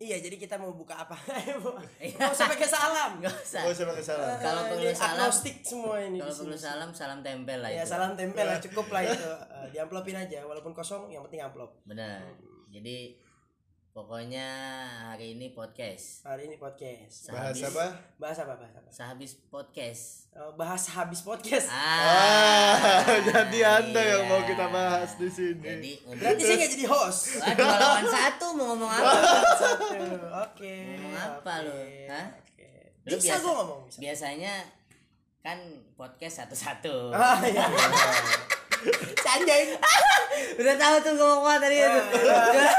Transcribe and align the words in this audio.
Iya, 0.00 0.16
jadi 0.16 0.40
kita 0.40 0.56
mau 0.56 0.72
buka 0.72 0.96
apa? 0.96 1.12
Mau 1.60 1.76
usah 2.26 2.48
pakai 2.48 2.64
salam. 2.64 3.20
Nggak 3.20 3.36
usah. 3.36 3.68
Oh, 3.68 3.72
saya 3.72 3.86
pakai 3.86 4.00
salam. 4.02 4.32
Kalau 4.40 4.62
perlu 4.66 4.88
salam- 4.90 5.12
agnostik 5.20 5.56
semua 5.60 6.00
ini. 6.00 6.16
Kalau 6.16 6.32
di 6.32 6.40
perlu 6.40 6.56
salam, 6.56 6.88
salam 6.90 7.20
tempel 7.20 7.60
lah 7.60 7.68
Ya 7.68 7.84
itu. 7.84 7.92
salam 7.92 8.16
tempel 8.16 8.48
lah 8.48 8.56
cukup 8.58 8.86
lah 8.88 9.02
itu. 9.04 9.28
Eh, 9.60 9.66
diamplopin 9.70 10.16
aja 10.16 10.40
walaupun 10.40 10.72
kosong 10.72 11.12
yang 11.12 11.20
penting 11.20 11.44
amplop. 11.44 11.76
Benar. 11.84 12.24
Jadi 12.72 13.12
pokoknya 14.00 14.48
hari 15.12 15.36
ini 15.36 15.52
podcast. 15.52 16.24
Hari 16.24 16.48
ini 16.48 16.56
podcast. 16.56 17.28
Bahas 17.28 17.52
Sehabis- 17.52 17.68
apa? 17.68 17.86
Bahas 18.16 18.38
apa? 18.40 18.52
Bahas 18.56 18.72
apa? 18.72 18.88
Sehabis 18.88 19.32
podcast. 19.52 20.32
Eh, 20.32 20.52
bahas 20.56 20.82
habis 20.88 21.20
podcast. 21.20 21.68
Ah, 21.68 23.04
jadi 23.28 23.60
anda 23.60 24.00
yang 24.00 24.24
mau 24.24 24.40
iya. 24.40 24.48
kita 24.48 24.66
bahas 24.72 25.20
di 25.20 25.28
sini. 25.28 25.60
Jadi 25.60 25.92
Berarti 26.16 26.40
saya 26.40 26.56
nggak 26.56 26.72
jadi 26.80 26.86
host. 26.88 27.20
Waduh, 27.44 27.66
lawan 27.76 28.06
satu 28.08 28.46
mau 28.56 28.64
ngomong 28.72 28.88
apa? 28.88 29.12
Satu. 29.60 29.84
Oke. 30.48 30.74
Ngomong 30.96 31.16
apa 31.20 31.52
oke, 31.60 31.64
lu? 31.68 31.76
Hah? 32.08 32.26
oke. 32.40 32.68
Lu 33.04 33.16
Bisa 33.20 33.36
biasa- 33.36 33.42
gua 33.44 33.52
ngomong 33.60 33.80
bisa. 33.84 33.98
Biasanya 34.00 34.54
kan 35.44 35.58
podcast 36.00 36.34
satu-satu. 36.40 37.12
Ah 37.12 37.36
iya. 37.44 37.68
Canjay. 39.16 39.62
Udah 40.56 40.74
tahu 40.74 40.96
tuh 41.00 41.12
gue 41.14 41.28
apa 41.36 41.52
tadi 41.58 41.76
Ah, 41.76 41.86
itu. 41.86 42.00
iya. 42.16 42.70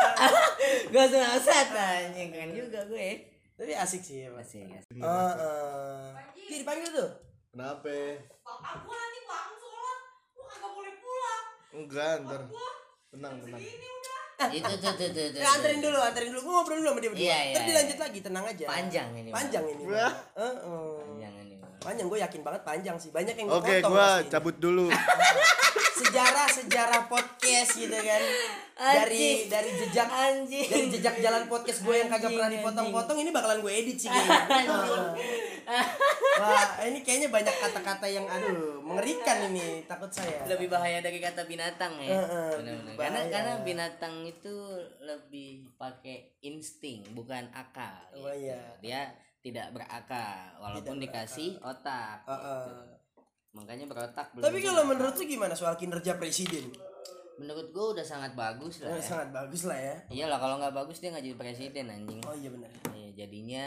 Gue 0.87 0.99
langsung 0.99 1.21
alasan 1.21 1.67
anjing 1.71 2.29
kan 2.29 2.49
juga 2.51 2.79
gue. 2.85 3.09
Tapi 3.53 3.71
asik 3.71 4.01
sih 4.01 4.17
ya, 4.21 4.29
Mas. 4.29 4.49
Masih 4.49 4.65
ya. 4.65 4.79
Eh, 4.81 5.33
eh. 5.37 6.49
Ih, 6.49 6.57
dipanggil 6.59 6.89
tuh. 6.89 7.09
Kenapa? 7.51 7.93
Bapak 8.41 8.73
gua 8.81 8.95
nanti 8.95 9.19
bangun 9.21 9.55
sholat, 9.55 9.99
gua 10.33 10.45
kagak 10.47 10.71
boleh 10.71 10.93
pulang. 10.97 11.43
Enggak, 11.71 12.13
ntar. 12.23 12.41
Tenang, 13.11 13.33
tenang. 13.37 13.61
Ini 13.61 13.87
udah. 13.91 14.49
Itu 14.49 14.73
tuh 14.73 14.93
tuh 14.97 15.09
tuh. 15.13 15.25
tuh, 15.29 15.37
Ya, 15.37 15.49
anterin 15.53 15.77
tuh. 15.77 15.93
dulu, 15.93 15.99
anterin 16.01 16.29
dulu. 16.33 16.41
Gua 16.41 16.53
ngobrol 16.57 16.77
dulu 16.79 16.89
sama 16.89 16.99
dia 16.99 17.11
berdua. 17.13 17.21
Iya, 17.21 17.37
iya, 17.37 17.53
iya. 17.53 17.61
dilanjut 17.61 17.97
lagi, 18.01 18.19
tenang 18.19 18.45
aja. 18.47 18.65
Panjang 18.65 19.07
ini. 19.13 19.29
Panjang 19.29 19.63
ini. 19.67 19.83
Heeh. 19.85 20.53
Panjang 20.97 21.33
ini. 21.37 21.55
Panjang 21.77 22.05
gue 22.07 22.19
yakin 22.19 22.41
banget 22.41 22.61
panjang 22.61 22.95
sih. 22.97 23.09
Banyak 23.09 23.35
yang 23.35 23.47
Oke, 23.47 23.73
gua 23.83 24.25
cabut 24.25 24.55
dulu. 24.57 24.89
sejarah 26.01 26.47
sejarah 26.49 27.01
podcast 27.05 27.71
gitu 27.75 27.93
kan. 27.93 28.21
Dari 28.73 29.13
Anjing. 29.13 29.39
dari 29.45 29.69
jejak 29.77 30.09
Anjing. 30.09 30.67
dari 30.67 30.85
jejak 30.89 31.15
jalan 31.21 31.45
podcast 31.45 31.85
gue 31.85 31.95
yang 31.95 32.09
kagak 32.09 32.33
pernah 32.33 32.49
dipotong-potong 32.49 33.17
ini 33.21 33.29
bakalan 33.29 33.61
gue 33.61 33.69
edit 33.69 33.97
sih 33.97 34.09
kayaknya. 34.13 35.13
Wah, 36.41 36.81
ini 36.83 37.05
kayaknya 37.05 37.29
banyak 37.29 37.53
kata-kata 37.53 38.09
yang 38.09 38.25
aduh 38.25 38.81
mengerikan 38.81 39.45
ini 39.47 39.85
takut 39.85 40.09
saya. 40.09 40.41
Lebih 40.49 40.67
bahaya 40.67 40.97
dari 40.99 41.21
kata 41.21 41.45
binatang 41.45 41.93
ya. 42.01 42.17
Heeh, 42.17 42.49
Benar-benar. 42.57 42.93
bahaya. 42.97 43.05
Karena 43.05 43.21
karena 43.29 43.53
binatang 43.61 44.15
itu 44.25 44.55
lebih 44.99 45.69
pakai 45.77 46.41
insting 46.41 47.05
bukan 47.13 47.45
akal. 47.53 47.93
Oh, 48.17 48.25
gitu. 48.33 48.49
iya. 48.49 48.61
Dia 48.81 49.01
tidak 49.41 49.73
berakal 49.73 50.57
walaupun 50.57 50.97
Tidak 50.97 51.05
dikasih 51.05 51.49
otak. 51.61 52.25
Heeh. 52.25 52.65
gitu. 52.65 52.97
Makanya 53.51 53.85
berotak 53.87 54.31
belum. 54.31 54.43
Tapi 54.47 54.59
kalau 54.63 54.83
menurut 54.87 55.13
lu 55.19 55.23
gimana 55.27 55.53
soal 55.55 55.75
kinerja 55.75 56.15
presiden? 56.15 56.71
menurut 57.41 57.67
gue 57.73 57.85
udah 57.97 58.05
sangat 58.05 58.37
bagus 58.37 58.85
lah. 58.85 58.93
Ya. 58.93 59.01
sangat 59.01 59.29
bagus 59.33 59.65
lah 59.65 59.79
ya. 59.81 59.95
Iyalah 60.13 60.37
kalau 60.37 60.55
nggak 60.61 60.75
bagus 60.77 61.01
dia 61.01 61.09
nggak 61.09 61.25
jadi 61.25 61.37
presiden 61.41 61.85
anjing. 61.89 62.21
Oh 62.21 62.37
iya 62.37 62.49
benar. 62.53 62.69
Iya, 62.93 63.09
jadinya 63.25 63.65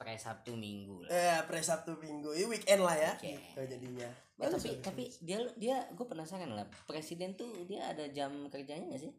pre 0.00 0.16
Sabtu 0.16 0.56
Minggu 0.56 1.04
lah. 1.04 1.08
Eh, 1.12 1.40
pre 1.44 1.60
Sabtu 1.60 2.00
Minggu, 2.00 2.32
ini 2.32 2.48
weekend 2.48 2.80
lah 2.80 2.96
ya. 2.96 3.12
Weekend. 3.20 3.40
Gitu 3.52 3.60
jadinya. 3.76 4.08
Eh, 4.08 4.40
Bagus, 4.40 4.64
tapi 4.64 4.70
bagus. 4.74 4.82
tapi 4.82 5.04
dia 5.22 5.38
dia 5.54 5.76
gue 5.94 6.06
penasaran 6.10 6.50
lah 6.50 6.66
presiden 6.90 7.38
tuh 7.38 7.54
dia 7.70 7.86
ada 7.86 8.02
jam 8.10 8.34
kerjanya 8.50 8.90
nggak 8.90 9.02
sih? 9.04 9.14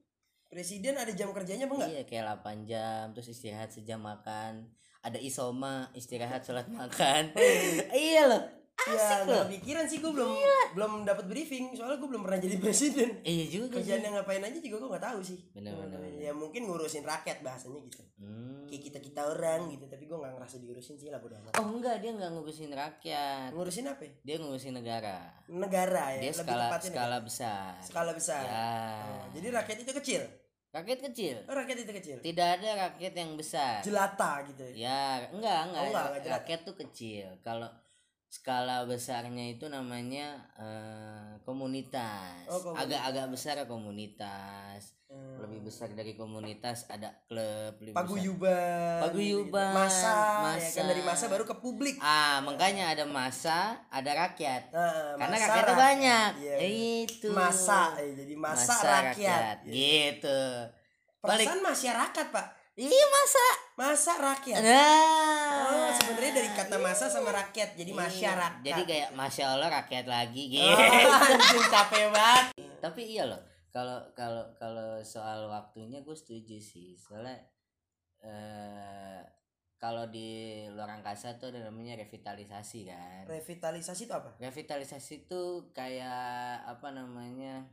presiden 0.46 0.96
ada 1.00 1.10
jam 1.16 1.32
kerjanya 1.32 1.68
apa 1.68 1.74
enggak? 1.74 1.90
Iya 1.90 2.02
kayak 2.06 2.24
8 2.44 2.70
jam 2.70 3.04
terus 3.16 3.28
istirahat 3.32 3.70
sejam 3.72 4.00
makan. 4.00 4.72
Ada 5.06 5.22
isoma 5.22 5.90
istirahat 5.94 6.42
sholat 6.46 6.70
makan. 6.70 7.34
iya 7.94 8.30
loh. 8.30 8.65
Ya, 8.86 9.02
Asik 9.02 9.18
nggak 9.26 9.34
loh. 9.34 9.46
kepikiran 9.50 9.86
sih 9.90 9.98
gue 9.98 10.12
belum 10.14 10.32
belum 10.78 10.92
dapat 11.10 11.26
briefing 11.26 11.74
soalnya 11.74 11.98
gue 11.98 12.10
belum 12.10 12.22
pernah 12.22 12.38
jadi 12.38 12.56
presiden. 12.64 13.10
Iya 13.26 13.46
juga 13.50 13.66
sih. 13.66 13.74
Kerjaannya 13.82 14.10
ngapain 14.14 14.44
aja 14.46 14.60
juga 14.62 14.76
gue 14.78 14.90
nggak 14.94 15.06
tahu 15.10 15.20
sih. 15.26 15.40
Bener, 15.58 15.74
bener, 15.74 15.98
bener. 15.98 16.22
Ya 16.22 16.32
mungkin 16.38 16.70
ngurusin 16.70 17.02
rakyat 17.02 17.42
bahasanya 17.42 17.82
gitu. 17.90 18.04
Hmm. 18.22 18.70
Kayak 18.70 18.82
kita 18.86 19.00
kita 19.02 19.22
orang 19.26 19.70
gitu, 19.74 19.86
tapi 19.90 20.04
gue 20.06 20.18
nggak 20.18 20.34
ngerasa 20.38 20.56
diurusin 20.62 20.96
sih 21.02 21.10
lah 21.10 21.18
bodo 21.18 21.34
amat. 21.42 21.54
Oh 21.58 21.66
enggak 21.66 21.98
dia 21.98 22.12
nggak 22.14 22.30
ngurusin 22.38 22.72
rakyat. 22.74 23.50
Ngurusin 23.58 23.86
apa? 23.90 24.02
ya? 24.06 24.12
Dia 24.22 24.36
ngurusin 24.38 24.74
negara. 24.78 25.18
Negara 25.50 26.04
ya. 26.14 26.20
Dia 26.22 26.32
lebih 26.38 26.46
skala 26.46 26.66
skala 26.70 26.86
negara. 26.86 27.18
besar. 27.26 27.72
skala 27.82 28.12
besar. 28.14 28.44
Ya. 28.46 28.70
Oh, 29.02 29.24
jadi 29.34 29.48
rakyat 29.50 29.78
itu 29.82 29.94
kecil. 29.98 30.22
Rakyat 30.76 31.00
kecil. 31.08 31.36
Oh, 31.48 31.56
rakyat 31.56 31.78
itu 31.88 31.92
kecil. 31.96 32.18
Tidak 32.20 32.50
ada 32.60 32.70
rakyat 32.92 33.14
yang 33.16 33.32
besar. 33.40 33.80
Jelata 33.80 34.44
gitu. 34.52 34.68
Ya, 34.76 35.24
enggak, 35.32 35.72
enggak. 35.72 35.82
Oh, 35.82 35.88
enggak, 35.88 36.06
enggak 36.20 36.34
rakyat 36.44 36.60
tuh 36.68 36.76
kecil. 36.76 37.28
Kalau 37.40 37.70
skala 38.36 38.84
besarnya 38.84 39.56
itu 39.56 39.72
namanya 39.72 40.36
eh, 40.60 41.40
komunitas. 41.48 42.44
Oh, 42.52 42.60
komunitas. 42.60 42.84
Agak-agak 42.84 43.26
besar 43.32 43.56
komunitas. 43.64 44.92
Hmm. 45.06 45.40
Lebih 45.40 45.70
besar 45.70 45.88
dari 45.96 46.18
komunitas 46.20 46.90
ada 46.92 47.14
klub. 47.30 47.80
Paguyuban. 47.96 49.00
Paguyuban, 49.08 49.72
Masa, 49.72 50.12
ya 50.12 50.60
masa. 50.60 50.76
kan 50.76 50.86
dari 50.92 51.04
masa 51.06 51.26
baru 51.32 51.46
ke 51.48 51.56
publik. 51.62 51.96
Ah, 52.04 52.44
makanya 52.44 52.92
ada 52.92 53.06
masa, 53.08 53.80
ada 53.88 54.12
rakyat. 54.12 54.74
Nah, 54.76 55.16
Karena 55.16 55.36
masa 55.38 55.46
rakyatnya 55.48 55.64
rakyat. 55.64 55.80
banyak. 55.88 56.30
Iya. 56.42 56.56
Itu. 57.06 57.28
Masa, 57.32 57.82
eh, 58.02 58.12
jadi 58.18 58.34
masa, 58.36 58.74
rakyat. 58.84 59.56
Gitu. 59.64 60.42
Balik. 61.24 61.48
Perasaan 61.48 61.62
masyarakat, 61.64 62.26
Pak. 62.36 62.48
Iya, 62.76 63.06
masa. 63.08 63.46
Masa 63.80 64.12
rakyat. 64.20 64.60
Nah. 64.60 65.45
Oh, 65.56 65.90
sebenarnya 65.92 66.34
dari 66.36 66.50
kata 66.52 66.76
masa 66.78 67.06
sama 67.06 67.32
rakyat 67.32 67.74
jadi 67.74 67.92
Iya. 67.92 68.00
masyarakat. 68.02 68.62
Jadi 68.62 68.82
kayak 68.84 69.10
masya 69.14 69.46
Allah 69.52 69.70
rakyat 69.72 70.06
lagi 70.06 70.44
Oh, 70.46 70.52
gitu. 70.52 70.68
anjing 71.32 71.66
capek 71.68 72.06
banget. 72.10 72.46
Tapi 72.80 73.02
iya 73.08 73.24
loh. 73.26 73.40
Kalau 73.70 74.00
kalau 74.12 74.44
kalau 74.56 75.00
soal 75.02 75.48
waktunya 75.48 76.00
gue 76.00 76.14
setuju 76.14 76.58
sih. 76.58 76.96
Soalnya 76.96 77.36
eh 78.20 79.20
kalau 79.76 80.08
di 80.08 80.30
luar 80.72 80.90
angkasa 80.90 81.36
tuh 81.36 81.52
ada 81.52 81.62
namanya 81.62 81.96
revitalisasi 81.96 82.88
kan. 82.88 83.24
Revitalisasi 83.28 84.08
itu 84.08 84.14
apa? 84.14 84.34
Revitalisasi 84.40 85.16
tuh 85.26 85.70
kayak 85.72 86.64
apa 86.66 86.90
namanya? 86.90 87.68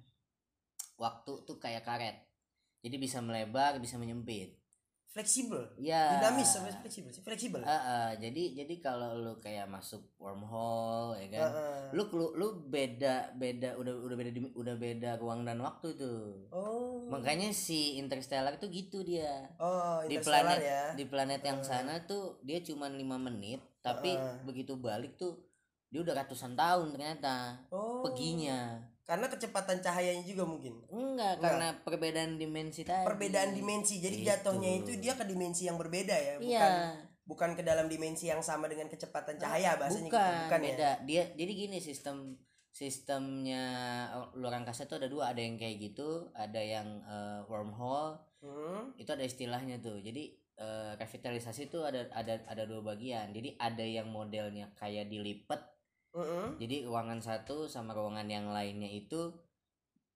Waktu 0.96 1.32
tuh 1.42 1.56
kayak 1.56 1.82
karet. 1.82 2.16
Jadi 2.82 2.96
bisa 2.98 3.22
melebar, 3.22 3.78
bisa 3.78 3.96
menyempit. 3.96 4.58
Fleksibel. 5.12 5.60
Ya. 5.76 6.16
Dinamis 6.16 6.48
sama 6.48 6.72
fleksibel 6.72 7.12
sih. 7.12 7.20
Fleksibel. 7.20 7.60
Eh, 7.60 7.68
eh, 7.68 8.10
jadi 8.18 8.64
jadi 8.64 8.74
kalau 8.80 9.12
lu 9.14 9.36
kayak 9.38 9.68
masuk 9.68 10.00
wormhole 10.16 11.20
ya 11.20 11.28
kan. 11.30 11.40
Heeh. 11.52 11.80
lu 11.92 12.08
lu, 12.10 12.32
lu 12.32 12.48
beda 12.64 13.36
beda 13.36 13.76
udah 13.76 13.92
udah 13.92 14.16
beda 14.16 14.30
udah 14.56 14.74
beda 14.74 15.10
ruang 15.16 15.44
dan 15.44 15.60
waktu 15.60 15.92
tuh 15.92 16.48
Oh. 16.48 17.04
makanya 17.06 17.52
si 17.52 18.00
interstellar 18.00 18.56
tuh 18.56 18.72
gitu 18.72 19.04
dia 19.04 19.44
Oh, 19.58 20.00
di 20.02 20.16
Interstellar 20.16 20.56
planet 20.56 20.64
ya. 20.64 20.82
di 20.96 21.04
planet 21.04 21.42
yang 21.42 21.60
sana 21.60 22.00
tuh 22.02 22.40
dia 22.40 22.64
cuma 22.64 22.88
lima 22.88 23.20
menit 23.20 23.60
tapi 23.84 24.16
Heeh. 24.16 24.40
begitu 24.42 24.72
balik 24.74 25.14
tuh 25.14 25.36
dia 25.86 26.00
udah 26.00 26.16
ratusan 26.16 26.56
tahun 26.56 26.88
ternyata 26.90 27.60
Oh. 27.68 28.00
peginya 28.00 28.80
Karena 29.02 29.26
kecepatan 29.26 29.78
cahayanya 29.78 30.22
juga 30.22 30.44
mungkin. 30.44 30.78
enggak 30.86 30.92
Enggak. 30.92 31.32
karena 31.38 31.68
perbedaan 31.82 32.32
dimensi 32.36 32.82
tadi 32.82 33.02
Perbedaan 33.02 33.50
dimensi. 33.52 33.98
Jadi 33.98 34.16
Gitu. 34.18 34.28
jatuhnya 34.30 34.70
itu 34.78 34.92
dia 34.96 35.12
ke 35.12 35.24
dimensi 35.24 35.66
yang 35.66 35.74
berbeda 35.74 36.14
ya, 36.14 36.34
bukan 36.36 36.48
iya 36.48 36.66
bukan 37.22 37.54
ke 37.54 37.62
dalam 37.62 37.86
dimensi 37.86 38.26
yang 38.26 38.42
sama 38.42 38.66
dengan 38.66 38.86
kecepatan 38.86 39.38
cahaya 39.38 39.78
bahasanya 39.78 40.10
bukan, 40.10 40.18
gitu. 40.18 40.42
Bukan 40.42 40.58
ya. 40.58 40.66
beda 40.68 40.90
dia 41.06 41.22
jadi 41.32 41.52
gini 41.56 41.78
sistem 41.78 42.34
sistemnya 42.72 43.64
luar 44.34 44.58
angkasa 44.58 44.84
tuh 44.84 44.98
ada 44.98 45.06
dua 45.06 45.30
ada 45.30 45.38
yang 45.38 45.54
kayak 45.54 45.80
gitu 45.80 46.28
ada 46.32 46.58
yang 46.58 46.86
eh, 47.02 47.40
wormhole 47.46 48.18
Hmm. 48.42 48.90
itu 48.98 49.06
ada 49.06 49.22
istilahnya 49.22 49.78
tuh 49.78 50.02
jadi 50.02 50.34
eh, 50.58 50.92
revitalisasi 50.98 51.70
itu 51.70 51.78
ada 51.78 52.10
ada 52.10 52.42
ada 52.42 52.66
dua 52.66 52.82
bagian 52.82 53.30
jadi 53.30 53.54
ada 53.54 53.86
yang 53.86 54.10
modelnya 54.10 54.74
kayak 54.74 55.06
dilipat 55.06 55.62
Mm-mm. 56.12 56.56
jadi 56.56 56.84
ruangan 56.84 57.18
satu 57.18 57.64
sama 57.66 57.92
ruangan 57.92 58.26
yang 58.26 58.48
lainnya 58.48 58.86
itu 58.86 59.32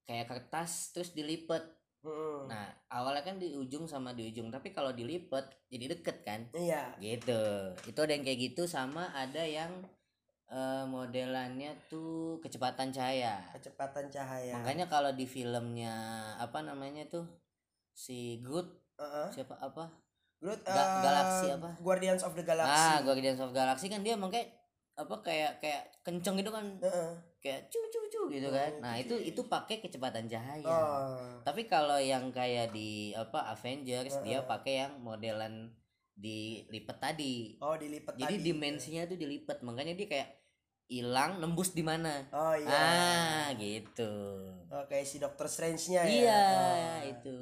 kayak 0.04 0.28
kertas 0.28 0.93
terus 0.93 1.10
dilipat 1.10 1.64
Mm-mm. 2.00 2.46
nah 2.46 2.69
awalnya 2.88 3.25
kan 3.25 3.37
di 3.37 3.52
ujung 3.52 3.84
sama 3.84 4.12
di 4.12 4.28
ujung 4.28 4.48
tapi 4.48 4.70
kalau 4.70 4.93
dilipat 4.93 5.48
jadi 5.66 5.96
deket 5.96 6.22
kan 6.22 6.40
Iya. 6.52 6.94
gitu 6.98 7.43
itu 7.82 7.98
ada 7.98 8.12
yang 8.12 8.22
kayak 8.22 8.40
gitu 8.46 8.62
sama 8.64 9.10
ada 9.10 9.43
yang 9.43 9.72
eh, 10.46 10.84
modelannya 10.87 11.75
tuh 11.88 12.38
kecepatan 12.38 12.92
cahaya 12.92 13.42
Kecepatan 13.50 14.06
cahaya. 14.06 14.54
makanya 14.54 14.87
kalau 14.87 15.10
di 15.10 15.26
filmnya 15.26 15.90
apa 16.37 16.62
namanya 16.62 17.02
tuh 17.06 17.26
si 17.90 18.38
Groot 18.38 18.69
Heeh. 18.96 19.28
siapa 19.32 19.58
apa 19.58 19.90
Groot, 20.37 20.60
Ga- 20.62 20.70
eh, 20.70 21.00
Galaxy 21.00 21.46
apa? 21.50 21.70
Guardians 21.81 22.20
of 22.20 22.37
the 22.37 22.44
ah 22.44 22.46
Galaxy. 22.46 22.92
Guardians 23.02 23.40
of 23.40 23.50
Galaxy 23.50 23.87
kan 23.88 24.04
dia 24.04 24.14
emang 24.14 24.28
kayak 24.28 24.52
apa 24.96 25.14
kayak 25.20 25.60
kayak 25.60 25.82
kenceng 26.00 26.37
gitu 26.37 26.48
kan 26.48 26.64
Heeh. 26.81 27.12
kayak 27.38 27.69
cu 27.69 27.78
cu 27.87 28.00
cu 28.08 28.22
gitu 28.28 28.48
kan 28.48 28.72
Oh, 28.72 28.81
nah 28.81 28.94
cu, 28.96 29.02
itu 29.04 29.14
itu 29.28 29.40
pakai 29.44 29.76
kecepatan 29.78 30.25
cahaya 30.25 30.64
Oh. 30.66 31.37
tapi 31.44 31.64
kalau 31.64 31.96
yang 31.96 32.32
kayak 32.32 32.72
di 32.72 33.12
apa 33.12 33.52
Avengers 33.52 34.16
dia 34.20 34.40
Heeh. 34.40 34.48
pakai 34.48 34.75
yang 34.82 34.93
modelan 34.98 35.70
dilipat 36.12 36.96
tadi 36.98 37.60
Oh, 37.60 37.76
dilipat 37.76 38.16
jadi 38.16 38.34
tadi. 38.34 38.46
dimensinya 38.46 39.04
tuh 39.04 39.14
dilipat 39.14 39.60
makanya 39.60 39.93
dia 39.94 40.08
kayak 40.08 40.28
hilang 40.87 41.38
nembus 41.38 41.70
di 41.70 41.82
mana 41.82 42.25
Oh 42.31 42.56
iya. 42.56 42.72
ah 42.72 43.46
gitu 43.54 44.12
Oh, 44.66 44.82
kayak 44.82 45.04
si 45.04 45.20
Doctor 45.20 45.44
Strange-nya 45.44 46.02
ya. 46.02 46.08
iya 46.08 46.40
Oh. 46.49 47.12
itu 47.12 47.37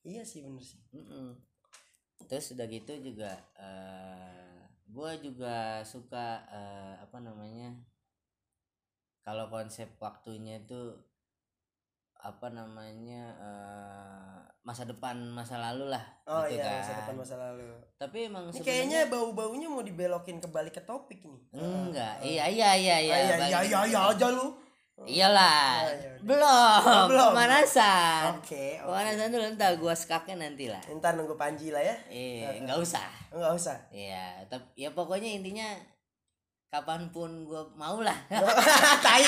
Iya 0.00 0.22
sih 0.22 0.40
bener 0.40 0.62
sih. 0.62 0.78
Mm-mm. 0.90 1.34
terus 2.24 2.50
udah 2.50 2.64
gitu 2.64 2.92
juga 3.04 3.30
eh 3.54 4.45
gue 4.96 5.12
juga 5.22 5.56
suka 5.84 6.40
eh, 6.48 6.94
apa 6.98 7.20
namanya 7.20 7.68
kalau 9.20 9.50
konsep 9.50 9.92
waktunya 9.98 10.56
tuh 10.64 10.96
apa 12.16 12.48
namanya 12.48 13.22
eh, 13.36 14.38
masa 14.64 14.82
depan 14.82 15.20
masa 15.30 15.60
lalu 15.60 15.92
lah 15.92 16.02
Oh 16.26 16.42
gitu 16.42 16.58
iya, 16.58 16.64
kan. 16.64 16.80
masa 16.82 16.92
depan 16.98 17.14
masa 17.14 17.34
lalu. 17.38 17.68
tapi 17.96 18.26
emang 18.26 18.50
Ini 18.50 18.58
kayaknya 18.58 18.98
bau-baunya 19.06 19.68
mau 19.68 19.84
dibelokin 19.84 20.42
kembali 20.42 20.74
ke 20.74 20.82
topik 20.82 21.22
nih. 21.22 21.40
enggak 21.54 22.18
Ah, 22.18 22.24
iya 22.24 22.44
iya 22.50 22.70
iya 22.74 22.96
iya 22.98 23.14
Ah, 23.14 23.20
iya 23.20 23.36
iya 23.46 23.60
iya 23.62 23.80
iya 23.86 24.00
aja 24.10 24.26
lu. 24.32 24.58
Iyalah 24.98 25.84
Oh, 25.84 25.92
iya, 25.92 26.08
udah. 26.08 26.22
belum 26.24 26.80
Oh, 26.82 27.04
belum. 27.06 27.26
pemanasan 27.30 28.22
Oke, 28.34 28.80
oke. 28.80 28.86
pemanasan 28.86 29.28
dulu 29.28 29.44
ntar 29.52 29.76
gua 29.76 29.92
skaknya 29.92 30.34
nanti 30.40 30.66
lah 30.66 30.80
Ntar 30.88 31.12
nunggu 31.14 31.36
Panji 31.36 31.68
lah 31.68 31.80
ya. 31.80 31.96
eh 32.08 32.56
nggak 32.58 32.78
usah 32.78 33.04
Enggak 33.28 33.52
usah. 33.52 33.76
Iya, 33.90 34.40
tapi 34.46 34.64
ya 34.74 34.88
pokoknya 34.90 35.28
intinya 35.30 35.68
kapan 36.66 37.08
pun 37.08 37.44
gue 37.44 37.62
mau 37.74 38.00
lah 38.00 38.16
Tai. 39.04 39.24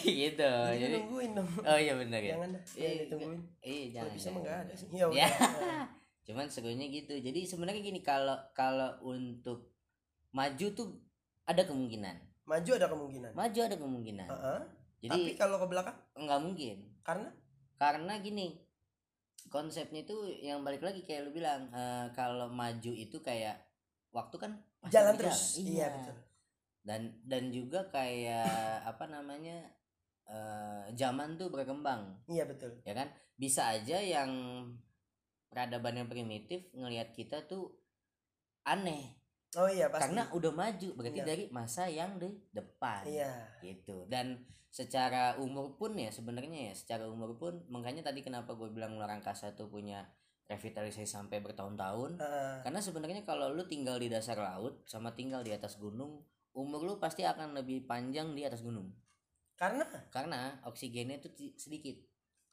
gitu. 0.00 0.42
Jadi 0.42 0.82
Jadi 0.82 0.94
nungguin 0.98 1.30
dong. 1.32 1.46
oh 1.60 1.78
iya 1.78 1.94
benar 1.94 2.18
ya. 2.20 2.34
Jangan 2.34 2.50
dah, 2.50 2.62
Iya, 2.74 2.90
ditungguin. 3.00 3.40
Iya 3.60 3.78
Kalau 3.78 3.94
jangan. 3.94 4.10
bisa 4.12 4.28
enggak 4.32 4.56
ada 4.60 4.74
sih. 4.74 4.86
Ya 4.90 5.06
Ya. 5.08 5.28
Cuman 6.26 6.46
serunya 6.46 6.86
gitu. 6.86 7.14
Jadi 7.14 7.40
sebenarnya 7.44 7.80
gini 7.80 8.00
kalau 8.00 8.34
kalau 8.52 8.98
untuk 9.04 9.70
maju 10.30 10.66
tuh 10.72 10.88
ada 11.44 11.62
kemungkinan. 11.62 12.16
Maju 12.50 12.70
ada 12.74 12.86
kemungkinan. 12.90 13.30
Maju 13.38 13.60
ada 13.62 13.76
kemungkinan. 13.78 14.26
Heeh. 14.26 14.60
Jadi 15.00 15.20
Tapi 15.30 15.38
kalau 15.38 15.56
ke 15.62 15.66
belakang 15.70 15.96
nggak 16.18 16.40
mungkin. 16.42 16.76
karena 17.00 17.30
Karena 17.78 18.18
gini 18.20 18.58
konsepnya 19.48 20.04
itu 20.04 20.16
yang 20.44 20.60
balik 20.60 20.84
lagi 20.84 21.00
kayak 21.02 21.26
lu 21.26 21.32
bilang 21.32 21.70
eh, 21.72 22.06
kalau 22.12 22.50
maju 22.52 22.92
itu 22.92 23.22
kayak 23.22 23.56
waktu 24.12 24.36
kan 24.36 24.52
jalan 24.90 25.14
terus. 25.16 25.56
Iya 25.56 25.88
betul. 25.94 26.16
dan 26.80 27.02
dan 27.24 27.52
juga 27.52 27.84
kayak 27.92 28.48
apa 28.90 29.04
namanya 29.08 29.64
eh, 30.28 30.92
zaman 30.96 31.36
tuh 31.36 31.48
berkembang 31.48 32.20
Iya 32.28 32.44
betul. 32.48 32.76
ya 32.84 32.92
kan 32.96 33.08
bisa 33.36 33.72
aja 33.72 33.96
yang 34.00 34.30
peradaban 35.48 35.98
yang 35.98 36.08
primitif 36.08 36.68
ngelihat 36.72 37.12
kita 37.12 37.44
tuh 37.44 37.72
aneh 38.64 39.19
Oh 39.52 39.66
iya 39.66 39.90
pasti. 39.90 40.06
karena 40.06 40.30
udah 40.30 40.52
maju 40.52 40.88
berarti 40.94 41.20
Iya. 41.20 41.26
dari 41.26 41.44
masa 41.50 41.90
yang 41.90 42.16
di 42.16 42.30
depan 42.50 43.02
Iya. 43.02 43.32
gitu 43.60 44.06
dan 44.06 44.46
secara 44.70 45.34
umur 45.36 45.74
pun 45.74 45.98
ya 45.98 46.08
sebenarnya 46.08 46.70
ya 46.70 46.74
secara 46.74 47.10
umur 47.10 47.34
pun 47.34 47.58
makanya 47.66 48.06
tadi 48.06 48.22
kenapa 48.22 48.54
gue 48.54 48.70
bilang 48.70 48.94
luar 48.94 49.10
angkasa 49.10 49.50
tuh 49.52 49.66
punya 49.66 50.06
revitalisasi 50.46 51.02
sampai 51.04 51.42
bertahun-tahun 51.42 52.18
Heeh. 52.18 52.54
karena 52.62 52.78
sebenarnya 52.78 53.22
kalau 53.24 53.50
lu 53.50 53.66
tinggal 53.66 53.98
di 53.98 54.06
dasar 54.06 54.38
laut 54.38 54.82
sama 54.84 55.10
tinggal 55.10 55.42
di 55.42 55.50
atas 55.50 55.74
gunung 55.74 56.22
umur 56.54 56.82
lu 56.82 56.94
pasti 56.96 57.22
akan 57.22 57.54
lebih 57.54 57.82
panjang 57.84 58.30
di 58.30 58.42
atas 58.42 58.62
gunung 58.62 58.90
Karena 59.54 59.84
karena 60.08 60.56
oksigennya 60.64 61.18
itu 61.18 61.28
sedikit 61.54 61.92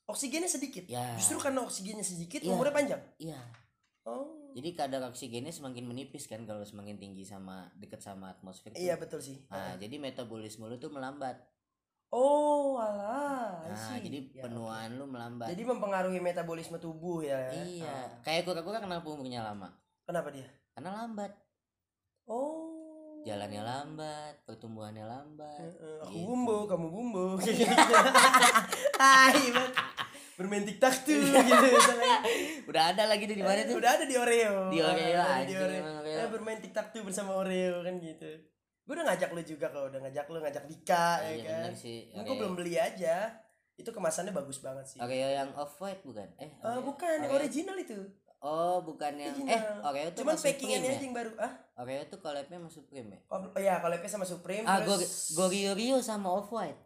oksigennya 0.04 0.48
sedikit. 0.48 0.84
ya 0.88 1.16
Justru 1.16 1.40
karena 1.40 1.62
oksigennya 1.62 2.04
sedikit 2.04 2.42
Iya. 2.42 2.52
umurnya 2.52 2.74
panjang. 2.74 3.02
iya 3.18 3.40
Oh. 4.04 4.37
Jadi 4.50 4.70
kadar 4.74 5.02
oksigennya 5.06 5.50
semakin 5.50 5.84
menipis 5.84 6.26
kan 6.26 6.44
kalau 6.44 6.62
semakin 6.62 6.96
tinggi 6.96 7.22
sama 7.22 7.68
deket 7.74 8.00
sama 8.00 8.32
atmosfer 8.32 8.70
tuh. 8.70 8.78
Iya 8.78 8.96
betul 8.96 9.20
sih. 9.20 9.44
nah 9.48 9.76
jadi 9.76 9.96
metabolisme 9.98 10.64
lu 10.64 10.76
tuh 10.76 10.90
melambat 10.90 11.40
Oh, 12.08 12.80
alah. 12.80 13.68
Nah 13.68 14.00
jadi 14.00 14.32
Ya, 14.32 14.40
penuaan 14.42 14.96
lu 14.96 15.04
oke. 15.04 15.12
melambat 15.12 15.52
Jadi 15.52 15.60
mempengaruhi 15.62 16.18
metabolisme 16.18 16.78
tubuh 16.78 17.20
ya. 17.20 17.52
iya 17.52 17.84
Ah. 17.86 18.08
kayak 18.22 18.44
kura-kura 18.44 18.80
kenapa 18.80 19.04
umurnya 19.06 19.44
lama 19.44 19.68
Kenapa 20.04 20.32
dia? 20.32 20.48
karena 20.72 20.96
lambat 20.96 21.36
Oh. 22.24 23.20
jalannya 23.24 23.60
lambat 23.60 24.40
pertumbuhannya 24.44 25.04
lambat 25.04 25.60
Heeh, 25.60 26.00
aku 26.00 26.12
Gitu. 26.14 26.24
bumbu, 26.24 26.58
kamu 26.66 26.88
bumbu. 26.88 27.26
Hai, 29.02 29.36
banget. 29.52 29.76
Bermain 30.38 30.62
tiktok 30.62 30.94
tuh 31.01 31.18
gitu. 31.18 31.34
misalnya. 31.68 32.18
udah 32.69 32.84
ada 32.94 33.04
lagi 33.06 33.25
tuh 33.25 33.34
di 33.34 33.42
mana 33.42 33.66
tuh 33.66 33.75
Udah 33.75 33.92
ada 33.92 34.06
di 34.06 34.16
Oreo. 34.16 34.69
Di 34.69 34.80
Oreo, 34.80 35.18
Ada 35.18 35.44
di 35.44 35.56
Oreo. 35.56 35.84
Eh, 36.06 36.28
bermain 36.30 36.60
tiktok 36.60 36.94
tuh 36.94 37.01
bersama 37.01 37.34
Oreo 37.36 37.81
kan 37.81 37.98
gitu. 37.98 38.30
Gue 38.80 38.94
udah 38.94 39.06
ngajak 39.06 39.30
lu 39.31 39.42
juga 39.42 39.68
kalau 39.68 39.89
udah 39.89 40.00
ngajak 40.00 40.25
lu 40.28 40.39
ngajak 40.39 40.63
Dika 40.63 41.19
ya 41.19 41.31
iya 41.34 41.57
kan. 41.66 41.74
sih 41.74 42.07
Gue 42.07 42.22
Oreo. 42.24 42.38
belum 42.38 42.54
beli 42.56 42.78
aja. 42.78 43.34
Itu 43.74 43.89
kemasannya 43.89 44.31
bagus 44.31 44.57
banget 44.57 44.86
sih. 44.88 44.98
Oreo 44.98 45.28
yang 45.28 45.50
off 45.54 45.75
white 45.78 46.01
bukan 46.01 46.30
eh 46.38 46.48
Eh, 46.48 46.50
Oreo- 46.63 46.86
bukan, 46.86 47.18
Oreo- 47.19 47.36
original 47.36 47.75
itu. 47.75 47.98
oh 48.38 48.80
bukan 48.80 49.18
yang 49.18 49.34
Original. 49.34 49.50
eh 49.51 49.62
Oreo 49.84 50.07
tuh 50.12 50.22
Cuman 50.22 50.36
packingannya 50.36 50.54
Supreme 50.78 50.94
aja 50.94 50.94
ya 50.94 51.04
yang 51.04 51.16
baru. 51.16 51.31
Ah, 51.36 51.54
Oreo 51.75 52.01
tuh 52.06 52.19
collabnya 52.19 52.57
masuk 52.57 52.86
Supreme 52.86 53.10
ya 53.12 53.19
oh, 53.28 53.39
iya 53.56 53.75
kalau 53.78 53.94
IP 53.94 54.06
sama 54.06 54.24
Supreme 54.24 54.62
ah 54.63 54.78
gue 54.80 54.94
terus 54.95 55.34
Gorio 55.34 55.74
Rio 55.74 55.98
sama 56.00 56.30
off 56.31 56.50
white 56.50 56.78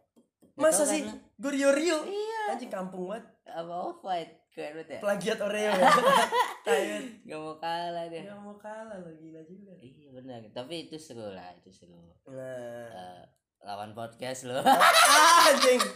Masa 0.54 0.84
sih? 0.84 1.00
Gorio 1.34 1.70
Rio? 1.70 2.04
iya 2.04 2.52
Anjing 2.52 2.68
kampung 2.68 3.08
banget. 3.08 3.24
apa 3.44 3.68
off 3.74 4.00
white 4.00 4.32
keren 4.48 4.72
banget 4.74 4.88
ya 4.90 5.00
Plagiat 5.00 5.38
Oreo 5.40 5.72
ya. 5.74 6.98
Gak 7.22 7.38
mau 7.38 7.56
kalah 7.56 8.04
dia 8.06 8.22
Gak 8.22 8.38
mau 8.38 8.54
kalah 8.54 8.96
lo 8.96 9.10
gila 9.12 9.40
juga. 9.42 9.72
iya 9.76 10.08
benar 10.10 10.38
tapi 10.50 10.86
itu 10.86 10.96
seru 10.96 11.26
lah 11.26 11.50
itu 11.52 11.68
seru 11.68 11.96
Nah. 12.24 12.88
Eh, 12.88 13.22
lawan 13.60 13.92
podcast 13.92 14.44
lo 14.44 14.56
Ah, 14.58 15.48
anjing. 15.48 15.80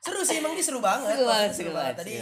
Seru 0.00 0.24
sih 0.24 0.40
emang 0.40 0.52
dia 0.52 0.62
seru 0.62 0.80
banget. 0.80 1.12
seru 1.14 1.24
banget 1.26 1.50
seru 1.52 1.70
banget 1.70 1.94
Tadi 1.94 2.12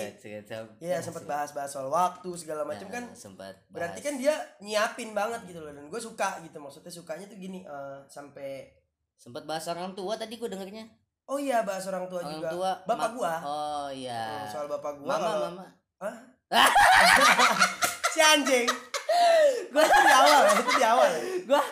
ya 0.80 0.98
sempat 0.98 1.22
bahas-bahas 1.24 1.70
soal 1.70 1.86
waktu 1.86 2.26
segala 2.34 2.62
macam 2.62 2.82
Nah, 2.84 2.92
kan. 2.92 3.04
sempat 3.14 3.54
Berarti 3.68 4.00
kan 4.00 4.14
dia 4.16 4.34
nyiapin 4.58 5.10
banget 5.12 5.46
gitu 5.46 5.60
loh 5.60 5.70
dan 5.70 5.86
gue 5.86 6.00
suka 6.00 6.42
gitu 6.42 6.58
maksudnya 6.58 6.90
sukanya 6.90 7.24
tuh 7.24 7.36
gini 7.36 7.62
eh, 7.62 7.98
sampai 8.04 8.74
sempat 9.16 9.42
bahas 9.48 9.64
orang 9.72 9.96
tua 9.96 10.14
tadi 10.14 10.36
gue 10.36 10.48
dengernya. 10.48 10.86
Oh 11.26 11.42
iya 11.42 11.66
bahas 11.66 11.82
orang 11.90 12.06
tua 12.06 12.22
orang 12.22 12.38
juga. 12.38 12.48
tua 12.54 12.70
bapak 12.86 13.10
gua? 13.18 13.34
oh 13.42 13.88
iya. 13.90 14.46
Hmm, 14.46 14.46
soal 14.46 14.66
bapak 14.70 14.94
gua 15.02 15.08
mama 15.10 15.26
kalau 15.26 15.48
mama. 15.50 15.66
Si 18.16 18.23
anjing. 18.23 18.68
Gue 19.75 19.82
itu 19.82 20.00
di 20.06 20.12
awal 20.14 20.42
itu 20.54 20.73
di 20.78 20.87
awal. 20.87 21.11
Gua 21.50 21.62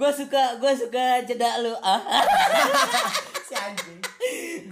gua 0.00 0.10
suka 0.10 0.56
gua 0.56 0.72
suka 0.72 1.20
jeda 1.28 1.60
lu. 1.60 1.76
Ah 1.84 2.00
si 3.48 3.52
anjing 3.52 3.81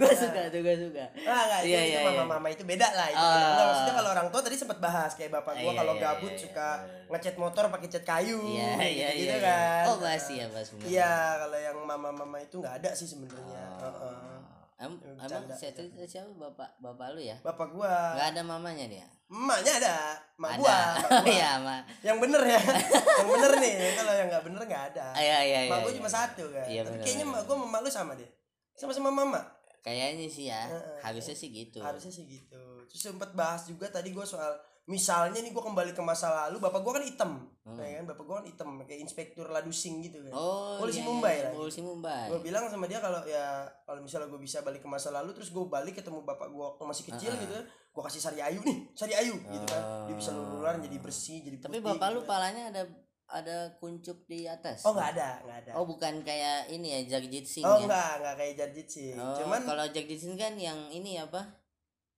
gua 0.01 0.13
suka 0.17 0.41
tuh 0.49 0.61
gua 0.61 0.75
suka. 0.75 1.05
Ah 1.23 1.43
nggak 1.45 1.61
Iya, 1.63 1.81
itu 1.81 1.93
iya, 1.93 2.01
mama 2.03 2.17
iya. 2.17 2.25
mama 2.27 2.49
itu 2.49 2.63
beda 2.65 2.89
lah 2.91 3.07
itu 3.07 3.21
Ah. 3.21 3.29
beda. 3.31 3.47
Nggak, 3.47 3.67
maksudnya 3.69 3.95
kalau 3.95 4.11
orang 4.11 4.27
tua 4.29 4.41
tadi 4.41 4.57
sempat 4.57 4.79
bahas 4.81 5.11
kayak 5.13 5.31
bapak 5.31 5.53
gua 5.55 5.71
Iya, 5.71 5.79
kalau 5.79 5.95
iya, 5.95 6.03
gabut 6.03 6.33
iya, 6.33 6.41
suka 6.41 6.69
iya. 6.81 7.07
ngecat 7.07 7.37
motor 7.37 7.63
pakai 7.69 7.89
cat 7.91 8.05
kayu 8.05 8.41
iya 8.49 8.71
iya 8.81 9.09
gitu, 9.13 9.29
iya 9.29 9.37
kan. 9.39 9.83
Oh 9.87 9.97
bahas 9.99 10.25
ya 10.25 10.47
bahas 10.49 10.69
bener. 10.71 10.85
iya 10.87 11.13
kalau 11.37 11.59
yang 11.59 11.77
mama 11.79 12.09
mama 12.11 12.37
itu 12.39 12.57
nggak 12.57 12.75
ada 12.81 12.91
sih 12.97 13.05
sebenarnya. 13.05 13.63
Oh. 13.79 13.93
Heeh. 13.93 14.39
Em, 14.81 14.97
Ya, 14.97 15.13
emang 15.29 15.45
saya 15.53 15.77
cerita 15.77 16.01
siapa 16.09 16.33
bapak 16.33 16.81
bapak 16.81 17.13
lu 17.13 17.21
ya? 17.21 17.37
Bapak 17.45 17.69
gua. 17.69 18.17
Nggak 18.17 18.29
ada 18.33 18.43
mamanya 18.43 18.89
dia? 18.89 19.05
Emaknya 19.29 19.73
ada 19.77 19.95
mak 20.35 20.57
gua 20.57 20.73
mak 21.05 21.23
iya 21.23 21.55
ma 21.61 21.79
yang 22.01 22.19
bener 22.19 22.43
ya 22.43 22.59
yang 23.21 23.29
bener 23.29 23.53
nih 23.61 23.73
kalau 23.95 24.11
yang 24.17 24.27
nggak 24.27 24.43
bener 24.43 24.63
nggak 24.65 24.85
ada. 24.91 25.07
Iya 25.15 25.39
iya 25.45 25.59
iya 25.69 25.71
mak 25.71 25.85
gua 25.85 25.93
iya. 25.93 25.99
cuma 26.01 26.11
satu 26.11 26.45
kan. 26.51 26.65
Iya, 26.67 26.81
tapi 26.83 26.97
bener, 26.97 27.05
kayaknya 27.05 27.27
mak 27.29 27.43
gua 27.45 27.55
sama 27.55 27.67
mak 27.69 27.81
lu 27.85 27.91
sama 27.93 28.13
deh 28.17 28.31
sama-sama 28.73 29.13
mama 29.13 29.41
kayaknya 29.81 30.27
sih 30.27 30.47
ya 30.47 30.63
Heeh. 30.63 30.99
harusnya 31.03 31.33
sih 31.33 31.49
gitu 31.49 31.79
harusnya 31.79 32.11
sih 32.11 32.25
gitu 32.25 32.61
terus 32.85 33.01
sempat 33.03 33.33
bahas 33.33 33.65
juga 33.65 33.87
tadi 33.87 34.11
gua 34.11 34.23
soal 34.23 34.57
misalnya 34.85 35.39
nih 35.39 35.51
gua 35.51 35.63
kembali 35.63 35.91
ke 35.91 36.01
masa 36.01 36.27
lalu 36.43 36.59
bapak 36.59 36.81
gua 36.81 36.93
kan 36.95 37.05
hitam 37.05 37.33
Hmm. 37.61 37.77
ya 37.79 38.01
kan 38.01 38.09
bapak 38.09 38.25
gua 38.25 38.37
kan 38.37 38.47
hitam 38.47 38.69
kayak 38.83 39.01
inspektur 39.01 39.47
ladusing 39.47 40.01
gitu 40.01 40.19
kan 40.21 40.33
oh 40.33 40.75
Polisi 40.77 40.99
iya, 40.99 41.07
Mumbai 41.07 41.35
iya, 41.35 41.45
lagi. 41.47 41.55
polisi 41.55 41.81
Mumbai 41.81 42.27
gue 42.27 42.41
bilang 42.41 42.67
sama 42.67 42.85
dia 42.85 42.99
kalau 42.99 43.23
ya 43.23 43.47
kalau 43.85 44.01
misalnya 44.01 44.27
gue 44.27 44.41
bisa 44.41 44.59
balik 44.61 44.81
ke 44.81 44.89
masa 44.89 45.09
lalu 45.11 45.31
terus 45.31 45.49
gue 45.49 45.63
balik 45.63 45.95
ketemu 45.95 46.19
bapak 46.21 46.49
gue 46.49 46.59
waktu 46.59 46.83
masih 46.83 47.05
kecil 47.07 47.31
Ah. 47.31 47.39
gitu 47.39 47.55
gue 47.63 48.03
kasih 48.03 48.19
sari 48.19 48.41
ayu 48.41 48.59
nih 48.61 48.91
sari 48.93 49.15
ayu 49.15 49.39
gitu 49.39 49.67
kan 49.67 49.83
dia 50.05 50.15
bisa 50.15 50.31
Oh. 50.31 50.41
luluran 50.41 50.81
jadi 50.81 50.97
bersih 50.99 51.39
jadi 51.43 51.57
tapi 51.61 51.79
putih 51.79 51.95
bapak 51.95 52.01
gitu 52.03 52.17
lu 52.17 52.21
kan. 52.21 52.29
palanya 52.29 52.63
ada 52.71 52.83
ada 53.31 53.57
kuncup 53.77 54.27
di 54.27 54.45
atas? 54.45 54.83
Oh 54.83 54.91
nggak 54.91 55.15
ada 55.15 55.29
nggak 55.41 55.59
ada. 55.63 55.71
Oh 55.75 55.85
bukan 55.85 56.21
kayak 56.21 56.67
ini 56.69 56.91
ya 56.91 57.17
Jagjit 57.17 57.45
Singh 57.45 57.63
oh 57.63 57.77
ya? 57.77 57.87
nggak 57.87 58.13
nggak 58.19 58.35
kayak 58.37 58.55
Jarjit 58.57 58.89
sih 58.89 59.15
Oh, 59.15 59.35
cuman 59.35 59.61
kalau 59.63 59.87
Jagjit 59.87 60.19
Singh 60.19 60.35
kan 60.35 60.55
yang 60.55 60.77
ini 60.89 61.17
apa? 61.17 61.39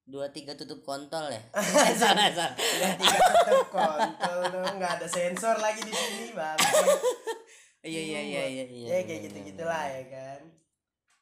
Dua 0.03 0.27
tiga 0.29 0.53
tutup 0.53 0.83
kontol 0.83 1.29
ya? 1.29 1.43
Eh, 1.55 1.95
salah 1.95 2.27
salah 2.29 2.57
ya 2.57 2.91
tiga 2.95 3.19
tetep 3.21 3.69
kontol 3.69 4.39
dong. 4.51 4.75
Nggak 4.77 4.93
ada 4.99 5.07
sensor 5.07 5.57
lagi 5.57 5.81
di 5.81 5.93
sini 5.93 6.33
bang. 6.33 6.59
Iya 7.83 7.99
iya 8.01 8.21
iya 8.23 8.43
iya 8.47 8.65
iya 8.65 8.87
ya 8.89 8.99
kayak 9.03 9.21
gitu 9.27 9.39
gitulah 9.45 9.83
ya 9.85 10.03
kan? 10.07 10.41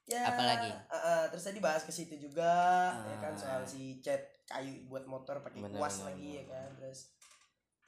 Ya 0.05 0.21
Apalagi? 0.27 0.69
eh, 0.69 0.93
eh, 0.93 1.23
terus 1.29 1.45
tadi 1.47 1.57
bahas 1.57 1.81
ke 1.81 1.89
situ 1.91 2.21
juga 2.21 2.53
ya 2.93 3.17
kan 3.19 3.33
Ah. 3.33 3.39
soal 3.39 3.63
si 3.65 3.97
cat 3.99 4.21
kayu 4.45 4.85
buat 4.85 5.09
motor 5.09 5.41
pakai 5.41 5.57
kuas 5.63 5.73
bener, 5.97 6.07
lagi 6.13 6.29
ya 6.37 6.45
kan? 6.47 6.69
terus 6.77 7.17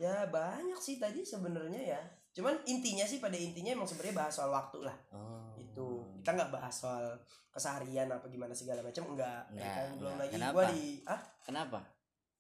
ya 0.03 0.27
banyak 0.27 0.81
sih 0.83 0.99
tadi 0.99 1.23
sebenarnya 1.23 1.95
ya. 1.95 2.03
Cuman 2.35 2.59
intinya 2.67 3.07
sih 3.07 3.23
pada 3.23 3.39
intinya 3.39 3.71
emang 3.71 3.87
sebenarnya 3.87 4.19
bahas 4.19 4.35
soal 4.35 4.51
waktu 4.51 4.83
lah. 4.83 4.97
Oh. 5.15 5.55
Itu 5.55 6.03
kita 6.19 6.35
nggak 6.35 6.51
bahas 6.51 6.75
soal 6.75 7.15
keseharian 7.53 8.11
apa 8.11 8.27
gimana 8.27 8.51
segala 8.57 8.81
macam 8.81 9.13
enggak, 9.13 9.45
ya 9.53 9.61
Enggak, 9.61 9.75
kan 9.77 9.89
belum 10.01 10.15
lagi 10.17 10.33
Kenapa? 10.35 10.55
gua 10.57 10.65
di 10.73 10.85
ah 11.05 11.21
kenapa? 11.45 11.79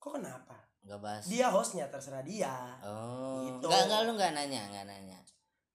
Kok 0.00 0.12
kenapa? 0.19 0.57
Nggak 0.83 1.00
bahas. 1.04 1.25
Dia 1.31 1.47
hostnya 1.52 1.87
terserah 1.87 2.25
dia. 2.26 2.57
Oh. 2.83 3.47
Gitu. 3.47 3.69
nggak 3.71 3.83
nggak 3.87 4.00
lu 4.11 4.12
nggak 4.19 4.33
nanya 4.35 4.62
nggak 4.73 4.87
nanya. 4.88 5.19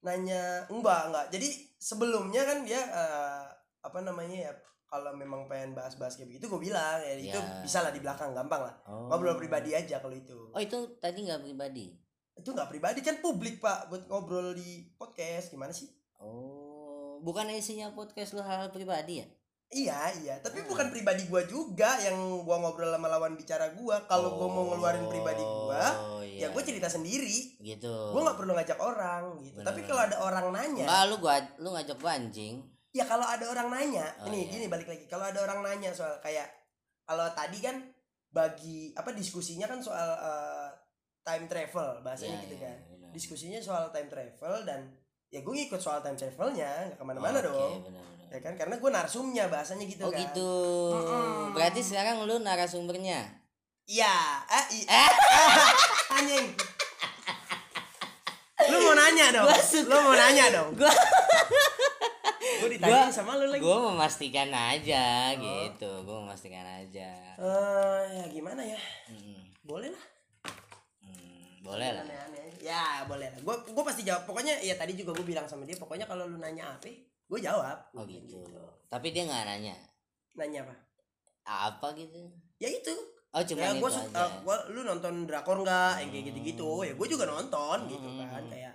Nanya 0.04 0.42
enggak 0.68 1.02
enggak. 1.08 1.26
Jadi 1.32 1.48
sebelumnya 1.80 2.42
kan 2.44 2.68
dia 2.68 2.82
eh, 2.84 3.44
apa 3.80 4.00
namanya 4.04 4.50
ya 4.50 4.52
kalau 4.88 5.12
memang 5.14 5.46
pengen 5.46 5.72
bahas-bahas 5.72 6.16
kayak 6.16 6.32
begitu 6.32 6.48
gue 6.48 6.62
bilang 6.64 6.98
ya 6.98 7.14
itu 7.14 7.36
Ya. 7.36 7.60
bisa 7.60 7.80
lah 7.80 7.92
di 7.92 8.00
belakang 8.00 8.32
gampang 8.32 8.64
lah. 8.64 8.76
Oh. 8.84 9.08
Ngobrol 9.08 9.36
pribadi 9.36 9.72
aja 9.72 10.00
kalau 10.00 10.16
itu. 10.16 10.52
Oh 10.52 10.60
itu 10.60 10.96
tadi 10.98 11.22
nggak 11.22 11.44
pribadi? 11.44 11.92
Itu 12.34 12.52
nggak 12.52 12.70
pribadi 12.70 13.00
kan 13.02 13.20
publik 13.20 13.60
pak 13.60 13.88
buat 13.88 14.08
ngobrol 14.08 14.52
di 14.52 14.88
podcast 14.94 15.50
gimana 15.50 15.70
sih? 15.70 15.92
Oh 16.18 17.20
bukan 17.20 17.50
isinya 17.50 17.92
podcast 17.92 18.32
lu 18.32 18.42
hal, 18.42 18.64
-hal 18.64 18.70
pribadi 18.70 19.20
ya? 19.20 19.28
Iya 19.68 20.00
iya 20.24 20.36
tapi 20.40 20.64
Hmm. 20.64 20.72
bukan 20.72 20.88
pribadi 20.88 21.28
gua 21.28 21.44
juga 21.44 22.00
yang 22.00 22.16
gua 22.42 22.56
ngobrol 22.58 22.88
sama 22.88 23.12
lawan 23.12 23.36
bicara 23.36 23.76
gua. 23.76 24.00
Kalau 24.08 24.40
gua 24.40 24.48
mau 24.48 24.64
ngeluarin 24.66 25.04
pribadi 25.06 25.44
gua 25.44 25.84
Oh, 26.08 26.24
ya 26.24 26.48
iya. 26.48 26.48
gue 26.48 26.64
cerita 26.64 26.88
sendiri. 26.88 27.60
Gitu. 27.60 27.92
Gua 28.16 28.22
nggak 28.24 28.38
perlu 28.40 28.56
ngajak 28.56 28.80
orang 28.80 29.36
gitu. 29.44 29.60
Bener, 29.60 29.68
tapi 29.68 29.84
kalau 29.84 30.02
ada 30.02 30.16
orang 30.22 30.56
nanya 30.56 30.88
Enggak, 30.88 31.04
lu 31.04 31.16
gua 31.20 31.36
lu 31.60 31.70
ngajak 31.76 31.98
gua 32.00 32.12
anjing 32.16 32.64
ya 32.98 33.06
kalau 33.06 33.24
ada 33.24 33.46
orang 33.46 33.70
nanya 33.70 34.06
Oh, 34.18 34.28
ini 34.28 34.44
iya. 34.44 34.52
gini 34.52 34.66
balik 34.66 34.86
lagi. 34.86 35.06
Kalau 35.06 35.24
ada 35.24 35.40
orang 35.40 35.62
nanya 35.62 35.92
soal 35.92 36.18
kayak 36.18 36.50
kalau 37.04 37.30
tadi 37.32 37.60
kan 37.60 37.78
bagi 38.28 38.92
apa 38.92 39.12
diskusinya 39.12 39.66
kan 39.66 39.78
soal 39.78 40.10
eh, 40.14 40.68
time 41.22 41.46
travel 41.46 42.02
bahasanya 42.02 42.38
Ya, 42.38 42.44
gitu 42.44 42.56
ya, 42.56 42.64
kan. 42.66 42.78
benar. 42.90 43.10
diskusinya 43.10 43.60
soal 43.60 43.90
time 43.90 44.08
travel 44.08 44.64
dan 44.64 44.90
ya 45.28 45.40
gue 45.40 45.54
ngikut 45.54 45.78
soal 45.78 46.00
time 46.00 46.16
travelnya 46.16 46.88
nggak 46.88 46.98
ke 46.98 47.04
mana-mana 47.04 47.38
Oke, 47.38 47.48
dong. 47.48 47.74
benar, 47.84 48.04
benar. 48.04 48.28
ya 48.28 48.40
kan 48.42 48.54
karena 48.56 48.76
gue 48.78 48.90
narsumnya 48.90 49.46
bahasanya 49.48 49.86
gitu 49.86 50.02
oh 50.02 50.10
kan. 50.10 50.20
gitu. 50.20 50.52
Mm-mm. 50.94 51.52
berarti 51.52 51.82
sekarang 51.82 52.24
lu 52.24 52.36
narasumbernya? 52.38 53.20
Iya. 53.86 54.16
Eh, 54.50 54.66
i- 54.76 54.88
anjing. 56.18 56.48
Lu 58.68 58.78
mau 58.82 58.94
nanya 58.94 59.26
dong? 59.32 59.48
Lu 59.86 59.98
mau 60.02 60.12
nanya 60.14 60.46
dong? 60.52 60.70
Gua- 60.74 60.92
gue 62.58 62.70
ditanya 62.72 62.94
Gua- 63.04 63.12
sama 63.12 63.32
lu 63.36 63.48
lagi 63.48 63.60
gua 63.60 63.78
memastikan 63.88 64.50
aja 64.50 65.06
Oh. 65.30 65.38
gitu 65.38 65.92
gua 66.04 66.18
memastikan 66.22 66.64
aja 66.64 67.10
Eh, 67.36 68.02
ya 68.14 68.26
gimana 68.28 68.62
ya 68.62 68.80
Mm-mm. 69.08 69.40
boleh 69.62 69.90
lah 69.90 70.06
Hmm, 71.00 71.62
boleh 71.62 71.90
lah. 71.92 72.06
Ya 72.58 73.06
boleh 73.06 73.28
lah. 73.28 73.40
Gue 73.40 73.56
gue 73.70 73.84
pasti 73.86 74.02
jawab. 74.02 74.26
Pokoknya 74.26 74.58
ya 74.58 74.76
tadi 74.76 74.92
juga 74.92 75.14
gue 75.14 75.24
bilang 75.26 75.46
sama 75.46 75.64
dia. 75.64 75.76
Pokoknya 75.76 76.04
kalau 76.04 76.26
lu 76.26 76.36
nanya 76.36 76.74
apa, 76.74 76.90
gue 77.24 77.40
jawab. 77.40 77.78
oh 77.92 78.02
Gua 78.02 78.06
bilang 78.06 78.26
gitu 78.26 78.40
tapi 78.88 79.12
dia 79.12 79.24
nggak 79.24 79.44
nanya 79.46 79.76
Nanya 80.34 80.64
apa? 80.64 80.76
apa 81.46 81.88
gitu 81.94 82.24
Ya 82.58 82.68
itu. 82.68 82.96
oh 83.30 83.44
cuma 83.46 83.60
ya 83.62 83.72
gue 83.74 83.90
aja 83.90 84.26
gua, 84.42 84.58
lu 84.68 84.82
nonton 84.82 85.24
drakor 85.24 85.60
nggak? 85.60 86.02
Yang 86.02 86.10
kayak 86.10 86.26
gitu-gitu. 86.32 86.70
Ya 86.82 86.94
gue 86.94 87.08
juga 87.08 87.26
nonton 87.26 87.78
gitu 87.86 88.08
Hmm. 88.10 88.26
kan. 88.26 88.44
Kayak 88.48 88.67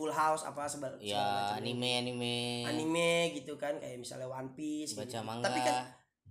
Full 0.00 0.08
House 0.10 0.42
apa 0.42 0.64
sebal 0.64 0.96
ya 0.96 1.52
anime 1.52 2.00
anime 2.00 2.64
Anime 2.64 3.10
gitu 3.34 3.54
kan. 3.54 3.76
Kayak 3.76 4.00
misalnya 4.00 4.24
One 4.26 4.48
Piece. 4.50 4.96
baca 4.96 5.04
gitu. 5.04 5.20
manga 5.20 5.44
Tapi 5.44 5.60
kan 5.60 5.76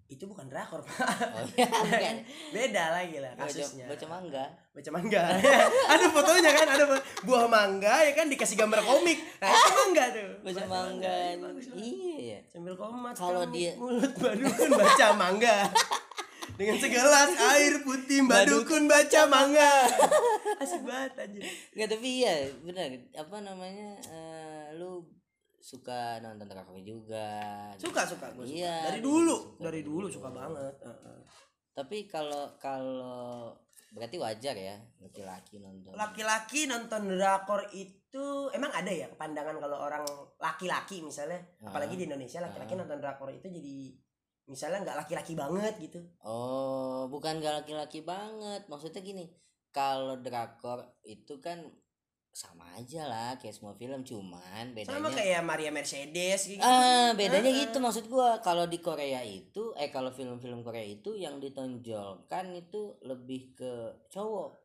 itu 0.09 0.25
bukan 0.25 0.49
drakor 0.49 0.81
pak. 0.81 0.97
oh 1.38 1.45
iya 1.53 1.69
bukan 1.85 2.17
Beda 2.49 2.83
lagi 2.91 3.21
lah 3.21 3.29
baca, 3.38 3.45
kasusnya. 3.45 3.85
baca 3.85 4.05
manga 4.09 4.45
baca 4.73 4.89
mangga 4.89 5.21
ada 5.93 6.05
fotonya 6.09 6.49
kan 6.49 6.67
ada 6.67 6.85
buah 7.21 7.45
mangga 7.45 7.93
ya 8.01 8.17
kan 8.17 8.25
dikasih 8.25 8.57
gambar 8.57 8.81
komik 8.81 9.21
nah 9.38 9.53
itu 9.53 9.69
mangga 9.69 10.03
tuh 10.09 10.29
baca 10.41 10.63
manga 10.65 11.17
bagus 11.38 11.65
banget. 11.69 11.85
iya 11.85 12.17
ya 12.17 12.39
sambil 12.49 12.73
komat 12.73 13.13
Kalau 13.13 13.45
dia- 13.53 13.77
mulut 13.77 14.09
badukun 14.17 14.69
baca 14.73 15.07
mangga 15.13 15.55
dengan 16.60 16.75
segelas 16.75 17.32
air 17.56 17.80
putih 17.82 18.20
badukun 18.22 18.84
baca 18.86 19.22
mangga 19.25 19.88
asik 20.62 20.84
banget 20.84 21.16
anjir 21.18 21.42
Nggak 21.72 21.88
tapi 21.89 22.08
iya 22.20 22.34
benar 22.60 22.86
apa 23.16 23.36
namanya 23.39 23.89
eh, 24.04 24.75
lu 24.75 25.08
suka 25.58 26.20
nonton 26.20 26.44
drakor 26.46 26.75
juga 26.82 27.32
suka 27.75 28.04
suka 28.04 28.28
gue 28.34 28.44
suka. 28.44 28.58
Iya, 28.58 28.75
dari 28.86 29.00
dulu 29.00 29.36
suka 29.56 29.63
dari 29.63 29.82
dulu 29.82 30.08
suka 30.08 30.30
banget 30.30 30.75
Heeh. 30.82 31.20
tapi 31.72 31.98
kalau 32.06 32.51
kalau 32.58 33.56
berarti 33.89 34.16
wajar 34.16 34.54
ya 34.54 34.75
laki-laki 35.00 35.58
nonton 35.58 35.96
laki-laki 35.96 36.63
nonton 36.66 37.08
drakor 37.10 37.63
itu 37.72 38.25
emang 38.51 38.70
ada 38.70 38.88
ya 38.88 39.08
pandangan 39.12 39.58
kalau 39.58 39.80
orang 39.80 40.04
laki-laki 40.38 41.00
misalnya 41.00 41.39
Ah. 41.60 41.72
apalagi 41.72 41.96
di 41.96 42.04
Indonesia 42.04 42.39
laki-laki 42.39 42.74
Ah. 42.74 42.80
nonton 42.80 43.00
drakor 43.00 43.30
itu 43.30 43.48
jadi 43.48 43.75
misalnya 44.50 44.82
nggak 44.82 44.98
laki-laki 45.06 45.34
banget 45.38 45.74
gitu. 45.77 46.01
Oh 46.25 47.06
bukan 47.08 47.38
gak 47.38 47.63
laki-laki 47.63 48.01
banget. 48.01 48.65
Maksudnya 48.65 49.00
gini 49.00 49.29
kalau 49.70 50.18
drakor 50.18 50.82
itu 51.06 51.38
kan 51.38 51.62
sama 52.29 52.62
aja 52.77 53.10
lah 53.10 53.32
kayak 53.41 53.58
semua 53.58 53.74
film 53.74 54.06
cuman 54.06 54.72
bedanya 54.77 55.01
sama 55.01 55.10
kayak 55.10 55.41
Maria 55.41 55.72
Mercedes 55.74 56.46
gitu. 56.46 56.62
Ah 56.62 57.13
bedanya 57.13 57.50
Ah, 57.50 57.58
gitu 57.65 57.77
maksud 57.77 58.06
gua. 58.06 58.38
Kalau 58.41 58.65
di 58.65 58.82
Korea 58.82 59.22
itu 59.22 59.74
eh 59.77 59.89
kalau 59.89 60.10
film-film 60.10 60.62
Korea 60.62 60.86
itu 60.86 61.13
yang 61.13 61.38
ditonjolkan 61.38 62.53
itu 62.53 62.98
lebih 63.01 63.53
ke 63.53 63.74
cowok. 64.10 64.58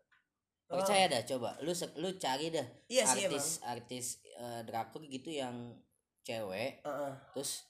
Percaya 0.65 1.09
dah 1.09 1.23
coba. 1.25 1.57
Lu 1.61 1.73
lu 2.01 2.09
cari 2.17 2.49
dah 2.49 2.65
Oh. 2.65 2.89
iya 2.89 3.05
sih 3.05 3.25
emang. 3.25 3.37
artis 3.37 3.47
artis 3.65 4.07
eh, 4.35 4.61
drakor 4.65 5.05
gitu 5.05 5.29
yang 5.29 5.73
cewek 6.25 6.81
Heeh. 6.81 7.13
terus 7.37 7.69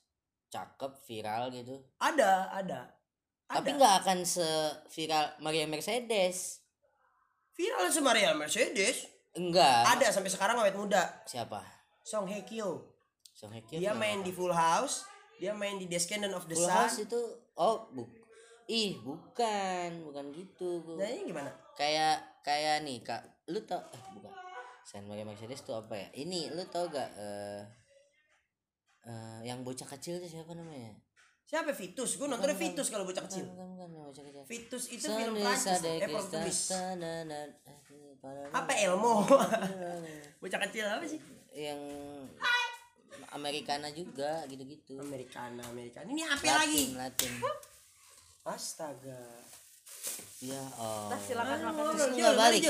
cakep 0.54 0.92
viral 1.11 1.50
gitu. 1.50 1.75
Ada 1.99 2.54
ada. 2.54 2.87
Tapi 3.50 3.75
nggak 3.75 4.06
akan 4.06 4.23
se 4.23 4.46
viral 4.94 5.34
Maria 5.42 5.66
Mercedes. 5.66 6.62
Viral 7.58 7.90
sih 7.90 8.02
Maria 8.02 8.30
Mercedes? 8.38 9.11
Enggak. 9.34 9.99
Ada 9.99 10.14
sampai 10.14 10.30
sekarang 10.30 10.58
awet 10.62 10.78
muda. 10.78 11.02
Siapa? 11.26 11.58
Song 12.06 12.30
Hye 12.30 12.46
Kyo. 12.46 12.87
Song 13.34 13.50
Hye 13.50 13.66
Kyo 13.66 13.82
dia 13.82 13.90
main 13.94 14.23
apa? 14.23 14.26
di 14.26 14.32
Full 14.32 14.54
House. 14.54 15.11
Dia 15.42 15.50
main 15.50 15.82
di 15.82 15.90
Descendant 15.90 16.38
of 16.38 16.46
the 16.46 16.54
Full 16.54 16.70
Sun. 16.70 16.78
House 16.87 17.02
itu 17.02 17.20
oh 17.58 17.90
buk 17.90 18.11
ih 18.64 18.96
bukan 19.04 20.08
bukan 20.08 20.32
gitu 20.32 20.96
nah 20.96 21.04
ini 21.04 21.28
gimana? 21.28 21.52
Kayak 21.76 22.40
kayak 22.40 22.80
nih 22.80 23.04
kak 23.04 23.20
lu 23.52 23.61
tau 23.68 23.82
eh 23.92 24.02
bukan. 24.16 24.32
Saint 24.84 25.04
Maria 25.08 25.25
Mercedes 25.25 25.64
tuh 25.64 25.76
apa 25.76 25.96
ya? 25.96 26.08
Ini 26.12 26.52
lu 26.52 26.64
tau 26.68 26.88
gak 26.92 27.11
eh 27.16 27.61
eh, 29.08 29.40
yang 29.49 29.61
bocah 29.64 29.88
kecil 29.96 30.20
itu 30.20 30.38
siapa 30.38 30.52
namanya? 30.56 30.92
Siapa? 31.44 31.76
Vitus. 31.76 32.16
Gue 32.16 32.26
nontonnya 32.26 32.56
Bukan, 32.56 32.73
Vitus 32.73 32.88
kalau 32.88 33.04
bocah 33.04 33.25
kecil. 33.28 33.44
Bukan 33.52 33.66
bukan 33.76 33.88
yang 33.92 34.04
bocah 34.08 34.25
kecil. 34.25 34.42
Vitus 34.49 34.84
itu 34.88 35.06
film 35.06 35.34
Prancis 35.37 35.80
eh 35.84 36.08
Portugis 36.08 36.61
apa 38.52 38.73
Elmo? 38.80 39.28
Bocah 40.40 40.61
kecil 40.68 40.84
apa 40.88 41.04
sih? 41.04 41.20
Yang 41.52 41.80
Americana 43.34 43.92
juga 43.92 44.46
gitu-gitu. 44.49 44.96
Americana 44.96 45.61
Americana. 45.68 46.06
Ini 46.08 46.23
apa 46.25 46.40
Latin, 46.40 46.61
lagi? 46.64 46.84
Latin. 46.96 47.32
Astaga. 48.44 49.23
Ya 50.40 50.61
oh. 50.80 51.08
Nah, 51.12 51.20
silakan 51.20 51.58
Ah, 51.61 51.73
makan. 51.73 52.08
Nggak 52.16 52.34
balik. 52.37 52.62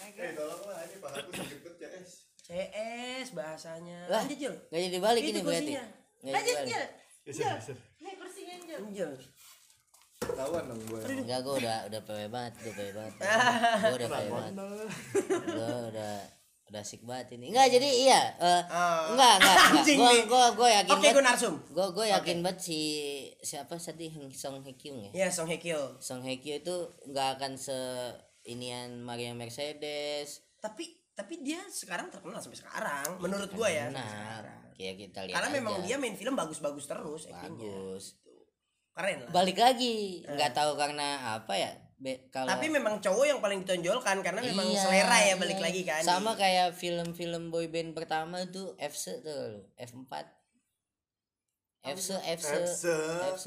Eh 0.00 0.32
tolong 0.32 0.62
lah 0.64 0.80
ini 0.88 0.96
pak 0.96 1.10
aku 1.12 1.30
sakit 1.36 1.76
ya 1.76 1.88
es. 2.00 2.29
CS 2.50 3.28
bahasanya 3.30 3.98
Lah. 4.04 4.20
lanjut 4.20 4.38
Jul 4.40 4.56
nggak 4.66 4.82
jadi 4.82 4.98
balik 4.98 5.22
Itu 5.22 5.30
ini 5.30 5.40
berarti 5.40 5.70
kursinya. 5.70 5.84
Nggak 6.20 6.34
jadi 6.34 6.34
Lanjut, 6.34 6.56
balik. 6.56 6.68
Jil. 6.68 6.84
Geser 7.22 7.46
geser. 7.54 7.76
Nih 7.96 8.14
kursinya, 8.14 8.54
Jil. 8.60 8.80
Jul 8.92 9.12
Ketahuan 10.20 10.64
dong 10.66 10.80
gue. 10.84 11.00
Enggak, 11.16 11.40
gue 11.40 11.54
udah 11.56 11.76
udah 11.88 12.00
PW 12.02 12.20
banget, 12.28 12.52
udah 12.60 12.72
PW 12.72 12.88
banget. 12.92 13.14
gue 13.16 13.96
udah 13.96 14.08
PW 14.10 14.26
banget. 14.28 14.52
Gue 15.48 15.72
udah 15.88 16.14
udah 16.70 16.78
asik 16.78 17.02
banget 17.02 17.34
ini. 17.34 17.50
Enggak, 17.50 17.66
jadi 17.72 17.88
iya. 17.88 18.20
eh, 18.36 18.62
Ah. 18.68 19.10
enggak, 19.10 19.34
enggak, 19.38 19.56
enggak. 19.80 19.96
Gue 19.96 20.12
gue 20.22 20.44
gue 20.54 20.68
yakin 20.70 20.92
Oke, 20.92 21.00
gue 21.00 21.10
banget. 21.10 21.24
narsum. 21.24 21.54
Gue 21.66 21.86
gue 21.90 22.06
yakin 22.10 22.36
banget 22.44 22.60
si 22.60 22.80
siapa 23.40 23.74
tadi 23.74 24.12
Song 24.30 24.60
Hye 24.60 24.76
Kyo 24.76 24.92
ya? 24.94 25.10
Ya, 25.16 25.28
Song 25.32 25.48
Hye 25.48 25.56
Kyo. 25.56 25.96
Song 25.98 26.20
Hye 26.20 26.36
Kyo 26.36 26.54
itu 26.58 26.76
nggak 27.08 27.40
akan 27.40 27.52
se 27.56 27.74
inian 28.44 29.00
Maria 29.00 29.32
Mercedes. 29.32 30.44
Tapi 30.60 30.99
tapi 31.20 31.34
dia 31.40 31.60
sekarang 31.68 32.08
terkenal 32.08 32.40
sampai 32.40 32.56
sekarang 32.58 33.20
menurut 33.20 33.52
gua 33.52 33.68
ya. 33.68 33.86
Nah, 33.88 34.40
kayak 34.72 34.96
kita 34.98 35.20
lihat 35.22 35.36
Karena 35.36 35.50
memang 35.52 35.74
aja. 35.76 35.84
dia 35.84 35.96
main 35.96 36.14
film 36.14 36.32
bagus-bagus 36.32 36.84
terus 36.86 37.28
bagus. 37.28 38.04
Keren 38.90 39.18
lah. 39.22 39.30
Balik 39.30 39.56
lagi, 39.56 40.24
nggak 40.24 40.52
tahu 40.52 40.72
karena 40.74 41.06
apa 41.36 41.54
ya? 41.54 41.70
be- 41.96 42.26
kalau 42.28 42.48
Tapi 42.48 42.66
memang 42.66 42.96
cowok 42.96 43.24
yang 43.26 43.38
paling 43.38 43.60
ditonjolkan 43.60 44.24
karena 44.24 44.40
memang 44.40 44.64
Iya, 44.66 44.80
selera 44.80 45.18
ya 45.20 45.34
balik 45.36 45.52
iya. 45.54 45.64
lagi 45.68 45.82
kan. 45.84 46.00
sama 46.00 46.32
Di- 46.32 46.40
kayak 46.40 46.68
film-film 46.72 47.52
boyband 47.52 47.92
pertama 47.92 48.40
tuh 48.48 48.72
FC 48.74 49.20
tuh 49.20 49.68
F4 49.76 50.12
FC 51.82 52.08
FC 52.18 52.48
Epse. 52.56 52.96
FC 53.30 53.46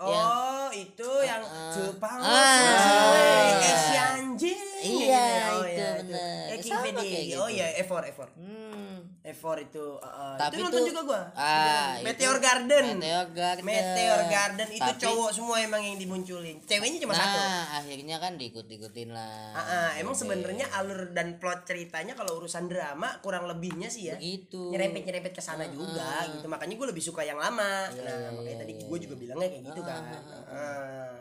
yang 0.00 0.16
Oh, 0.26 0.68
itu 0.72 1.10
yang 1.20 1.44
Ah. 1.44 1.68
Jepang 1.70 2.18
Ah. 2.18 3.60
eh 3.60 3.76
si 3.78 3.94
anjing. 3.94 4.69
Iya, 4.80 5.26
Oh, 5.52 5.62
itu 5.62 5.76
iya, 5.76 5.88
bener. 5.98 6.44
King 6.56 6.72
Sama 6.72 6.86
kayak 6.98 7.24
gitu. 7.26 7.36
Oh 7.36 7.48
iya, 7.48 7.66
F4 7.78 7.92
F4. 8.10 8.20
hmm. 8.34 8.96
F4 9.22 9.46
itu 9.62 9.84
uh, 9.94 10.32
Tapi 10.34 10.54
itu 10.54 10.64
nonton 10.64 10.80
tuh- 10.80 10.88
juga 10.88 11.00
gua. 11.04 11.22
ah 11.34 11.92
Meteor 12.00 12.32
itu- 12.32 12.42
Garden. 12.42 12.86
Meteor 12.96 13.26
Garden 13.30 13.62
Meteor 13.62 14.20
Garden 14.26 14.68
itu 14.70 14.80
Tapi- 14.82 14.96
cowok 14.98 15.30
semua 15.30 15.56
emang 15.58 15.82
yang 15.82 15.96
dimunculin. 15.96 16.56
Ceweknya 16.62 16.98
cuma 16.98 17.12
nah 17.12 17.20
satu. 17.22 17.40
akhirnya 17.78 18.16
kan 18.16 18.32
diikut-ikutin 18.34 19.10
lah 19.10 19.52
Ah, 19.52 19.60
ah, 19.60 19.88
emang 19.94 20.14
Gitu. 20.14 20.24
sebenarnya 20.24 20.66
alur 20.72 21.12
dan 21.12 21.36
plot 21.36 21.64
ceritanya 21.64 22.12
kalau 22.14 22.38
urusan 22.38 22.64
drama 22.66 23.20
kurang 23.20 23.44
lebihnya 23.46 23.86
sih 23.86 24.08
ya. 24.08 24.16
begitu 24.16 24.72
nyerempet 24.72 25.04
nyerempet 25.04 25.32
ke 25.32 25.42
sana 25.42 25.64
juga 25.66 26.24
gitu 26.30 26.46
makanya 26.46 26.74
gue 26.74 26.88
lebih 26.88 27.04
suka 27.04 27.20
yang 27.20 27.36
lama 27.36 27.86
Iya, 27.90 28.00
nah 28.00 28.16
iya, 28.16 28.28
makanya 28.30 28.48
iya, 28.50 28.56
tadi 28.58 28.72
iya, 28.74 28.82
gue 28.82 28.96
iya. 28.96 29.04
juga 29.04 29.14
bilangnya 29.16 29.48
kayak 29.50 29.64
gitu 29.66 29.80
Ah, 29.80 29.86
kan 29.86 30.02
ah, 30.02 30.16
ah, 30.16 30.40
Ah. 30.50 31.16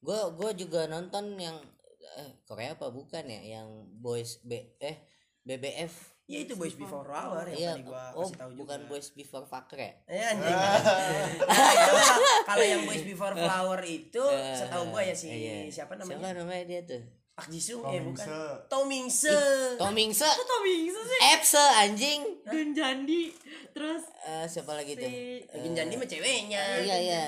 gue 0.00 0.20
gue 0.34 0.50
juga 0.58 0.80
nonton 0.86 1.24
yang 1.36 1.56
eh 2.12 2.30
Korea 2.42 2.74
apa 2.74 2.88
bukan 2.88 3.24
ya? 3.24 3.40
Yang 3.56 3.68
boys 3.94 4.40
B 4.40 4.52
eh 4.76 4.96
BBF 5.40 5.94
ya 6.24 6.38
itu 6.40 6.54
boys 6.54 6.74
before 6.74 7.02
flower 7.02 7.42
yang 7.44 7.58
iya 7.58 7.70
tadi 7.72 7.82
gue 7.82 8.04
oh 8.14 8.22
kasih 8.22 8.36
tahu 8.36 8.50
juga. 8.50 8.60
Bukan 8.62 8.80
boys 8.86 9.08
before 9.10 9.44
fucker 9.44 9.78
ya 9.78 9.92
Eh, 10.06 10.22
anjing. 10.24 10.54
Nah, 10.54 10.78
itu 11.74 11.92
kalau- 12.46 12.62
yang 12.64 12.82
boys 12.84 13.02
before 13.04 13.34
flower 13.34 13.80
itu 13.82 14.22
Eh, 14.22 14.54
setahu 14.54 14.84
gue 14.90 15.02
ya 15.02 15.14
si 15.16 15.26
iya. 15.26 15.54
siapa 15.66 15.94
namanya? 15.94 16.18
Siapa 16.22 16.28
namanya 16.36 16.64
dia 16.64 16.80
tuh? 16.84 17.02
Pak 17.30 17.48
Jisung 17.48 17.80
ya 17.82 17.98
bukan? 17.98 18.20
Mingse. 18.20 18.38
Tom 18.68 18.84
Mingse 18.84 19.36
Tom 19.74 19.90
Mingse 19.90 20.28
Kok 20.28 20.60
bisa 20.60 21.00
sih? 21.00 21.20
Epse 21.30 21.64
anjing. 21.80 22.20
Genjandi 22.44 23.22
terus 23.72 24.02
Eh, 24.20 24.44
siapa 24.44 24.76
lagi 24.76 24.92
tuh? 24.92 25.08
si 25.08 25.40
Genjandi 25.56 25.94
mah 25.96 26.04
ceweknya. 26.04 26.62
Iya 26.78 26.96
iya. 27.00 27.22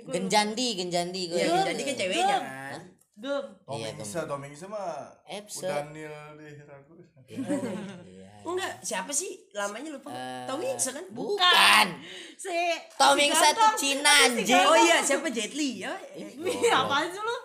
Gua 0.00 0.14
Genjandi 0.14 0.78
Genjandi 0.78 1.22
gue 1.26 1.36
Iya, 1.36 1.50
Genjandi 1.52 1.82
kan 1.82 1.96
ceweknya 1.98 2.36
kan 2.38 2.80
Gem. 3.16 3.44
Tom 3.64 3.80
Iya, 3.80 3.96
Mingse, 3.96 4.20
Tom 4.28 4.38
Mingse 4.38 4.66
mah 4.68 5.08
Epse. 5.24 5.64
udah 5.64 5.88
nil 5.88 6.12
di 6.36 6.46
ragu. 6.62 6.92
Iya. 7.26 8.28
enggak 8.46 8.78
siapa 8.78 9.08
sih? 9.10 9.48
Lamanya 9.50 9.90
lupa. 9.90 10.12
Eh, 10.12 10.44
Tom 10.44 10.60
Mingse 10.60 10.92
kan? 10.92 11.04
Bukan. 11.10 11.86
Si 12.36 12.52
Tom 12.94 13.16
si 13.16 13.24
tuh 13.26 13.40
ganteng. 13.40 13.72
Cina 13.74 14.12
Si 14.12 14.24
anjing. 14.44 14.62
Oh 14.62 14.76
iya 14.76 15.00
siapa? 15.00 15.32
Jet 15.32 15.56
Li. 15.56 15.80
Ya 15.80 15.96
Ih, 16.12 16.28
apaan 16.76 17.08
sih 17.08 17.18
lu? 17.18 17.36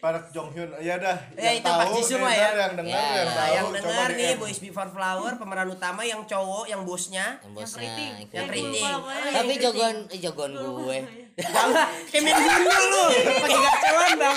Park 0.00 0.32
Jong 0.32 0.48
Hyun. 0.50 0.70
Ya 0.80 0.96
dah, 0.96 1.18
Ya, 1.34 1.52
yang 1.52 1.60
itu 1.60 1.66
tahu 1.66 2.22
lah 2.22 2.32
ya. 2.32 2.48
yang 2.56 2.74
dengar, 2.74 2.96
Ya, 2.96 3.04
yang 3.14 3.28
tahu 3.28 3.50
yang 3.52 3.68
dengar 3.74 4.08
nih. 4.14 4.34
Boys 4.34 4.58
Before 4.58 4.90
Flower 4.90 5.32
pemeran 5.36 5.68
utama 5.68 6.02
yang 6.02 6.24
cowok 6.24 6.64
yang 6.66 6.82
bosnya. 6.82 7.36
Yang 7.44 7.52
bosnya 7.52 7.90
yang 8.32 8.48
pokoknya 8.48 9.30
tapi 9.30 9.52
jagoan 9.60 9.96
eh, 10.08 10.18
jagoan 10.18 10.52
gue 10.56 10.98
Main 11.38 12.34
gundul 12.34 12.82
lu 12.90 13.04
pakai 13.46 13.58
gacelan 13.62 14.12
bang. 14.18 14.36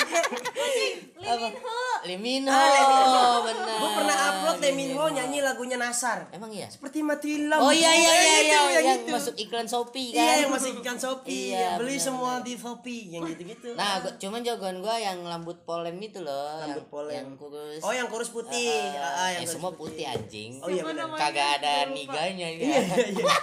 Liminho 2.04 2.50
Ah, 2.50 3.40
benar 3.42 3.78
Gue 3.78 3.90
pernah 3.94 4.16
upload 4.28 4.58
Leminho 4.60 5.06
nyanyi 5.08 5.40
lagunya 5.40 5.76
Nasar. 5.76 6.30
emang 6.30 6.50
iya 6.50 6.66
Seperti 6.66 7.02
mati 7.02 7.46
lampu. 7.46 7.62
oh 7.62 7.72
iya 7.72 7.90
iya 7.90 8.14
iya 8.14 8.14
Yang 8.14 8.22
iya 8.22 8.40
itu, 8.42 8.52
yang 8.72 8.86
yang 8.86 9.00
itu. 9.00 9.12
masuk 9.12 9.36
iklan 9.36 9.66
Shopee 9.66 10.08
kan 10.10 10.20
Iya 10.20 10.34
yang 10.38 10.52
masuk 10.52 10.72
ikan 10.78 10.98
Shopee. 10.98 11.44
Iya, 11.50 11.70
Beli 11.76 11.90
benar, 11.92 12.04
semua 12.04 12.32
benar. 12.34 12.44
di 12.44 12.54
Shopee 12.56 13.04
yang 13.10 13.22
gitu-gitu. 13.26 13.68
nah 13.74 13.92
gua, 14.00 14.12
cuman 14.14 14.40
jagoan 14.42 14.78
gue 14.80 14.96
yang 14.98 15.18
rambut 15.22 15.58
polem 15.62 15.96
itu 15.98 16.20
loh 16.20 16.60
Rambut 16.60 16.78
yang, 16.78 16.88
polem. 16.88 17.14
yang 17.16 17.30
kurus 17.36 17.82
Oh 17.82 17.92
yang 17.92 18.08
kurus 18.08 18.30
putih. 18.30 18.74
Ah, 18.94 19.28
eh, 19.28 19.30
yang 19.36 19.42
kurus 19.42 19.54
semua 19.54 19.72
putih 19.72 20.06
anjing 20.06 20.52
Oh 20.60 20.68
iya 20.68 20.82
benar. 20.82 21.06
kagak 21.14 21.60
ada 21.60 21.74
niganya 21.88 22.48
Iya 22.50 22.68
ya. 22.68 22.80
iya 22.82 23.06
iya. 23.08 23.34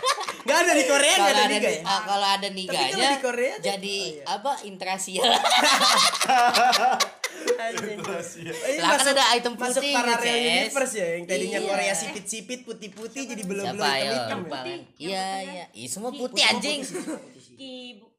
Gak 0.40 0.64
ada 0.64 0.72
di 0.72 0.84
Korea 0.84 1.14
gak 1.14 1.28
ada 1.28 1.42
ada 1.42 1.52
juga 1.52 1.68
ni- 1.68 1.76
ya. 1.76 1.82
ah, 1.84 2.00
kalau 2.02 2.28
ada 2.30 2.48
niganya 2.48 2.88
kalau 2.88 3.10
di 3.10 3.20
Korea 3.20 3.54
jadi 3.58 3.96
oh, 3.98 4.08
iya. 4.08 4.24
apa 4.30 4.52
interasial 4.62 5.24
Anjing. 7.58 7.98
Eh, 7.98 8.78
Lah, 8.78 8.94
kan 8.94 9.06
ada 9.08 9.24
item 9.32 9.52
masuk 9.54 9.78
putih, 9.78 9.92
paralel 9.92 10.22
Ces. 10.22 10.40
universe 10.64 10.94
ya 10.94 11.06
yang 11.10 11.24
tadinya 11.24 11.58
Iya. 11.58 11.68
Korea 11.68 11.94
sipit-sipit 11.94 12.60
putih-putih 12.62 13.22
jadi 13.26 13.42
belum-belum 13.42 13.82
siapa 13.82 13.96
ya 13.96 14.10
hitam-hitam. 14.12 14.38
lupa 14.40 14.58
kan 14.60 14.80
iya 14.96 15.26
iya 15.42 15.64
Ih, 15.72 15.86
semua 15.86 16.10
putih 16.10 16.42
anjing 16.42 16.80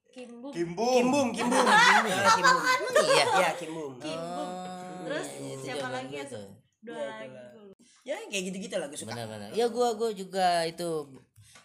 Kimbum. 0.10 0.52
Kimbung. 0.52 0.52
Kimbum, 0.52 0.92
Kimbum, 0.92 1.28
Kimbum. 1.32 1.64
Ah, 1.64 2.04
Kimbum. 2.34 2.60
iya 3.08 3.24
Iya, 3.24 3.50
Kimbum. 3.56 3.92
Kimbum. 3.96 4.50
Oh, 4.50 5.06
Terus 5.06 5.28
iya, 5.34 5.56
siapa 5.56 5.78
jagoan 5.80 5.92
lagi 5.96 6.14
ya? 6.14 6.26
tuh. 6.28 6.48
Dua 6.82 6.96
Ya, 6.96 7.06
lagi. 7.14 7.38
Ya 8.02 8.16
kayak 8.26 8.44
gitu-gitu 8.46 8.76
lah 8.76 8.88
gue 8.88 8.98
suka. 8.98 9.12
benar-benar 9.12 9.50
ya 9.54 9.66
gua 9.68 9.94
gua 9.94 10.10
juga 10.12 10.66
itu 10.66 10.90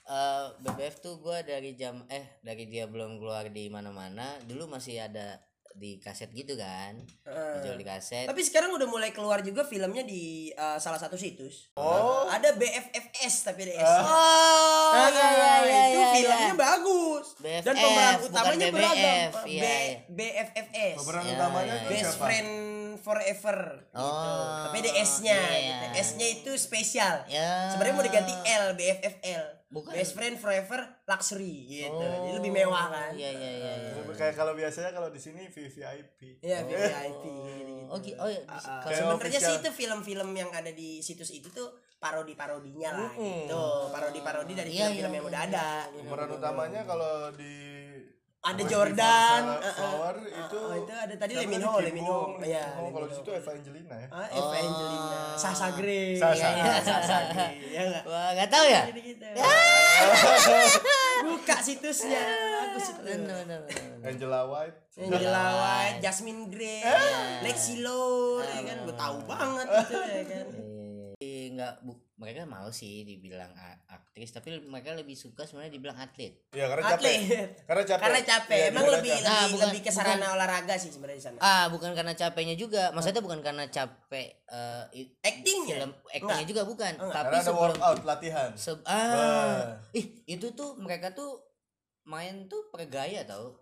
eh, 0.04 0.44
BBF 0.60 0.94
tuh 1.00 1.14
gua 1.16 1.40
dari 1.40 1.72
jam 1.72 2.04
eh 2.06 2.38
dari 2.40 2.64
dia 2.64 2.84
belum 2.84 3.16
keluar 3.16 3.48
di 3.48 3.66
mana-mana 3.66 4.36
dulu 4.42 4.68
masih 4.68 5.00
ada 5.00 5.40
di 5.74 5.98
kaset 5.98 6.30
gitu 6.30 6.54
kan 6.54 6.94
Heeh. 7.24 7.58
dijual 7.58 7.74
di 7.74 7.82
kaset 7.82 8.24
Tapi 8.24 8.40
sekarang 8.40 8.70
udah 8.70 8.86
mulai 8.86 9.10
keluar 9.10 9.38
juga 9.40 9.62
filmnya 9.62 10.02
di 10.02 10.22
uh, 10.52 10.78
salah 10.78 10.96
satu 10.96 11.14
situs. 11.14 11.74
Oh. 11.74 12.24
Ada 12.26 12.54
BFFS 12.54 13.34
tapi 13.44 13.66
ada 13.66 13.74
S. 13.76 13.92
oh 14.00 14.92
Nah, 14.94 15.08
iya 15.08 15.26
iya 15.28 15.52
iya 15.60 15.82
itu 15.84 15.98
iya, 15.98 16.08
filmnya 16.14 16.46
iya. 16.46 16.54
bagus 16.54 17.26
BFF, 17.36 17.64
dan 17.64 17.74
pemeran 17.74 18.14
utamanya 18.22 18.56
BBF, 18.64 18.72
beragam. 18.72 18.94
iya, 18.94 19.26
B- 19.34 19.42
iya. 19.50 19.98
BFFS. 20.08 20.96
Pemeran 20.96 21.22
Ya, 21.24 21.32
utamanya 21.34 21.74
ya, 21.74 21.80
tuh 21.80 21.90
Best 21.90 22.02
siapa? 22.06 22.24
Friend 22.24 22.50
Forever 22.96 23.58
gitu. 23.84 23.98
Oh, 23.98 24.62
Tapi 24.64 24.76
ada 24.80 24.92
S-nya 24.96 25.34
iya, 25.36 25.58
gitu. 25.60 25.84
iya. 25.90 26.00
S-nya 26.00 26.26
itu 26.30 26.50
spesial. 26.54 27.14
ya 27.26 27.68
Sebenarnya 27.68 27.94
mau 27.94 28.06
diganti 28.06 28.32
L, 28.32 28.64
BFFL. 28.72 29.44
Bukan. 29.74 29.90
Best 29.90 30.14
Friend 30.14 30.36
Forever 30.36 30.80
Luxury 31.04 31.54
gitu. 31.68 31.90
Oh, 31.92 32.06
Jadi 32.22 32.30
lebih 32.32 32.52
mewah 32.54 32.86
kan. 32.86 33.10
iya 33.12 33.26
iya 33.28 33.50
iya 33.52 33.72
iya. 33.76 33.90
Kayak 34.08 34.34
kalau 34.34 34.54
biasanya 34.54 34.90
kalau 34.90 35.10
di 35.10 35.18
sini 35.18 35.50
VVIP. 35.50 36.38
Iya, 36.38 36.62
VIP 36.62 37.22
gitu-gitu. 37.26 37.74
Oh, 37.84 37.98
gi- 37.98 38.14
oh 38.14 38.26
iya, 38.26 38.40
Ah, 38.46 38.54
ah. 38.54 38.80
kalau- 38.80 39.18
sebenarnya 39.18 39.40
sih 39.42 39.54
itu 39.56 39.68
film-film 39.68 40.30
yang 40.32 40.50
ada 40.50 40.70
di 40.70 40.98
situs 41.00 41.28
itu 41.30 41.50
tuh 41.50 41.68
parodi-parodinya 41.96 42.90
lah 42.92 43.10
Mm-mm. 43.12 43.44
gitu. 43.44 43.64
Parodi-parodi 43.90 44.52
dari 44.52 44.70
Iya, 44.72 44.86
film-film 44.88 45.10
iya, 45.10 45.16
yang 45.16 45.26
udah 45.26 45.40
iya, 45.40 45.50
ada. 45.50 45.68
iya, 45.84 46.00
Pemeran 46.00 46.30
utamanya 46.32 46.80
kalau 46.84 47.14
di 47.32 47.54
Ada 48.44 48.60
Jordan, 48.68 49.40
Before 49.40 49.56
uh, 49.56 49.64
uh, 49.64 49.72
Flower 49.72 50.14
uh, 50.20 50.28
itu 50.28 50.58
uh, 50.60 50.76
itu 50.76 50.92
ada 50.92 51.14
tadi 51.16 51.32
Leminho? 51.32 51.80
Leminho. 51.80 52.36
Iya, 52.44 52.76
Oh, 52.76 52.92
kalau 52.92 53.08
di 53.08 53.16
situ 53.16 53.30
Eva 53.32 53.50
Angelina 53.56 53.96
ya. 53.96 54.08
Ah, 54.12 54.28
Eva 54.28 54.44
Oh. 54.44 54.52
Angelina, 54.60 55.20
Sasa 55.32 55.66
Grey. 55.72 56.12
Sasa. 56.12 56.36
Iya, 56.36 56.48
iya, 56.60 56.74
Sasa 56.84 57.16
Grey. 57.32 57.72
Ya 57.72 57.80
enggak? 57.88 58.04
Wah, 58.04 58.28
nggak 58.36 58.48
tahu 58.52 58.66
ya? 58.68 58.82
Gitu-gitu. 58.92 59.24
Buka 61.24 61.56
situsnya. 61.58 62.20
Bagus 62.68 62.84
itu. 62.92 63.00
Benar, 63.00 63.16
benar, 63.16 63.36
benar, 63.40 63.60
benar. 63.64 64.08
Angela 64.12 64.40
White. 64.44 64.76
Angela 64.94 65.44
White, 65.56 65.98
Jasmine 66.04 66.42
Grey, 66.52 66.84
Lexi 67.40 67.80
Lore, 67.80 68.44
ya 68.44 68.60
kan? 68.62 68.76
Gue 68.84 68.94
tahu 68.94 69.16
banget 69.24 69.66
itu 69.72 69.96
ya 69.96 70.24
kan. 70.28 70.46
Nggak, 71.54 71.74
bu, 71.80 71.94
mereka 72.14 72.42
mau 72.44 72.66
sih 72.68 73.02
dibilang 73.02 73.54
aktris, 73.86 74.30
tapi 74.30 74.58
mereka 74.60 74.90
lebih 74.90 75.14
suka 75.14 75.42
sebenarnya 75.42 75.70
dibilang 75.70 75.94
atlet. 75.94 76.34
Iya, 76.50 76.66
karena 76.66 76.82
capek. 76.88 77.14
Atlet. 77.14 77.50
Karena 77.62 77.82
capek. 77.84 78.02
Karena 78.02 78.20
capek. 78.20 78.56
Iya, 78.56 78.66
Emang 78.68 78.84
lebih 78.84 78.94
capek. 79.08 79.22
lebih, 79.22 79.30
Ah, 79.30 79.46
bukan- 79.46 79.68
lebih 79.68 79.80
ke 79.80 79.90
sarana 79.90 80.26
olahraga 80.30 80.74
sih 80.74 80.90
sebenarnya 80.90 81.14
di 81.14 81.24
sana. 81.24 81.38
Ah, 81.38 81.64
bukan 81.68 81.90
karena 81.92 82.10
capeknya 82.12 82.54
juga. 82.54 82.90
Maksudnya 82.90 83.20
bukan 83.20 83.40
karena 83.40 83.64
capek 83.66 84.28
eh, 84.44 84.84
i- 84.94 85.10
Actingnya? 85.20 85.76
film 85.78 85.92
actingnya 86.04 86.34
Enggak. 86.36 86.46
juga 86.46 86.62
bukan. 86.64 86.92
Enggak. 86.96 87.12
Tapi 87.12 87.24
Karena 87.24 87.36
ada 87.36 87.44
sebelum 87.44 87.62
workout 87.70 88.00
latihan. 88.04 88.50
se- 88.54 88.82
Wah. 88.82 88.90
ah, 88.90 89.62
ih 89.92 90.06
itu 90.26 90.46
tuh 90.52 90.74
mereka 90.76 91.10
tuh 91.10 91.38
main 92.04 92.44
tuh 92.46 92.66
pergaya 92.68 93.22
tau? 93.22 93.54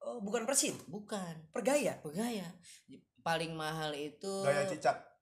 Oh, 0.00 0.20
bukan 0.20 0.44
persin, 0.44 0.76
Bukan 0.84 1.48
pergaya. 1.48 1.96
pergaya. 1.98 2.44
Paling 3.20 3.54
mahal 3.54 3.88
itu 3.92 4.42
Gaya 4.42 4.68
cicak. 4.68 5.13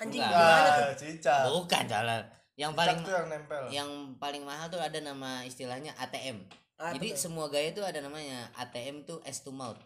Anjing 0.00 0.18
Enggak. 0.18 0.32
gimana 0.34 0.70
tuh? 0.72 0.96
Cicak. 0.98 1.40
bukan 1.46 1.84
jalan. 1.84 2.22
Yang 2.54 2.70
Cicak 2.70 2.80
paling 2.80 2.98
tuh 3.00 3.12
yang 3.12 3.28
nempel. 3.28 3.62
yang 3.70 3.90
paling 4.16 4.42
mahal 4.42 4.66
tuh 4.66 4.78
ada 4.78 4.98
nama 4.98 5.44
istilahnya 5.44 5.92
ATM. 5.94 6.40
Ah, 6.76 6.92
Jadi 6.92 7.12
betul. 7.12 7.20
semua 7.20 7.46
gaya 7.46 7.68
tuh 7.70 7.84
ada 7.84 8.00
namanya 8.00 8.48
ATM 8.54 9.04
tuh 9.04 9.20
S 9.22 9.40
to 9.40 9.50
mouth. 9.50 9.76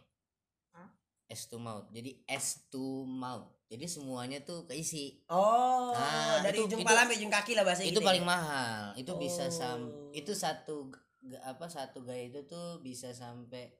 Hah? 0.71 0.87
S 1.27 1.47
to 1.47 1.59
mouth. 1.59 1.91
Jadi 1.91 2.23
S 2.25 2.67
to 2.69 2.83
mouth. 3.05 3.51
Jadi 3.65 3.87
semuanya 3.87 4.39
tuh 4.41 4.63
keisi. 4.65 5.19
Oh, 5.27 5.91
Nah, 5.91 6.39
dari 6.41 6.55
itu- 6.57 6.69
ujung 6.69 6.79
itu- 6.79 6.87
pala 6.87 7.03
sampai 7.03 7.17
ujung 7.17 7.33
kaki 7.33 7.53
lah 7.53 7.65
bahasa 7.65 7.83
itu 7.83 7.91
gitu 7.91 8.01
paling 8.01 8.23
ya? 8.23 8.29
mahal. 8.29 8.83
Itu 8.95 9.13
bisa 9.17 9.51
sam 9.51 9.83
Oh. 9.83 10.11
itu 10.13 10.31
satu 10.31 10.95
apa 11.43 11.67
satu 11.67 12.03
gaya 12.03 12.29
itu 12.29 12.45
tuh 12.45 12.79
bisa 12.79 13.11
sampai 13.11 13.73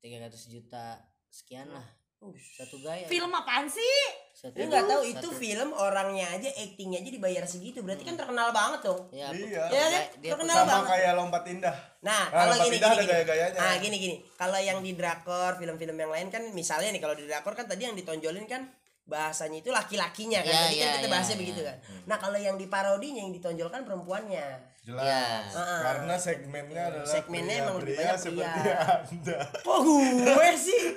300 0.00 0.46
juta 0.46 0.96
sekian 1.26 1.68
lah. 1.68 1.84
Ush. 2.22 2.56
Satu 2.56 2.80
gaya. 2.80 3.04
Film 3.04 3.28
apaan 3.28 3.66
sih? 3.66 4.00
Satu- 4.34 4.58
Lu 4.58 4.66
nggak 4.66 4.84
tahu 4.84 5.02
itu 5.06 5.28
satu- 5.30 5.38
film 5.38 5.70
orangnya 5.70 6.26
aja 6.28 6.50
actingnya 6.50 6.98
aja 6.98 7.06
dibayar 7.08 7.44
segitu 7.44 7.78
berarti 7.80 8.02
kan 8.02 8.14
terkenal 8.14 8.50
banget 8.50 8.80
dong. 8.82 9.00
ya, 9.08 9.30
Iya. 9.30 9.62
Ya 9.64 9.84
kan? 9.88 10.02
dia 10.18 10.30
Terkenal 10.34 10.56
Sama 10.58 10.68
banget. 10.68 10.88
kayak 10.90 11.12
lompat 11.14 11.42
indah. 11.46 11.76
Nah, 12.00 12.22
Nah, 12.26 12.42
kalau 12.44 12.54
gini 12.60 12.76
Indah 12.76 12.90
gini, 12.90 12.90
ada 12.90 13.00
gini. 13.00 13.12
gaya-gayanya. 13.14 13.56
Nah, 13.56 13.74
gini 13.78 13.96
gini. 13.96 14.16
Kalau 14.34 14.58
yang 14.58 14.78
di 14.80 14.92
drakor, 14.92 15.54
film-film 15.54 15.94
yang 15.94 16.10
lain 16.10 16.28
kan 16.28 16.42
misalnya 16.50 16.90
nih 16.90 16.98
kalau 16.98 17.14
di 17.14 17.24
drakor 17.24 17.54
kan 17.54 17.64
tadi 17.64 17.82
yang 17.84 17.94
ditonjolin 17.94 18.44
kan 18.44 18.66
bahasanya 19.04 19.60
itu 19.60 19.70
laki-lakinya 19.70 20.40
kan. 20.40 20.50
Iya, 20.50 20.60
Tadi 20.60 20.74
kan 20.74 20.82
iya, 20.82 20.90
kita 20.90 21.00
iya, 21.00 21.12
bahasnya 21.12 21.30
iya. 21.30 21.42
begitu 21.44 21.60
kan. 21.62 21.76
Nah, 22.04 22.16
kalau 22.18 22.38
yang 22.38 22.56
di 22.56 22.66
parodinya 22.66 23.20
yang 23.20 23.32
ditonjolkan 23.32 23.80
perempuannya. 23.82 24.46
Jelas. 24.82 25.00
Iya. 25.00 25.24
Heeh. 25.54 25.80
Karena 25.80 26.14
segmennya 26.18 26.82
adalah 26.90 27.06
Segmennya 27.06 27.54
emang 27.62 27.76
lebih 27.78 27.94
pria-pria 27.94 28.10
banyak 28.10 28.18
seperti 28.18 28.58
pria. 28.58 28.78
Anda. 28.82 29.38
Kok 29.62 29.78
gue 30.26 30.50
sih? 30.58 30.80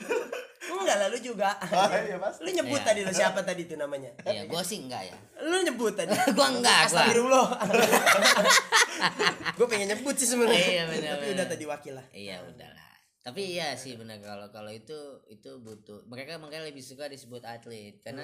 Enggak 0.58 0.98
lalu 1.08 1.18
juga. 1.22 1.54
Ah, 1.62 1.86
iya, 2.10 2.18
Mas. 2.18 2.42
Lu 2.42 2.50
nyebut 2.50 2.82
Iya. 2.82 2.88
tadi 2.90 3.00
lu 3.06 3.14
siapa 3.14 3.40
tadi 3.46 3.70
itu 3.70 3.78
namanya? 3.78 4.10
Iya, 4.26 4.50
gua 4.50 4.66
sih 4.66 4.82
enggak 4.82 5.06
ya. 5.06 5.16
Lu 5.46 5.62
nyebut 5.62 5.94
tadi. 5.94 6.10
Gua 6.38 6.48
enggak, 6.50 6.90
gua. 6.90 7.06
Astagfirullah. 7.06 7.48
gue 9.58 9.68
pengen 9.70 9.94
nyebut 9.94 10.16
sih 10.18 10.30
sebenarnya. 10.30 10.66
Iya, 10.66 10.84
benar, 10.90 11.10
Tapi 11.18 11.26
udah 11.38 11.46
tadi 11.46 11.66
wakil 11.70 11.94
lah. 11.98 12.06
Iya, 12.10 12.42
udahlah. 12.42 12.90
Tapi 13.22 13.60
iya 13.60 13.76
sih 13.76 14.00
benar 14.00 14.24
kalau 14.24 14.48
kalau 14.56 14.72
itu 14.72 14.96
itu 15.28 15.60
butuh. 15.60 16.00
Mereka 16.08 16.40
makanya 16.40 16.72
lebih 16.72 16.80
suka 16.80 17.12
disebut 17.12 17.44
atlet 17.44 18.00
karena 18.00 18.24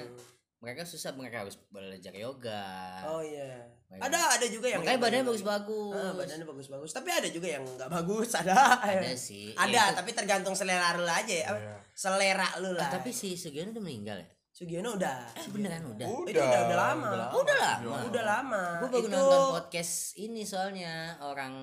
mereka 0.64 0.88
susah 0.88 1.12
mereka 1.12 1.44
harus 1.44 1.60
belajar 1.68 2.16
yoga. 2.16 3.04
Oh 3.04 3.20
iya. 3.20 3.68
Makanya- 3.92 4.08
Ada 4.08 4.20
ada 4.34 4.46
juga 4.48 4.68
yang 4.72 4.80
makanya 4.80 4.96
yang 4.96 5.04
badannya 5.04 5.26
bagus. 5.28 5.44
bagus-bagus. 5.44 6.00
Ah, 6.00 6.14
badannya 6.16 6.46
bagus-bagus. 6.48 6.92
Tapi 6.96 7.10
ada 7.12 7.28
juga 7.28 7.48
yang 7.52 7.64
nggak 7.68 7.90
bagus, 7.92 8.30
ada. 8.40 8.56
Ada 8.80 9.12
sih. 9.14 9.52
Ada, 9.54 9.82
itu- 9.92 9.96
tapi 10.00 10.10
tergantung 10.16 10.56
selera 10.56 10.96
lu 10.96 11.04
aja 11.04 11.30
ya. 11.30 11.48
Iya. 11.52 11.76
Selera 11.92 12.48
lu 12.58 12.72
Ah, 12.72 12.80
lah. 12.80 12.90
tapi 12.90 13.12
si 13.12 13.36
Sugiono 13.36 13.70
udah 13.70 13.84
meninggal 13.84 14.18
ya? 14.18 14.30
Sugiono 14.54 14.94
udah. 14.94 15.34
Eh, 15.34 15.50
beneran 15.50 15.82
udah. 15.84 16.06
Udah, 16.06 16.30
Itu 16.30 16.38
udah- 16.40 16.62
udah 16.70 16.78
lama. 16.78 17.10
Oh, 17.34 17.42
udah 17.42 17.58
lama. 17.58 17.96
Udah 18.06 18.24
lama. 18.24 18.64
Gue 18.82 18.90
baru 18.92 19.02
itu 19.02 19.10
nonton 19.10 19.42
podcast 19.52 19.94
ini 20.16 20.42
soalnya 20.42 20.94
orang 21.20 21.54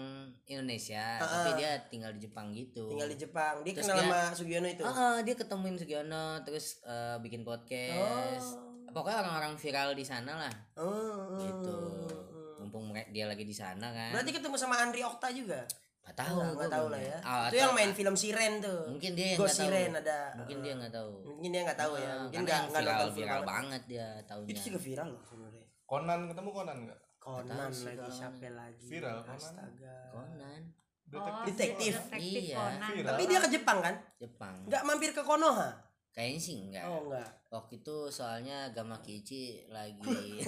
Indonesia, 0.45 1.19
Ah, 1.19 1.27
tapi 1.41 1.51
ah. 1.51 1.57
dia 1.57 1.71
tinggal 1.87 2.11
di 2.15 2.21
Jepang 2.21 2.51
gitu. 2.51 2.91
tinggal 2.91 3.07
di 3.07 3.15
Jepang. 3.17 3.63
Dia 3.63 3.75
Terus 3.75 3.87
kenal 3.87 3.97
dia- 3.97 4.11
sama 4.11 4.21
Sugiono 4.35 4.69
itu. 4.69 4.83
Ah, 4.83 4.91
ah, 4.91 5.17
dia 5.21 5.35
ketemuin 5.35 5.79
Sugiono 5.79 6.43
terus 6.43 6.83
eh, 6.83 7.17
bikin 7.19 7.43
podcast. 7.43 8.70
Pokoknya 8.91 9.19
orang-orang 9.21 9.55
viral 9.55 9.91
di 9.93 10.03
sana 10.03 10.33
lah, 10.37 10.55
Oh, 10.75 10.85
oh, 10.85 11.39
gitu. 11.39 11.75
oh. 11.75 12.61
Mumpung 12.61 12.91
dia 13.09 13.25
lagi 13.25 13.43
di 13.43 13.53
sana 13.53 13.89
kan. 13.89 14.11
Berarti 14.13 14.31
ketemu 14.33 14.55
sama 14.55 14.79
Andri 14.79 15.01
Okta 15.01 15.31
juga? 15.31 15.63
Gak 16.01 16.17
tahu, 16.17 16.37
Enggak, 16.37 16.55
gua 16.57 16.67
tahu 16.67 16.87
lah 16.89 17.01
ya. 17.01 17.19
Ah, 17.21 17.47
itu 17.47 17.55
atau- 17.55 17.63
yang 17.63 17.73
main 17.73 17.93
film 17.93 18.15
Siren 18.15 18.53
tuh. 18.59 18.81
Mungkin 18.89 19.11
dia 19.13 19.27
yang 19.29 19.39
nggak 19.39 19.53
tahu. 19.53 19.63
Siren 19.63 19.91
ada. 19.95 20.19
Mungkin 20.35 20.57
dia 20.59 20.73
nggak 20.75 20.93
tahu. 20.93 21.13
Mungkin 21.31 21.51
dia 21.51 21.63
nggak 21.63 21.79
tahu 21.79 21.93
ya. 21.95 22.03
Ah, 22.03 22.17
Mungkin 22.21 22.39
nggak 22.41 22.59
nggak 22.61 22.71
viral, 22.73 22.91
nonton 22.91 23.11
film 23.11 23.21
viral 23.21 23.43
banget. 23.45 23.83
dia 23.87 24.07
tahunya. 24.25 24.49
Itu 24.49 24.61
juga 24.67 24.79
viral 24.81 25.09
loh 25.09 25.23
sebenarnya. 25.23 25.67
Conan 25.85 26.21
ketemu 26.27 26.49
Conan 26.51 26.77
enggak? 26.81 27.01
Conan 27.21 27.69
tahu 27.69 27.85
lagi 27.85 28.11
siapa 28.11 28.49
lagi? 28.51 28.85
Viral, 28.87 29.19
Conan. 29.21 29.37
Astaga. 29.37 29.97
Conan, 30.11 30.61
Detektif. 31.05 31.53
Detektif. 31.53 31.95
detektif 32.01 32.43
Iya. 32.43 32.57
Conan. 32.57 32.91
Tapi 33.05 33.23
dia 33.27 33.39
ke 33.39 33.49
Jepang 33.51 33.79
kan? 33.81 33.95
Jepang. 34.17 34.55
Nggak 34.65 34.83
mampir 34.83 35.11
ke 35.11 35.23
Konoha? 35.23 35.69
Kayaknya 36.11 36.41
sih 36.43 36.55
enggak. 36.59 36.83
Oh 36.85 37.07
enggak. 37.07 37.29
Waktu 37.49 37.73
itu 37.79 37.97
soalnya 38.09 38.71
Gama 38.71 38.99
Kici 38.99 39.59
lagi 39.67 40.39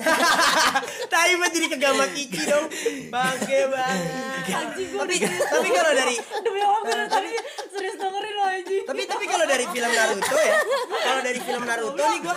Tai 1.13 1.31
banget 1.35 1.53
jadi 1.53 1.67
ke 1.69 1.79
Gama 1.79 2.07
Kici 2.11 2.41
dong. 2.43 2.67
Bangke 3.09 3.59
banget. 3.67 4.43
tapi 4.93 5.15
tapi 5.23 5.69
kalau 5.69 5.93
dari 5.93 6.17
Demi 6.19 6.61
Allah 6.61 7.07
tadi 7.07 7.31
serius 7.69 7.97
dengerin 7.97 8.35
lo 8.35 8.45
aja. 8.45 8.77
tapi 8.85 9.03
tapi 9.07 9.25
kalau 9.25 9.45
dari 9.45 9.65
film 9.65 9.91
Naruto 9.91 10.37
ya 10.37 10.57
kalau 11.01 11.21
dari 11.23 11.41
film 11.41 11.63
Naruto 11.63 12.03
nih 12.05 12.21
gua 12.21 12.37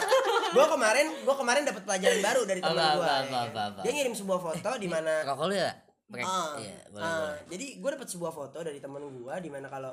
gua 0.54 0.66
kemarin 0.70 1.06
gua 1.22 1.36
kemarin 1.36 1.62
dapat 1.64 1.82
pelajaran 1.84 2.20
baru 2.22 2.42
dari 2.46 2.60
teman 2.62 2.78
gua 2.78 2.86
apa, 2.88 3.06
apa, 3.26 3.38
apa, 3.44 3.62
apa. 3.68 3.80
dia 3.82 3.92
ngirim 3.92 4.14
sebuah 4.14 4.40
foto 4.40 4.70
di 4.78 4.88
mana 4.88 5.26
rokok 5.26 5.46
lu 5.50 5.56
ya? 5.56 5.72
Mereka, 6.06 6.30
Ah, 6.30 6.54
iya, 6.62 6.78
boleh, 6.86 7.02
ah, 7.02 7.18
boleh. 7.18 7.38
jadi 7.50 7.66
gue 7.82 7.90
dapat 7.92 8.08
sebuah 8.08 8.30
foto 8.30 8.58
dari 8.62 8.78
temen 8.78 9.02
gua 9.12 9.42
di 9.42 9.50
mana 9.50 9.66
kalau 9.66 9.90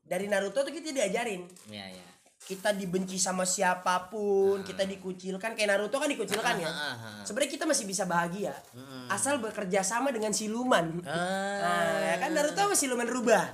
dari 0.00 0.30
Naruto 0.30 0.62
tuh 0.62 0.70
kita 0.70 0.94
diajarin 0.94 1.42
Iya, 1.66 1.86
iya. 1.90 2.06
Kita 2.38 2.70
dibenci 2.70 3.16
sama 3.16 3.42
siapa 3.42 4.06
pun 4.06 4.60
kita 4.60 4.84
dikucilkan 4.84 5.52
kayak 5.52 5.66
Naruto 5.68 5.96
kan 5.96 6.06
dikucilkan 6.06 6.54
ya 6.56 6.68
Ah, 6.68 6.78
ah, 6.86 6.94
ah. 6.94 7.24
sebenarnya 7.24 7.50
kita 7.50 7.64
masih 7.64 7.84
bisa 7.84 8.04
bahagia 8.04 8.54
Mm-mm. 8.70 9.08
asal 9.08 9.40
bekerja 9.40 9.80
sama 9.80 10.12
dengan 10.12 10.30
siluman 10.30 11.00
Ah. 11.02 11.58
Nah, 11.58 11.96
ya 12.04 12.16
kan 12.18 12.30
Naruto 12.30 12.60
sama 12.60 12.76
siluman 12.76 13.08
rubah. 13.08 13.44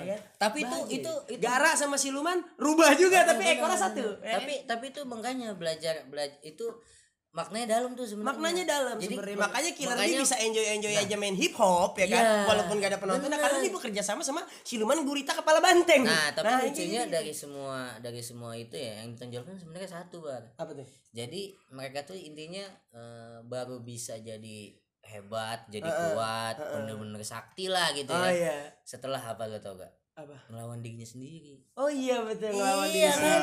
Ya 0.00 0.14
kan? 0.14 0.20
Tapi 0.38 0.58
itu 0.62 0.76
itu 0.94 1.12
itu 1.28 1.40
Gara 1.40 1.74
sama 1.74 1.96
siluman 1.96 2.38
rubah 2.56 2.94
juga 2.94 3.26
tapi 3.26 3.42
ekornya 3.50 3.76
satu. 3.76 4.06
ya 4.18 4.32
kan? 4.32 4.34
Tapi 4.40 4.52
tapi 4.64 4.84
itu 4.88 5.00
makanya 5.02 5.52
belajar 5.52 6.06
belajar 6.06 6.38
itu 6.40 6.64
maknanya 7.30 7.66
dalam 7.70 7.90
tuh 7.92 8.02
sebenarnya. 8.02 8.28
maknanya 8.30 8.64
dalam 8.66 8.96
sebenarnya. 8.96 9.36
mak- 9.36 9.46
Makanya 9.48 9.70
Killer 9.72 9.92
makanya- 9.94 10.20
bisa 10.20 10.36
enjoy 10.38 10.66
enjoy 10.70 10.94
aja 10.94 11.14
main 11.14 11.32
hip 11.32 11.54
hop 11.54 11.92
ya 11.94 12.06
kan, 12.06 12.20
Iya, 12.20 12.34
walaupun 12.44 12.74
gak 12.76 12.90
ada 12.90 12.98
penontonnya 12.98 13.30
bener. 13.32 13.44
karena 13.44 13.58
dia 13.60 13.72
bekerja 13.72 14.02
sama 14.02 14.22
sama 14.22 14.40
siluman 14.60 14.98
gurita 15.02 15.32
kepala 15.32 15.58
banteng. 15.58 16.02
Nah, 16.02 16.32
tapi 16.32 16.48
ini 16.48 16.62
lucunya 16.66 17.02
gitu. 17.02 17.12
dari 17.12 17.32
semua 17.32 17.78
dari 17.98 18.20
semua 18.20 18.52
itu 18.52 18.74
ya 18.74 19.00
yang 19.00 19.12
ditonjolkan 19.12 19.54
sebenarnya 19.54 19.90
satu, 19.92 20.16
Bar. 20.20 20.42
apa 20.52 20.70
tuh? 20.74 20.86
Jadi 21.10 21.42
mereka 21.70 22.02
tuh 22.04 22.14
intinya 22.14 22.64
eh, 22.90 23.38
baru 23.42 23.78
bisa 23.78 24.16
jadi 24.18 24.58
hebat, 25.00 25.64
jadi 25.66 25.84
Heeh, 25.84 26.04
kuat, 26.10 26.56
bener-bener 26.58 27.22
sakti 27.22 27.64
lah 27.66 27.92
gitu 27.92 28.10
Oh 28.10 28.20
ya. 28.20 28.28
iya. 28.30 28.56
Setelah 28.82 29.16
apa 29.18 29.44
lo 29.44 29.56
tau 29.56 29.72
gak? 29.74 29.88
Apa? 30.14 30.34
Melawan 30.48 30.82
dirinya 30.82 31.06
sendiri. 31.06 31.62
Oh 31.72 31.86
iya 31.86 32.18
betul 32.20 32.50
ngelawan 32.50 32.88
diri 32.88 33.00
Iya, 33.00 33.12
sendiri. 33.14 33.38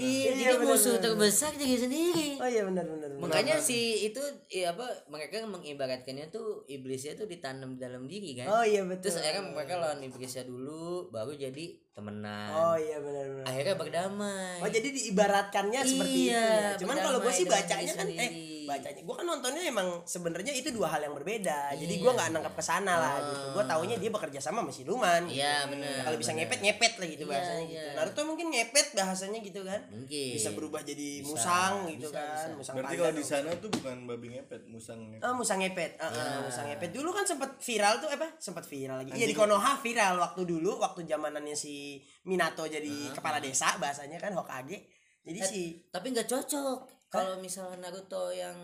Iya, 0.00 0.32
Iya, 0.32 0.32
jadi 0.32 0.54
bener, 0.56 0.68
musuh 0.72 0.94
bener, 0.96 1.04
terbesar 1.04 1.52
diri 1.54 1.76
sendiri. 1.76 2.28
Oh 2.40 2.48
iya 2.48 2.62
benar 2.64 2.84
benar. 2.88 3.08
Makanya 3.20 3.56
si 3.60 4.08
itu 4.08 4.22
ya 4.48 4.72
apa 4.72 4.86
mereka 5.12 5.44
mengibaratkannya 5.44 6.32
tuh 6.32 6.64
iblisnya 6.66 7.14
tuh 7.14 7.28
ditanam 7.28 7.76
di 7.76 7.80
dalam 7.84 8.08
diri 8.08 8.32
kan. 8.40 8.48
Oh 8.48 8.64
iya 8.64 8.82
betul. 8.88 9.12
Terus 9.12 9.20
akhirnya 9.20 9.52
mereka 9.52 9.74
lawan 9.76 10.00
iblisnya 10.00 10.48
dulu 10.48 11.12
baru 11.12 11.36
jadi 11.36 11.64
temenan. 11.92 12.50
Oh 12.56 12.76
iya 12.80 12.96
benar 12.98 13.24
benar. 13.28 13.44
Akhirnya 13.44 13.74
berdamai. 13.76 14.58
Oh 14.64 14.70
jadi 14.72 14.88
diibaratkannya 14.88 15.80
seperti 15.84 16.18
itu 16.24 16.30
Iya, 16.32 16.44
ya. 16.48 16.70
Cuman 16.80 16.96
kalau 16.96 17.18
gue 17.20 17.32
sih 17.32 17.46
bacanya 17.46 17.92
kan 17.92 18.06
eh 18.08 18.16
sendiri. 18.16 18.59
Bacanya 18.64 19.00
gue 19.00 19.14
kan 19.14 19.24
nontonnya 19.24 19.62
emang 19.62 19.88
sebenarnya 20.02 20.50
itu 20.50 20.68
dua 20.70 20.88
hal 20.88 21.00
yang 21.00 21.12
berbeda. 21.12 21.72
Jadi 21.72 21.88
Iya. 21.90 22.02
gue 22.02 22.10
nggak 22.10 22.28
nangkap 22.30 22.54
ke 22.54 22.60
sana 22.60 22.94
lah 22.94 23.14
gitu. 23.20 23.44
Gue 23.52 23.64
taunya 23.64 23.96
dia 23.96 24.10
bekerja 24.10 24.38
sama 24.38 24.60
sama 24.60 24.70
siluman. 24.70 25.22
gitu. 25.24 25.38
Iya, 25.38 25.66
benar, 25.66 25.88
Ya, 25.90 26.02
kalau 26.02 26.16
bisa 26.16 26.30
benar. 26.30 26.40
ngepet 26.44 26.60
ngepet 26.60 26.92
lah 26.94 27.08
gitu 27.08 27.22
Iya, 27.22 27.30
bahasanya 27.30 27.62
iya. 27.62 27.68
gitu. 27.70 27.96
Naruto 27.96 28.20
mungkin 28.24 28.46
ngepet 28.48 28.86
bahasanya 28.92 29.38
gitu 29.40 29.60
kan. 29.62 29.80
Mungkin. 29.88 30.30
Bisa 30.32 30.48
berubah 30.50 30.80
jadi 30.80 31.08
Bisa, 31.16 31.26
musang 31.26 31.74
gitu 31.86 32.06
bisa, 32.06 32.16
kan. 32.16 32.28
bisa. 32.34 32.50
Musang 32.52 32.74
Berarti 32.76 32.94
kalau 32.94 33.12
di 33.12 33.24
sana 33.24 33.50
tuh 33.54 33.70
bukan 33.70 33.96
babi 34.04 34.26
ngepet, 34.30 34.62
musang 34.66 35.00
ngepet. 35.06 35.22
Ah, 35.22 35.32
musang 35.32 35.58
ngepet. 35.58 35.92
Ah, 35.96 36.04
ah, 36.04 36.12
Ya. 36.12 36.38
musang 36.42 36.66
ngepet. 36.66 36.90
Dulu 36.90 37.10
kan 37.10 37.24
sempat 37.24 37.50
viral 37.56 37.94
tuh 37.98 38.08
apa? 38.08 38.28
Sempat 38.36 38.64
viral 38.64 38.96
lagi. 38.98 39.10
Iya 39.12 39.26
di 39.26 39.34
Konoha 39.34 39.72
viral 39.78 40.14
waktu 40.16 40.42
dulu 40.44 40.76
waktu 40.78 41.04
zamanannya 41.04 41.54
si 41.54 41.98
Minato 42.22 42.64
jadi 42.64 43.10
kepala 43.10 43.38
desa 43.38 43.76
bahasanya 43.76 44.16
kan 44.16 44.32
Hokage. 44.32 44.76
Jadi 45.20 45.36
Eh, 45.36 45.44
si 45.44 45.60
Tapi 45.86 46.10
nggak 46.10 46.26
cocok. 46.26 46.99
Kalau 47.10 47.42
misalnya 47.42 47.90
Naruto 47.90 48.30
yang 48.30 48.54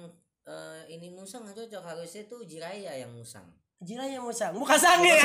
eh, 0.46 0.80
ini 0.94 1.11
musang 1.11 1.42
nggak 1.42 1.66
cocok 1.66 1.82
harusnya 1.82 2.22
tuh 2.30 2.46
Jiraiya 2.46 3.02
yang 3.02 3.11
musang. 3.11 3.46
Jiraya 3.76 4.16
musang, 4.24 4.56
muka 4.56 4.72
sange. 4.80 5.20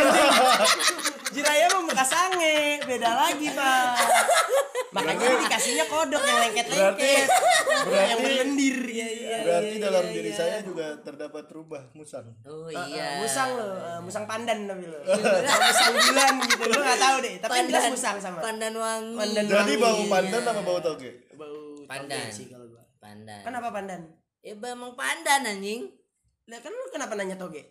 Jiraya 1.35 1.71
mah 1.71 1.81
muka 1.87 2.03
sange, 2.03 2.83
beda 2.83 3.07
lagi 3.15 3.47
pak. 3.55 3.95
Makanya 4.91 5.39
dikasihnya 5.47 5.87
kodok 5.87 6.19
yang 6.19 6.51
lengket-lengket, 6.51 7.31
yang 7.87 8.19
berlendir. 8.19 8.77
Iya 8.91 9.07
iya. 9.07 9.37
Berarti 9.47 9.75
iya, 9.79 9.85
dalam 9.87 10.03
iya, 10.03 10.11
diri 10.11 10.31
iya. 10.35 10.35
saya 10.35 10.57
juga 10.67 10.99
terdapat 10.99 11.47
rubah 11.47 11.95
musang. 11.95 12.27
Oh 12.43 12.67
Ah, 12.67 12.83
ah, 12.83 12.85
iya. 12.91 13.23
musang 13.23 13.49
lo, 13.55 13.71
ah, 13.79 13.99
musang 14.03 14.27
pandan 14.27 14.67
tapi 14.67 14.83
lo. 14.83 14.99
musang 15.71 15.93
bulan 15.95 16.33
gitu, 16.43 16.63
lo 16.67 16.75
nggak 16.83 16.99
tahu 16.99 17.15
deh. 17.23 17.33
Tapi 17.39 17.55
yang 17.55 17.67
jelas 17.71 17.83
musang 17.87 18.17
sama. 18.19 18.39
Pandan 18.43 18.73
wangi. 18.75 19.15
Pandan 19.15 19.43
Jadi 19.47 19.55
wangi, 19.55 19.75
bau 19.79 19.95
iya. 19.95 20.11
pandan 20.11 20.41
sama 20.43 20.61
bau 20.67 20.79
toge. 20.83 21.11
Bau 21.39 21.55
Pandan. 21.87 22.19
toge 22.19 22.35
sih 22.35 22.45
kalau 22.51 22.60
gua. 22.60 22.60
Pandan. 23.11 23.41
Kenapa 23.43 23.67
pandan? 23.69 24.01
Ya 24.39 24.55
emang 24.55 24.95
pandan 24.95 25.41
anjing. 25.43 25.91
Lah 26.47 26.59
kan 26.63 26.71
lu 26.71 26.87
kenapa 26.89 27.13
nanya 27.13 27.35
toge? 27.35 27.67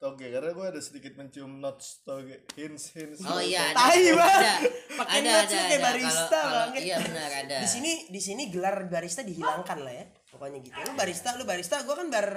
Toge 0.00 0.32
karena 0.32 0.54
gue 0.54 0.66
ada 0.70 0.80
sedikit 0.80 1.12
mencium 1.12 1.60
notes 1.60 2.00
toge, 2.00 2.46
hints 2.56 2.94
hints. 2.94 3.20
Oh 3.20 3.36
iya 3.36 3.74
ada. 3.74 3.90
Tai 3.90 4.00
banget. 4.16 4.60
Pakai 4.96 5.18
Ada 5.20 5.28
notes 5.28 5.50
ada. 5.50 5.60
kayak 5.60 5.74
ada. 5.74 5.84
barista 5.84 6.14
Kalau- 6.16 6.38
kalau- 6.40 6.60
banget. 6.62 6.82
Iya 6.86 6.96
benar 7.02 7.30
ada. 7.36 7.56
Di 7.60 7.68
sini 7.68 7.92
di 8.08 8.20
sini 8.22 8.42
gelar 8.48 8.76
barista 8.86 9.20
dihilangkan 9.20 9.78
lah 9.82 9.92
ya. 9.92 10.06
Pokoknya 10.30 10.58
gitu. 10.62 10.74
Lu 10.78 10.92
barista, 10.94 11.28
lu 11.36 11.44
barista, 11.44 11.76
gua 11.82 11.96
kan 11.98 12.08
bar 12.08 12.28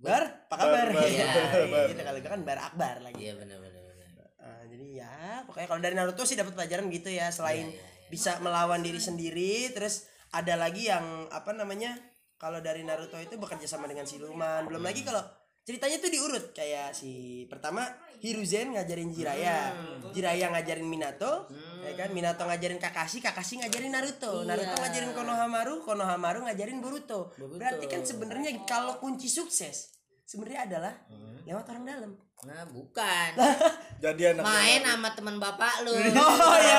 bar, 0.00 0.24
apa 0.48 0.54
kabar? 0.56 0.88
bar, 0.90 1.04
Iya, 1.06 1.26
bar, 1.28 1.62
bar. 1.68 1.86
gitu 1.86 2.00
kalau 2.02 2.18
gua 2.18 2.30
kan 2.32 2.42
bar 2.42 2.58
akbar 2.64 2.96
lagi. 3.04 3.20
Iya 3.20 3.32
benar 3.36 3.58
benar. 3.60 3.78
Ah, 4.40 4.64
jadi 4.66 4.86
ya, 4.96 5.14
pokoknya 5.44 5.68
kalau 5.68 5.80
dari 5.84 5.94
Naruto 5.94 6.24
sih 6.24 6.34
dapat 6.34 6.56
pelajaran 6.56 6.88
gitu 6.88 7.12
ya, 7.12 7.28
selain 7.28 7.68
Iya, 7.68 7.76
iya, 7.76 7.84
iya. 7.84 8.08
bisa 8.08 8.40
melawan 8.40 8.80
diri 8.80 8.98
sendiri, 8.98 9.70
terus 9.70 10.08
ada 10.30 10.54
lagi 10.54 10.90
yang 10.90 11.26
apa 11.30 11.50
namanya? 11.54 11.94
Kalau 12.40 12.64
dari 12.64 12.80
Naruto 12.80 13.20
itu 13.20 13.36
bekerja 13.36 13.68
sama 13.68 13.84
dengan 13.84 14.08
siluman. 14.08 14.64
Belum 14.64 14.80
lagi 14.80 15.04
kalau 15.04 15.20
ceritanya 15.60 16.00
tuh 16.00 16.08
diurut. 16.08 16.56
Kayak 16.56 16.96
si 16.96 17.44
pertama 17.52 17.84
Hiruzen 18.20 18.72
ngajarin 18.72 19.12
Jiraya 19.12 19.76
Jiraya 20.12 20.48
ngajarin 20.52 20.88
Minato 20.88 21.48
ya 21.84 21.92
kan? 22.00 22.12
Minato 22.16 22.48
ngajarin 22.48 22.80
Kakashi 22.80 23.20
Kakashi 23.20 23.60
ngajarin 23.60 23.92
Naruto. 23.92 24.44
Naruto 24.48 24.72
ngajarin 24.72 25.12
Konohamaru 25.12 25.84
Konohamaru 25.84 26.48
ngajarin 26.48 26.80
Boruto, 26.80 27.32
berarti 27.36 27.84
kan 27.88 28.02
sebenarnya 28.08 28.56
kalau 28.64 28.96
kunci 28.96 29.28
sukses 29.28 29.99
sebenarnya 30.30 30.60
adalah 30.70 30.94
lewat 31.42 31.64
orang 31.74 31.82
dalam. 31.82 32.10
Nah, 32.46 32.62
bukan. 32.70 33.30
Jadi 34.04 34.22
anak 34.30 34.46
Main 34.46 34.80
sama 34.86 35.10
teman 35.12 35.36
bapak 35.42 35.74
lu. 35.82 35.92
oh 36.22 36.56
ya 36.62 36.78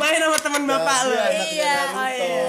main 0.00 0.18
sama 0.18 0.38
teman 0.40 0.62
bapak 0.64 0.98
lu. 1.04 1.14
Iya. 1.14 1.76
oh 1.92 2.08
iya. 2.08 2.48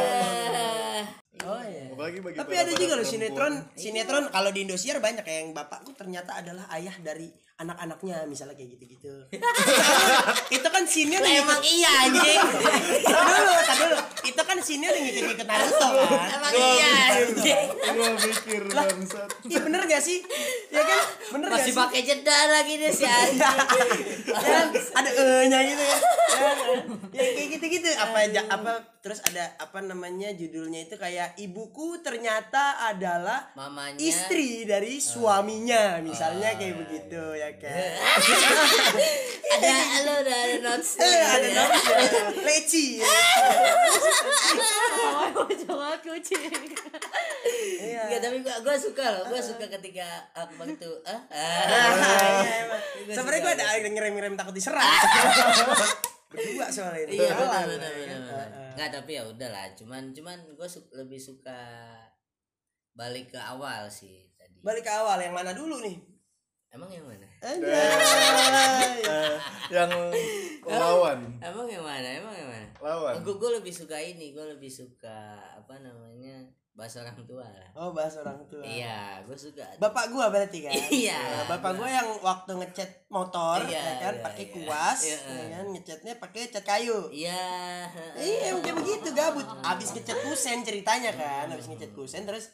Oh 1.41 1.62
iya. 1.67 1.86
Apalagi 1.91 2.17
bagi 2.24 2.38
Tapi 2.39 2.54
ada 2.56 2.72
juga 2.72 2.94
loh 2.96 3.06
perempuan. 3.06 3.12
sinetron, 3.12 3.54
sinetron 3.76 4.26
kalau 4.32 4.50
di 4.56 4.60
Indosiar 4.63 4.98
banyak 5.04 5.22
kayak 5.22 5.39
yang 5.46 5.52
bapakku 5.52 5.91
ternyata 5.94 6.39
adalah 6.39 6.65
ayah 6.80 6.96
dari 7.04 7.30
anak-anaknya 7.62 8.26
misalnya 8.26 8.56
kayak 8.58 8.74
gitu-gitu. 8.78 9.13
itu 10.58 10.67
kan 10.67 10.84
sinnya 10.89 11.21
Lah, 11.21 11.30
udah 11.30 11.41
emang 11.45 11.62
iya 11.62 11.91
anjing. 12.10 12.39
Dulu, 13.12 13.54
dulu. 13.62 13.97
Itu 14.26 14.41
kan 14.41 14.58
sinnya 14.62 14.88
udah 14.89 15.02
ngikut-ngikut 15.02 15.47
Naruto 15.47 15.88
kan. 15.88 16.28
Emang 16.38 16.54
iya 16.58 16.91
anjing. 17.21 17.67
Gua 17.91 18.10
mikir 18.17 18.63
bangsat. 18.71 19.30
Iya 19.45 19.60
bener 19.62 19.82
gak 19.86 20.02
sih? 20.02 20.19
Ya 20.74 20.82
kan? 20.82 21.02
Bener 21.38 21.47
gak 21.54 21.62
Masih 21.62 21.74
sih? 21.74 21.82
pakai 21.82 22.02
jeda 22.02 22.38
lagi 22.50 22.74
deh 22.82 22.91
si 22.91 23.06
anjing. 23.06 23.39
Ya 24.32 24.39
kan? 24.39 24.67
Ada 24.71 25.10
e-nya 25.12 25.60
gitu 25.67 25.84
kan. 25.84 26.00
Ya, 27.12 27.21
ya 27.21 27.32
kayak 27.36 27.50
gitu-gitu. 27.60 27.88
Apa 28.00 28.17
aja 28.26 28.41
apa 28.47 28.74
terus 29.02 29.17
ada 29.26 29.58
apa 29.58 29.82
namanya 29.82 30.30
judulnya 30.38 30.86
itu 30.86 30.93
kayak 30.93 31.34
ibuku 31.41 31.97
ternyata 32.06 32.86
adalah 32.86 33.50
Mamanya 33.58 33.97
istri 33.97 34.62
dari 34.62 35.02
suaminya 35.02 35.97
misalnya 36.06 36.54
kayak 36.54 36.86
begitu 36.86 37.21
ya 37.34 37.50
kan 37.58 37.92
ada 39.52 39.74
lo 40.08 40.14
ada 40.24 40.36
notes. 40.64 40.96
eh 41.02 41.20
ada 41.20 41.48
namanya 41.52 42.00
leci 42.46 43.02
Coba 45.62 45.96
kucing. 46.00 46.52
iya 47.82 48.18
tapi 48.20 48.44
gua 48.44 48.60
gua 48.64 48.76
suka 48.76 49.04
loh. 49.08 49.24
Gua 49.30 49.42
suka 49.42 49.66
ketika 49.68 50.06
aku 50.36 50.54
begitu. 50.60 50.90
Ah. 51.08 51.22
Gua 53.08 53.14
sebenarnya 53.16 53.42
gue 53.42 53.54
ada 53.56 53.66
yang 53.78 53.94
ngerem-ngerem 53.96 54.34
takut 54.36 54.54
diserang 54.56 54.84
berdua 56.32 56.68
soalnya 56.72 57.04
itu 57.08 57.20
Iya 57.20 57.36
benar 57.36 57.66
benar. 57.68 57.92
Enggak, 58.72 58.90
tapi 58.96 59.20
ya 59.20 59.24
udahlah. 59.28 59.68
Cuman 59.76 60.16
cuman 60.16 60.38
gua 60.56 60.68
lebih 60.96 61.20
suka 61.20 61.60
balik 62.92 63.32
ke 63.32 63.40
awal 63.40 63.88
sih 63.88 64.28
tadi. 64.36 64.60
balik 64.64 64.84
ke 64.84 64.92
awal 64.92 65.16
yang 65.20 65.32
mana 65.32 65.56
dulu 65.56 65.80
nih 65.80 65.96
Emang 66.72 66.88
yang 66.88 67.04
mana? 67.04 67.28
Eh, 67.42 67.56
yang 69.70 69.92
lawan, 70.64 71.20
Emang 71.38 71.68
yang 71.68 71.84
mana? 71.84 72.08
Emang 72.16 72.32
yang 72.32 72.48
mana? 72.48 72.68
lawan. 72.80 73.14
Gue 73.22 73.36
gue 73.36 73.52
lebih 73.54 73.72
suka 73.72 74.00
ini, 74.00 74.32
gue 74.32 74.46
lebih 74.48 74.72
suka 74.72 75.20
apa 75.54 75.76
namanya 75.78 76.48
bahasa 76.72 77.04
orang 77.04 77.20
tua 77.28 77.44
lah. 77.44 77.68
oh 77.76 77.92
bahas 77.92 78.16
orang 78.16 78.40
tua 78.48 78.64
Iya, 78.64 79.20
gue 79.28 79.36
suka. 79.36 79.60
bapak 79.76 80.08
gua 80.08 80.32
berarti 80.32 80.64
kan 80.64 80.72
Iya. 80.72 81.20
Nah, 81.20 81.44
bapak 81.52 81.76
gua 81.76 81.84
yang 81.86 82.08
waktu 82.18 82.52
ngecat 82.56 82.90
motor 83.08 83.60
Iya, 83.68 83.76
ya 83.76 83.94
kan 84.00 84.14
iya, 84.16 84.24
pakai 84.24 84.46
iya. 84.48 84.54
kuas 84.56 85.00
Iya. 85.04 85.18
ya 85.20 85.46
kan 85.52 85.66
ngecatnya 85.68 86.14
pakai 86.18 86.42
cat 86.48 86.64
kayu 86.64 87.12
Iya. 87.12 87.44
Iya 88.16 88.56
kayak 88.58 88.76
begitu 88.80 89.08
gabut. 89.12 89.44
Abis 89.62 89.92
ngecat 89.92 90.18
kusen 90.24 90.64
ceritanya 90.64 91.12
kan, 91.12 91.52
abis 91.52 91.68
ngecat 91.68 91.92
kusen 91.92 92.24
terus 92.24 92.48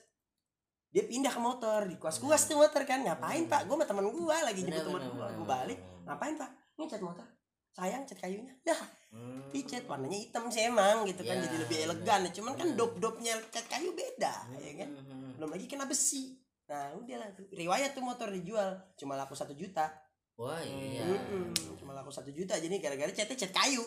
dia 0.88 1.04
pindah 1.04 1.30
ke 1.30 1.42
motor 1.42 1.86
di 1.86 1.96
kuas 2.00 2.18
kuas 2.18 2.48
tuh 2.48 2.58
motor 2.58 2.82
kan. 2.88 3.04
Ngapain 3.04 3.46
pak? 3.46 3.68
Gue 3.68 3.76
sama 3.76 3.86
teman 3.86 4.08
gue 4.08 4.38
lagi 4.40 4.62
jemput 4.64 4.84
teman 4.88 5.04
gue 5.04 5.28
gue 5.38 5.48
balik. 5.48 5.80
ngapain 6.08 6.34
pak? 6.36 6.50
Ngecat 6.80 7.02
motor. 7.04 7.28
Sayang 7.76 8.04
cat 8.10 8.18
kayunya. 8.18 8.54
Dah 8.66 8.80
Hmm. 9.08 9.48
dicat. 9.56 9.88
Warnanya 9.88 10.20
hitam 10.20 10.52
sih 10.52 10.68
emang 10.68 11.08
gitu 11.08 11.24
kan. 11.24 11.40
Ya, 11.40 11.48
jadi 11.48 11.56
lebih 11.64 11.78
elegan. 11.88 12.22
cuman 12.28 12.54
kan 12.60 12.68
dop 12.76 13.00
dopnya 13.00 13.40
cat 13.48 13.64
kayu 13.72 13.96
beda 13.96 14.34
ya 14.60 14.74
kan? 14.84 14.90
Hmm. 14.92 15.32
belum 15.40 15.50
lagi 15.54 15.66
kena 15.70 15.88
besi. 15.88 16.36
Nah 16.68 16.92
udah 17.00 17.16
lah 17.16 17.30
riwayat 17.56 17.96
tuh 17.96 18.04
motor 18.04 18.28
dijual. 18.34 18.76
Cuma 19.00 19.16
laku 19.16 19.32
satu 19.38 19.56
juta. 19.56 19.88
Wah 20.38 20.60
iya. 20.62 21.02
Mm-mm. 21.02 21.56
cuma 21.80 21.96
laku 21.96 22.12
satu 22.12 22.30
juta. 22.36 22.60
Jadi 22.60 22.78
gara-gara 22.78 23.10
catnya 23.10 23.38
cat 23.38 23.52
kayu 23.56 23.82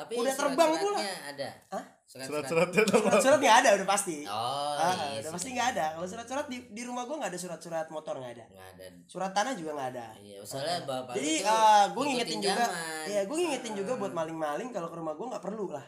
Tapi 0.00 0.12
Udah 0.16 0.32
terbang 0.32 0.56
pula. 0.56 0.72
surat-suratnya 0.72 1.14
ada. 1.26 1.48
Hah? 1.70 1.84
Surat-surat. 2.02 2.42
Surat-suratnya 2.42 2.82
surat-surat 2.90 3.38
nggak 3.38 3.56
ada 3.60 3.68
udah 3.70 3.86
pasti 3.86 4.16
Oh, 4.24 4.74
Ah, 4.74 4.94
iya. 5.12 5.20
udah 5.20 5.30
pasti 5.30 5.48
nggak 5.52 5.68
ada. 5.70 5.86
Kalau 5.94 6.06
surat-surat 6.08 6.46
di, 6.48 6.58
di 6.68 6.82
rumah 6.82 7.04
gua 7.04 7.16
nggak 7.18 7.30
ada 7.30 7.38
surat-surat 7.38 7.86
motor 7.86 8.18
nggak 8.18 8.32
ada. 8.34 8.44
Nggak 8.50 8.68
ada. 8.72 8.84
Surat 9.06 9.30
tanah 9.30 9.52
juga 9.54 9.70
nggak 9.72 9.88
ada. 9.94 10.06
Iya, 10.16 10.38
soalnya 10.42 10.76
bapak 10.82 11.12
Jadi 11.14 11.32
tuh 11.38 11.46
ah, 11.46 11.84
gue 11.86 12.02
ngingetin 12.02 12.38
juga, 12.40 12.64
iya 13.06 13.20
gue 13.22 13.36
ngingetin 13.36 13.72
juga 13.76 13.92
buat 13.94 14.12
maling-maling 14.12 14.68
kalau 14.70 14.88
ke 14.88 14.96
rumah 14.96 15.14
gue 15.14 15.26
nggak 15.28 15.44
perlu 15.44 15.66
lah. 15.70 15.86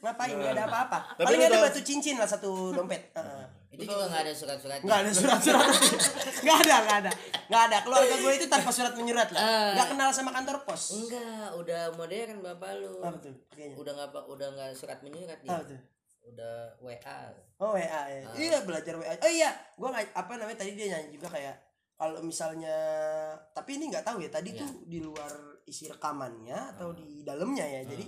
Ngapain 0.00 0.32
nggak 0.32 0.52
ada 0.54 0.64
apa-apa. 0.64 0.98
Paling 1.18 1.40
ada 1.42 1.58
batu 1.60 1.80
cincin 1.80 2.16
lah 2.16 2.24
satu 2.24 2.72
dompet. 2.72 3.12
Heeh. 3.12 3.61
Itu 3.72 3.88
juga 3.88 4.04
nggak 4.04 4.22
ada 4.28 4.32
surat-suratnya. 4.36 4.84
Nggak 4.84 4.98
ada 5.00 5.10
surat-surat. 5.16 5.66
Nggak 6.44 6.58
ada, 6.66 6.76
nggak 6.82 6.98
ada, 7.06 7.10
nggak 7.46 7.62
ada. 7.70 7.76
Keluarga 7.86 8.14
gue 8.18 8.32
itu 8.34 8.46
tanpa 8.50 8.70
surat 8.74 8.92
menyurat 8.98 9.28
lah. 9.30 9.40
Ah. 9.40 9.70
Nggak 9.78 9.88
kenal 9.94 10.10
sama 10.10 10.30
kantor 10.34 10.56
pos. 10.66 10.82
Enggak, 10.92 11.48
udah 11.54 11.82
modern 11.94 12.36
bapak 12.42 12.70
lu. 12.82 12.98
Apa 12.98 13.16
tuh? 13.22 13.34
Kayaknya. 13.54 13.76
Udah 13.78 13.92
nggak 13.94 14.08
udah 14.26 14.48
nggak 14.52 14.70
surat 14.74 14.98
menyurat 15.00 15.38
dia. 15.40 15.54
Apa 15.54 15.64
tuh? 15.64 15.80
Udah 16.28 16.56
WA. 16.82 17.20
Oh 17.62 17.72
WA 17.78 18.02
ya. 18.10 18.22
Iya 18.34 18.58
belajar 18.66 18.94
WA. 18.98 19.14
Oh 19.22 19.30
iya, 19.30 19.50
gua 19.78 19.94
nggak 19.94 20.12
apa 20.12 20.32
namanya 20.34 20.58
tadi 20.66 20.74
dia 20.74 20.86
nyanyi 20.92 21.14
juga 21.14 21.30
kayak 21.30 21.56
kalau 21.94 22.18
misalnya 22.26 22.76
tapi 23.54 23.78
ini 23.78 23.88
nggak 23.88 24.02
tahu 24.02 24.18
ya 24.18 24.28
tadi 24.28 24.50
Iya. 24.50 24.66
tuh 24.66 24.70
di 24.90 24.98
luar 24.98 25.30
isi 25.62 25.86
rekamannya 25.86 26.74
atau 26.74 26.90
di 26.90 27.22
dalamnya 27.22 27.62
ya. 27.64 27.80
Jadi 27.86 28.02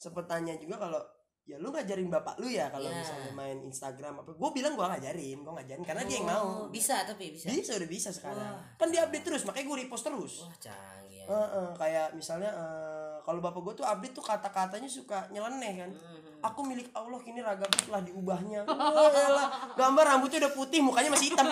sempet 0.00 0.24
tanya 0.24 0.56
juga 0.56 0.80
kalau 0.80 1.00
ya 1.46 1.62
lu 1.62 1.70
ngajarin 1.70 2.10
bapak 2.10 2.42
lu 2.42 2.50
ya 2.50 2.66
kalau 2.68 2.90
Iya. 2.90 2.98
misalnya 2.98 3.30
main 3.30 3.58
Instagram 3.62 4.18
apa. 4.18 4.34
Gue 4.34 4.50
bilang 4.50 4.74
gua 4.74 4.90
ngajarin, 4.90 5.46
gua 5.46 5.54
ngajarin 5.56 5.84
karena 5.86 6.02
dia 6.02 6.18
yang 6.18 6.26
mau. 6.26 6.66
Oh, 6.66 6.68
bisa 6.68 7.06
tapi 7.06 7.30
bisa. 7.30 7.46
Bisa 7.46 7.78
udah 7.78 7.86
bisa 7.86 8.10
sekarang. 8.10 8.50
Wah. 8.50 8.74
Kan 8.74 8.90
dia 8.90 9.06
update 9.06 9.22
terus, 9.22 9.46
makanya 9.46 9.66
gue 9.70 9.76
repost 9.86 10.02
terus. 10.02 10.42
Wah, 10.42 10.50
canggih. 10.58 11.22
ya. 11.22 11.26
Heeh, 11.26 11.68
kayak 11.78 12.08
misalnya 12.18 12.50
eh, 12.50 13.14
kalau 13.22 13.38
bapak 13.38 13.62
gue 13.62 13.74
tuh 13.78 13.86
update 13.86 14.14
tuh 14.14 14.26
kata-katanya 14.26 14.90
suka 14.90 15.30
nyeleneh 15.30 15.86
kan. 15.86 15.90
Hmm. 15.94 16.50
Aku 16.50 16.66
milik 16.66 16.90
Allah 16.92 17.18
kini 17.18 17.38
ragaku 17.38 17.78
telah 17.86 18.02
diubahnya. 18.02 18.66
Wah, 18.66 19.10
elah. 19.10 19.48
gambar 19.78 20.04
rambutnya 20.04 20.46
udah 20.46 20.52
putih, 20.52 20.82
mukanya 20.82 21.14
masih 21.14 21.30
hitam. 21.30 21.46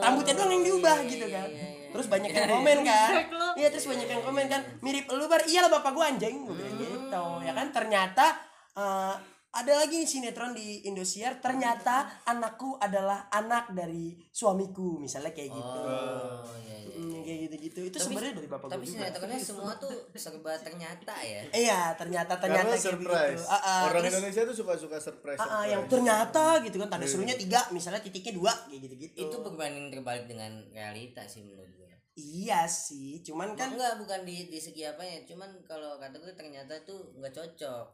Rambutnya 0.00 0.36
doang 0.36 0.52
yang 0.52 0.64
diubah 0.64 0.96
iya, 1.00 1.08
gitu 1.08 1.26
iya, 1.28 1.36
kan. 1.40 1.48
iya, 1.48 1.64
iya. 1.64 1.88
Terus 1.90 2.06
banyak 2.06 2.30
yang 2.30 2.48
komen 2.54 2.78
kan. 2.84 3.12
Iya, 3.56 3.68
terus 3.72 3.86
banyak 3.88 4.08
yang 4.08 4.22
komen 4.22 4.44
kan. 4.46 4.60
Mirip 4.80 5.08
lu 5.10 5.24
bar, 5.26 5.42
iyalah 5.44 5.72
bapak 5.72 5.92
gua 5.92 6.04
anjing 6.08 6.44
Gua 6.44 6.54
bilang 6.56 6.76
gitu. 6.76 7.24
Ya 7.44 7.52
kan 7.56 7.68
ternyata 7.72 8.49
eh, 8.72 9.14
ada 9.50 9.72
lagi 9.74 9.98
nih 9.98 10.06
sinetron 10.06 10.54
di 10.54 10.86
Indosiar 10.86 11.42
ternyata 11.42 12.22
anakku 12.22 12.78
adalah 12.78 13.26
anak 13.28 13.74
dari 13.74 14.14
suamiku 14.30 14.94
misalnya 14.96 15.34
kayak 15.34 15.50
gitu. 15.50 15.78
Oh, 15.82 16.46
iya, 16.62 16.76
iya. 16.78 16.94
Mm, 16.94 17.18
kayak 17.26 17.38
gitu-gitu. 17.50 17.80
Itu 17.82 17.96
Tapi- 17.98 18.04
sebenarnya 18.06 18.34
dari 18.38 18.46
bapak 18.46 18.66
Tapi 18.70 18.84
sinetronnya 18.86 19.40
semua 19.42 19.74
tuh 19.74 19.90
serba 20.14 20.54
ternyata 20.54 21.14
ya. 21.18 21.42
Iya, 21.50 21.80
ternyata 21.98 22.38
ternyata 22.38 22.62
Karena 22.62 22.78
kayak 22.78 22.86
surprise. 22.86 23.42
begitu. 23.42 23.50
Ah, 23.50 23.58
ah, 23.58 23.80
Orang 23.90 23.94
terus- 23.98 24.14
Indonesia 24.14 24.42
tuh 24.46 24.56
suka-suka 24.56 24.96
surprise. 25.02 25.38
Ah, 25.38 25.42
ah, 25.42 25.48
surprise. 25.50 25.70
yang 25.74 25.82
ternyata 25.90 26.44
gitu 26.62 26.76
kan 26.78 26.88
tanda 26.88 27.06
serunya 27.10 27.34
tiga 27.34 27.60
misalnya 27.74 28.00
titiknya 28.00 28.32
dua 28.38 28.52
kayak 28.70 28.80
gitu 28.86 28.94
gitu 29.00 29.14
Itu 29.18 29.36
berbanding 29.42 29.90
terbalik 29.90 30.30
dengan 30.30 30.62
realita 30.70 31.26
sih 31.26 31.42
menurut 31.42 31.66
gue. 31.68 31.90
iya 32.14 32.68
sih 32.68 33.22
cuman 33.24 33.56
kan 33.56 33.72
enggak 33.72 33.96
bukan 33.96 34.22
di 34.22 34.46
di 34.46 34.60
segi 34.60 34.84
apanya, 34.84 35.24
cuman 35.24 35.48
kalau 35.64 35.96
kata 35.96 36.20
gue 36.20 36.34
ternyata 36.36 36.78
tuh 36.84 37.10
nggak 37.16 37.32
cocok. 37.32 37.86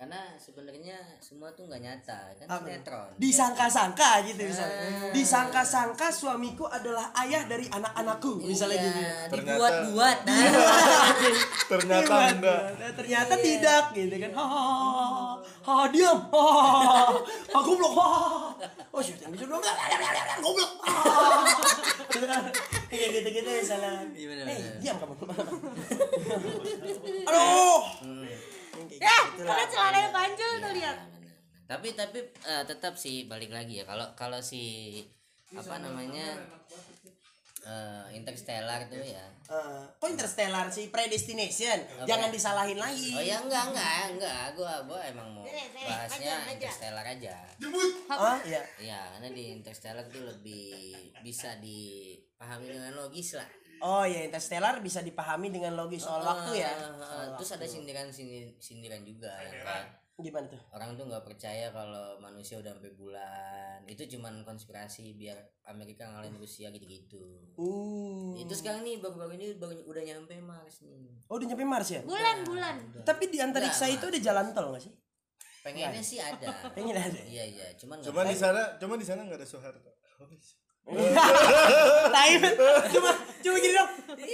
Karena 0.00 0.16
sebenarnya 0.34 0.96
semua 1.20 1.52
tuh 1.52 1.68
nggak 1.68 1.76
nyata, 1.78 2.32
kan 2.32 2.46
Apa? 2.48 2.64
sinetron. 2.64 3.12
disangka-sangka 3.20 4.24
gitu 4.24 4.48
misalnya. 4.48 4.80
Ah. 4.80 5.12
disangka-sangka 5.12 6.08
suamiku 6.08 6.64
adalah 6.64 7.12
ayah 7.20 7.44
dari 7.44 7.68
anak-anakku 7.68 8.40
misalnya 8.40 8.80
iya, 8.80 8.88
gitu. 8.88 8.96
Ternyata- 9.36 9.44
dibuat-buat. 9.52 10.16
Nah, 10.24 10.40
Ternyata 11.68 12.14
Iya, 12.16 12.32
enggak. 12.32 12.60
Ternyata 12.96 13.34
tidak 13.38 13.84
gitu 13.92 14.14
kan. 14.18 14.30
Ha 14.32 14.40
ha 14.42 14.62
ha, 14.64 15.36
ha 15.60 15.84
diam. 15.86 16.18
Ha 16.32 16.42
ha 17.46 17.58
goblok. 17.60 17.92
Ha 17.92 18.08
oh 18.90 18.98
sih 18.98 19.12
yang 19.14 19.30
bisa 19.30 19.44
dong 19.44 19.60
goblok. 20.40 20.72
Kayak 22.88 23.08
gitu 23.14 23.28
gitu 23.30 23.50
misalnya. 23.52 24.00
Iya, 24.10 24.26
bener, 24.26 24.44
eh 24.48 24.58
diam 24.80 24.96
kamu 24.96 25.12
aduh 27.22 27.80
Yang 28.00 28.86
kayak 28.90 29.00
Ya, 29.00 29.16
gitu 29.32 29.42
lah. 29.44 29.56
karena 29.56 29.59
celananya 29.70 30.10
panjang 30.10 30.54
tuh 30.58 30.72
lihat. 30.74 30.96
tapi 31.70 31.94
tapi 31.94 32.18
eh, 32.50 32.64
tetap 32.66 32.98
sih 32.98 33.30
balik 33.30 33.54
lagi 33.54 33.78
ya. 33.78 33.84
Kalau 33.86 34.10
kalau 34.18 34.42
si 34.42 34.98
apa 35.54 35.78
namanya 35.78 36.34
eh, 37.62 38.04
interstellar 38.18 38.90
tuh 38.90 38.98
ya. 38.98 39.22
Eh, 39.46 39.82
kok 40.02 40.10
interstellar 40.10 40.66
sih? 40.74 40.90
Predestination. 40.90 41.78
Jangan 42.10 42.34
disalahin 42.34 42.74
lagi. 42.74 43.14
Oh 43.14 43.22
ya 43.22 43.38
enggak 43.38 43.70
enggak 43.70 44.18
enggak. 44.18 44.44
Gua 44.58 44.82
gua 44.82 44.98
emang 45.06 45.30
mau 45.30 45.46
bahasnya 45.86 46.50
interstellar 46.50 47.06
aja. 47.06 47.38
Ah 48.10 48.42
iya. 48.42 48.62
Ya 48.82 49.00
karena 49.14 49.30
di 49.30 49.54
interstellar 49.54 50.02
tuh 50.10 50.26
lebih 50.26 50.90
bisa 51.22 51.54
di 51.62 52.18
pahami 52.34 52.66
dengan 52.66 52.98
logis 52.98 53.38
lah 53.38 53.59
Oh 53.80 54.04
ya 54.04 54.20
Interstellar 54.22 54.78
bisa 54.78 55.00
dipahami 55.00 55.48
dengan 55.48 55.72
logis 55.74 56.02
soal 56.02 56.20
waktu 56.20 56.60
ya. 56.60 56.68
Ah, 56.68 56.92
ah, 56.92 56.98
Soal 57.00 57.28
terus 57.34 57.50
ada 57.50 57.60
waktu. 57.60 57.74
sindiran 57.74 58.06
sindiran, 58.08 58.52
sindiran 58.58 59.00
juga 59.02 59.32
yang 59.40 59.56
kayak 59.58 59.86
gimana 60.20 60.44
tuh? 60.46 60.60
orang 60.70 60.92
tuh 60.94 61.08
nggak 61.08 61.24
percaya 61.24 61.72
kalau 61.72 62.20
manusia 62.20 62.60
udah 62.60 62.76
sampai 62.76 62.92
bulan 62.92 63.80
itu 63.86 64.04
cuman 64.06 64.44
konspirasi 64.44 65.16
biar 65.16 65.32
Amerika 65.64 66.04
ngalahin 66.04 66.36
Rusia 66.36 66.68
gitu-gitu 66.68 67.24
Uh. 67.56 68.36
itu 68.36 68.52
sekarang 68.52 68.84
nih 68.84 69.00
baru-baru 69.00 69.32
ini 69.34 69.56
baru 69.56 69.80
udah 69.82 70.02
nyampe 70.02 70.36
Mars 70.38 70.84
nih 70.84 71.24
Oh 71.24 71.40
udah 71.40 71.48
nyampe 71.48 71.64
Mars 71.64 71.88
ya? 71.88 72.04
Bulan, 72.04 72.44
bulan. 72.44 72.74
Tapi 73.00 73.28
di 73.28 73.40
antariksa 73.40 73.84
Nggak, 73.86 73.96
itu 73.96 74.04
ada 74.06 74.20
jalan 74.20 74.46
tol 74.52 74.68
gak 74.70 74.84
sih? 74.84 74.92
pengennya 75.60 76.00
sih 76.00 76.16
ada 76.16 76.48
Pengen 76.76 76.96
ada. 76.96 77.20
iya 77.24 77.44
iya 77.44 77.66
cuman 77.76 78.00
nggak 78.00 78.12
Cuma 78.12 78.20
di 78.22 78.36
sana, 78.36 78.76
cuma 78.76 78.94
di 78.96 79.06
sana 79.08 79.24
nggak 79.24 79.40
ada 79.40 79.48
Soeharto. 79.48 79.88
Tai. 82.14 82.30
Cuma 82.90 83.10
cuma 83.40 83.56
gini 83.60 83.74
dong. 83.74 83.90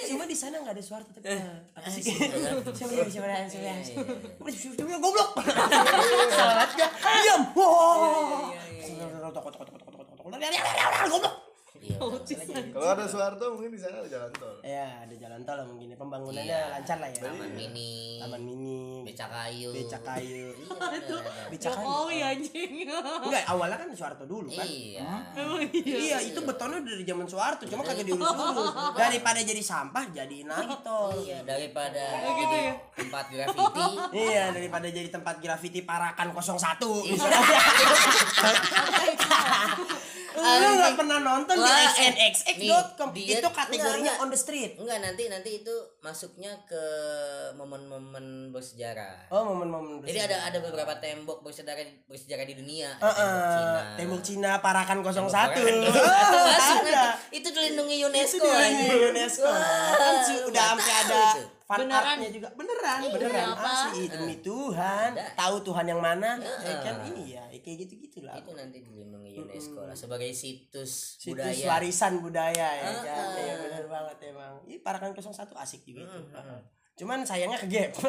Cuma 0.07 0.25
di 0.25 0.37
sana 0.37 0.61
nggak 0.63 0.75
ada 0.77 0.85
suara 0.85 1.05
tapi 1.07 1.29
apa 1.77 1.89
sih? 1.91 2.03
Siapa 2.07 2.93
yang 2.93 3.11
siapa 3.11 3.27
yang 3.29 3.49
siapa 3.51 3.67
yang 3.67 3.81
Iya, 3.87 3.93
iya, 3.93 3.99
iya. 4.43 4.85
yang 4.87 5.03
goblok. 5.03 5.31
Salah 6.33 6.67
gak? 6.73 6.91
Diam. 7.23 7.43
Wow. 7.55 8.51
Goblok. 11.07 11.46
Iya, 11.79 11.97
betul. 12.01 12.63
Kalau 12.73 12.89
ada 12.93 13.05
Soeharto 13.05 13.45
mungkin 13.53 13.71
di 13.71 13.77
sana 13.77 13.99
ada 13.99 14.07
jalan 14.07 14.31
tol. 14.33 14.55
Ya, 14.61 15.01
ada 15.01 15.13
jalan 15.13 15.41
tol 15.43 15.55
lah 15.55 15.65
mungkin. 15.65 15.87
Pembangunannya 15.93 16.45
Iya. 16.47 16.73
lancar 16.73 16.97
lah 16.99 17.09
ya. 17.09 17.21
taman 17.23 17.51
mini 17.51 17.95
Taman 18.17 18.41
mini, 18.41 19.03
becak 19.03 19.27
kayu 19.27 19.69
becak 19.73 20.01
kayu. 20.03 20.47
Iya, 20.57 20.77
ada, 20.77 20.99
ada. 20.99 21.17
Becak 21.49 21.73
kayu. 21.73 21.87
Jokowi 21.87 22.17
anjing. 22.21 22.73
Enggak, 23.23 23.43
awalnya 23.47 23.77
kan 23.77 23.87
Soeharto 23.91 24.25
dulu 24.25 24.47
kan. 24.49 24.63
iya 24.63 25.03
Iya, 25.77 26.17
itu 26.23 26.39
betonnya 26.41 26.79
dari 26.81 27.03
zaman 27.03 27.25
Soeharto, 27.25 27.63
cuma 27.67 27.83
kagak 27.83 28.05
diurus-urus. 28.05 28.71
Daripada 28.93 29.39
jadi 29.39 29.59
sampah, 29.59 30.03
jadiin 30.11 30.47
lagi 30.47 30.75
tol. 30.81 31.11
iya 31.19 31.43
daripada 31.43 32.03
gitu 32.27 32.55
ya? 32.57 32.73
tempat 32.95 33.25
graffiti 33.29 33.85
Iya, 34.13 34.43
daripada 34.51 34.87
jadi 34.87 35.09
tempat 35.09 35.35
grafiti 35.39 35.81
Parakan 35.81 36.29
01. 36.33 36.37
Lu 40.37 40.69
gak 40.77 41.01
pernah 41.01 41.17
nonton 41.17 41.57
di 41.57 41.65
eh, 41.65 41.89
xnxx.com 41.89 43.09
Itu 43.17 43.49
kategorinya 43.49 44.21
enggak, 44.21 44.23
on 44.23 44.29
the 44.29 44.37
street. 44.37 44.77
Enggak 44.77 45.01
nanti 45.01 45.33
nanti 45.33 45.65
itu 45.65 45.73
masuknya 46.05 46.53
ke 46.69 46.83
momen-momen 47.57 48.53
bersejarah. 48.53 49.33
Oh 49.33 49.49
momen-momen 49.49 50.05
jadi 50.05 50.29
ada 50.29 50.53
ada 50.53 50.59
beberapa 50.61 50.93
tembok 51.01 51.41
bersejarah 51.41 51.81
bersejarah 52.05 52.45
di 52.45 52.53
dunia. 52.53 52.93
Uh, 53.01 53.09
Ada 53.09 53.17
tembok 53.17 53.49
Cina. 53.49 53.73
uh, 53.73 53.85
tembok 53.97 54.23
Cina 54.23 54.51
Parakan 54.61 54.99
01 55.01 55.09
Tembok 55.57 55.95
Oh, 55.97 56.21
Itu 56.21 56.39
masuk 56.45 56.79
itu 57.33 57.49
dilindungi 57.49 57.97
UNESCO 58.05 58.37
Itu 58.37 58.45
di 58.45 58.61
anjing. 58.61 59.01
UNESCO. 59.17 59.49
Kan 59.49 60.15
udah 60.53 60.65
sampai 60.77 60.95
ada 61.01 61.17
itu. 61.33 61.43
Fan 61.67 61.83
Beneran? 61.83 62.15
artnya 62.15 62.31
juga. 62.31 62.49
Beneran, 62.55 63.01
beneran. 63.11 63.47
apa? 63.59 63.71
Asli, 63.91 64.07
demi 64.07 64.39
Tuhan. 64.39 65.11
Ada. 65.19 65.35
Tahu 65.35 65.57
Tuhan 65.67 65.87
yang 65.91 65.99
mana? 65.99 66.39
Ya. 66.39 66.55
ya 66.63 66.75
kan 66.79 66.95
Iya, 67.03 67.43
kayak 67.51 67.77
gitu-gitu 67.83 68.23
lah. 68.23 68.39
Itu 68.39 68.55
nanti 68.55 68.87
dilindungi 68.87 69.35
UNESCO 69.35 69.83
lah 69.83 69.99
sebagai 69.99 70.31
situs, 70.31 71.19
situs 71.19 71.35
budaya. 71.35 71.67
warisan 71.67 72.23
budaya 72.23 72.69
ya 72.79 72.87
Ah, 72.87 73.03
kan 73.03 73.27
ya 73.35 73.55
benar 73.59 73.85
banget 73.91 74.17
emang. 74.31 74.55
Ini 74.71 74.79
parakan 74.87 75.11
01 75.11 75.35
asik 75.59 75.83
juga 75.83 76.07
itu. 76.07 76.19
Mm, 76.23 76.39
mm. 76.39 76.61
cuman 76.97 77.19
sayangnya 77.27 77.59
ke 77.61 77.69
gap. 77.69 77.93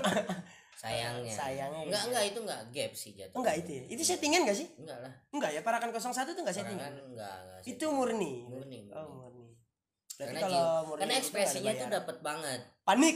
Sayangnya. 0.77 1.33
Sayangnya 1.33 1.89
enggak 1.89 2.01
gitu. 2.05 2.09
enggak 2.13 2.23
itu 2.29 2.39
enggak 2.45 2.61
gap 2.69 2.91
sih 2.93 3.11
jatuh 3.17 3.37
enggak 3.41 3.55
itu 3.65 3.71
ya? 3.73 3.83
Itu 3.97 4.01
settingan 4.05 4.45
gak 4.45 4.57
sih? 4.61 4.67
Enggak 4.77 4.97
lah. 5.01 5.13
Enggak 5.33 5.49
ya 5.57 5.61
parakan 5.65 5.89
01 5.89 6.05
itu 6.05 6.41
enggak 6.45 6.57
settingan? 6.61 6.91
Enggak, 7.01 7.37
enggak 7.41 7.59
itu 7.65 7.73
setting. 7.81 7.97
murni 7.97 8.33
Murni, 8.45 8.79
oh 8.93 9.05
murni. 9.09 9.36
Berarti 10.17 10.33
karena, 10.33 10.49
kalau 10.49 10.65
murni 10.89 11.01
karena 11.05 11.13
itu 11.13 11.21
ekspresinya 11.21 11.71
ada 11.71 11.77
tuh 11.77 11.89
dapat 11.93 12.17
banget. 12.25 12.59
Panik 12.81 13.15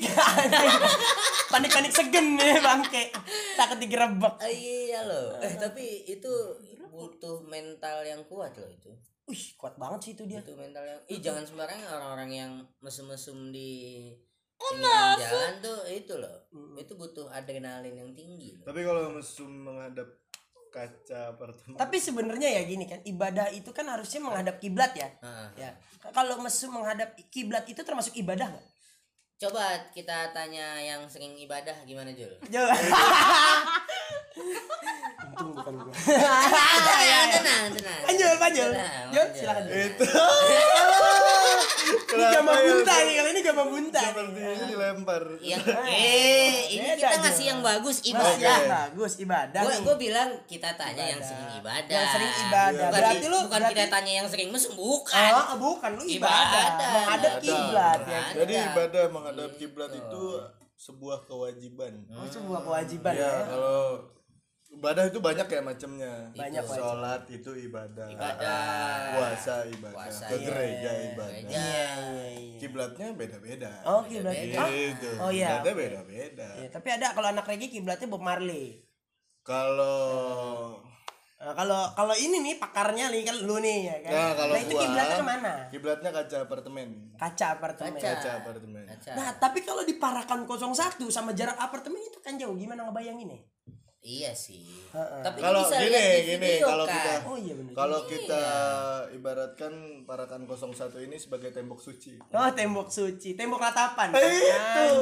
panik 1.50 1.72
panik 1.74 1.92
segen 1.92 2.38
nih 2.38 2.62
bangke. 2.62 3.04
Takut 3.58 3.78
digerebek. 3.82 4.34
Ah, 4.38 4.52
iya 4.54 5.02
loh. 5.02 5.42
Eh 5.42 5.58
tapi 5.58 6.06
itu 6.06 6.30
butuh 6.94 7.42
mental 7.50 8.06
yang 8.06 8.22
kuat 8.30 8.54
loh 8.54 8.70
itu. 8.70 8.94
Wih 9.26 9.44
kuat 9.58 9.82
banget 9.82 10.00
sih 10.06 10.12
itu 10.14 10.30
dia. 10.30 10.46
Butuh 10.46 10.62
mental 10.62 10.86
yang 10.86 11.02
ih 11.10 11.18
jangan 11.18 11.42
sembarangan 11.42 11.90
orang-orang 11.90 12.30
yang 12.30 12.52
mesum-mesum 12.86 13.50
di 13.50 14.14
pinggiran 14.62 15.18
jalan 15.18 15.54
tuh 15.58 15.82
itu 15.90 16.14
loh. 16.22 16.46
Itu 16.78 16.94
butuh 16.94 17.34
adrenalin 17.34 17.98
yang 17.98 18.14
tinggi 18.14 18.62
loh. 18.62 18.70
Tapi 18.70 18.86
kalau 18.86 19.10
mesum 19.10 19.50
menghadap 19.50 20.21
kaca 20.72 21.20
apartemen. 21.30 21.76
tapi 21.76 21.98
sebenarnya 21.98 22.50
ya 22.50 22.62
gini 22.64 22.86
kan 22.86 23.04
ibadah 23.04 23.52
itu 23.52 23.70
kan 23.70 23.86
harusnya 23.86 24.20
menghadap 24.20 24.56
kiblat 24.58 24.96
ya 24.96 25.12
Ah, 25.20 25.52
ya 25.54 25.76
kalau 26.10 26.40
mesum 26.40 26.72
menghadap 26.72 27.12
kiblat 27.28 27.68
itu 27.68 27.80
termasuk 27.80 28.16
ibadah 28.16 28.48
nggak 28.48 28.68
coba 29.38 29.64
kita 29.92 30.32
tanya 30.32 30.78
yang 30.78 31.04
sering 31.06 31.36
ibadah 31.36 31.74
gimana 31.84 32.10
Jul 32.12 32.30
Coba. 32.48 32.72
Untung 35.22 35.52
bukan 35.52 35.74
gua. 35.78 35.94
tenang 35.94 37.30
tenang 37.32 37.64
tenang 37.74 38.00
lanjut. 38.40 38.72
Tenang, 38.72 39.08
Jul, 39.12 39.28
silakan. 39.34 39.64
Jul. 39.66 39.76
itu 39.84 40.06
Ini 41.92 42.26
gama 42.34 42.52
ya? 42.52 42.62
bunta 42.68 42.94
nih, 42.98 43.14
kali 43.14 43.30
ini 43.30 43.42
gama 43.42 43.64
bunta. 43.66 44.02
seperti 44.02 44.40
ini 44.40 44.64
dilempar. 44.68 45.24
yang 45.40 45.62
eh 45.88 46.54
ini 46.70 46.88
Beda, 46.92 46.98
kita 47.02 47.16
ngasih 47.22 47.46
yang 47.48 47.60
bagus 47.62 47.98
ibadah 48.04 48.38
ya, 48.38 48.58
bagus 48.68 49.14
ibadah 49.18 49.62
gue 49.62 49.76
gue 49.82 49.96
bilang 49.98 50.30
kita 50.46 50.70
tanya 50.74 51.04
yang 51.08 51.22
sering 51.22 51.50
ibadah 51.56 51.92
Yang 51.94 52.08
sering 52.12 52.34
ibadah. 52.42 52.72
bukan, 52.82 52.92
Berarti 52.94 53.26
lu 53.26 53.38
bukan 53.42 53.50
berarti- 53.58 53.74
kita 53.74 53.86
tanya 53.90 54.12
yang 54.14 54.28
sering 54.28 54.50
mesum 54.50 54.74
bukan 54.74 55.32
Oh, 55.34 55.56
bukan 55.58 55.92
lu 55.94 56.04
ibadah. 56.04 56.66
Ibadah. 56.68 56.92
Menghadap 56.94 57.34
kiblat 57.40 58.00
ya. 58.04 58.22
Jadi 58.36 58.54
ibadah 58.66 59.04
menghadap 59.08 59.50
kiblat 59.56 59.90
Gitu. 59.90 60.02
itu 60.02 60.24
sebuah 60.78 61.20
kewajiban. 61.24 61.94
Oh, 62.10 62.26
sebuah 62.26 62.62
kewajiban 62.62 63.14
Ya, 63.14 63.22
ya. 63.22 63.38
kalau 63.48 63.82
ibadah 64.72 65.04
itu 65.12 65.20
banyak 65.20 65.48
ya 65.52 65.62
macamnya. 65.62 66.14
Banyak 66.34 66.64
Itu. 66.64 66.72
wajib. 66.72 66.84
Sholat 66.84 67.22
itu 67.30 67.52
ibadah. 67.70 68.08
Ibadah. 68.08 68.60
Puasa 69.14 69.56
ibadah. 69.68 69.96
Puasa, 69.96 70.26
Ke 70.32 70.36
iya. 70.40 70.48
gereja 70.48 70.92
ibadah. 71.12 71.28
Gereja. 71.28 71.52
Iya, 71.52 71.88
iya, 72.02 72.26
iya. 72.40 72.58
Kiblatnya 72.58 73.08
beda-beda. 73.14 73.72
Oh, 73.84 74.02
kiblat. 74.08 74.34
Beda-beda. 74.34 74.58
Oh, 74.64 74.70
Gitu. 74.72 75.10
Oh, 75.20 75.32
iya. 75.32 75.48
Kiblatnya 75.52 75.74
beda-beda. 75.76 76.48
iya, 76.58 76.70
tapi 76.72 76.88
ada 76.90 77.08
kalau 77.12 77.28
anak 77.30 77.46
reggae 77.46 77.70
kiblatnya 77.70 78.08
Bob 78.08 78.24
Marley. 78.24 78.82
Kalau 79.46 80.78
Nah, 81.42 81.58
kalau 81.58 81.90
kalau 81.98 82.14
ini 82.14 82.38
nih 82.38 82.62
pakarnya 82.62 83.10
nih 83.10 83.26
kan 83.26 83.34
lu 83.34 83.58
nih 83.58 83.90
ya 83.90 83.96
kan. 84.06 84.14
Nah, 84.14 84.32
kalau 84.38 84.54
nah, 84.54 84.62
itu 84.62 84.74
gua, 84.78 84.82
kiblatnya 84.86 85.18
ke 85.18 85.26
mana? 85.26 85.54
Kiblatnya 85.74 86.10
kaca 86.14 86.38
apartemen. 86.46 86.90
Kaca 87.18 87.46
apartemen. 87.58 87.92
Kaca. 87.98 88.10
Kaca 88.14 88.30
apartemen. 88.46 88.86
Kaca. 88.86 89.12
Nah, 89.18 89.30
tapi 89.42 89.66
kalau 89.66 89.82
di 89.82 89.98
Parakan 89.98 90.46
01 90.46 91.02
sama 91.10 91.34
jarak 91.34 91.58
apartemen 91.58 91.98
itu 91.98 92.22
kan 92.22 92.38
jauh. 92.38 92.54
Gimana 92.54 92.86
ngebayangin 92.86 93.34
ya? 93.34 93.42
Iya 94.02 94.32
sih 94.32 94.66
Heeh. 94.90 95.22
tapi 95.22 95.40
Kalau 95.40 95.62
bisa 95.62 95.78
gini, 95.78 95.94
lihat 95.94 96.20
gini, 96.20 96.50
video 96.50 96.66
kalau 96.66 96.86
kan 96.86 96.96
kita- 96.98 97.22
Oh 97.24 97.38
iya 97.38 97.54
benar. 97.54 97.72
Kalau 97.72 98.00
kita 98.04 98.44
ibaratkan 99.12 99.74
Parakan 100.04 100.42
01 100.44 100.74
ini 101.02 101.16
sebagai 101.16 101.50
tembok 101.50 101.80
suci. 101.80 102.18
Oh, 102.28 102.50
tembok 102.52 102.90
suci, 102.90 103.34
tembok 103.34 103.62
ratapan. 103.62 104.12
Itu. 104.12 104.20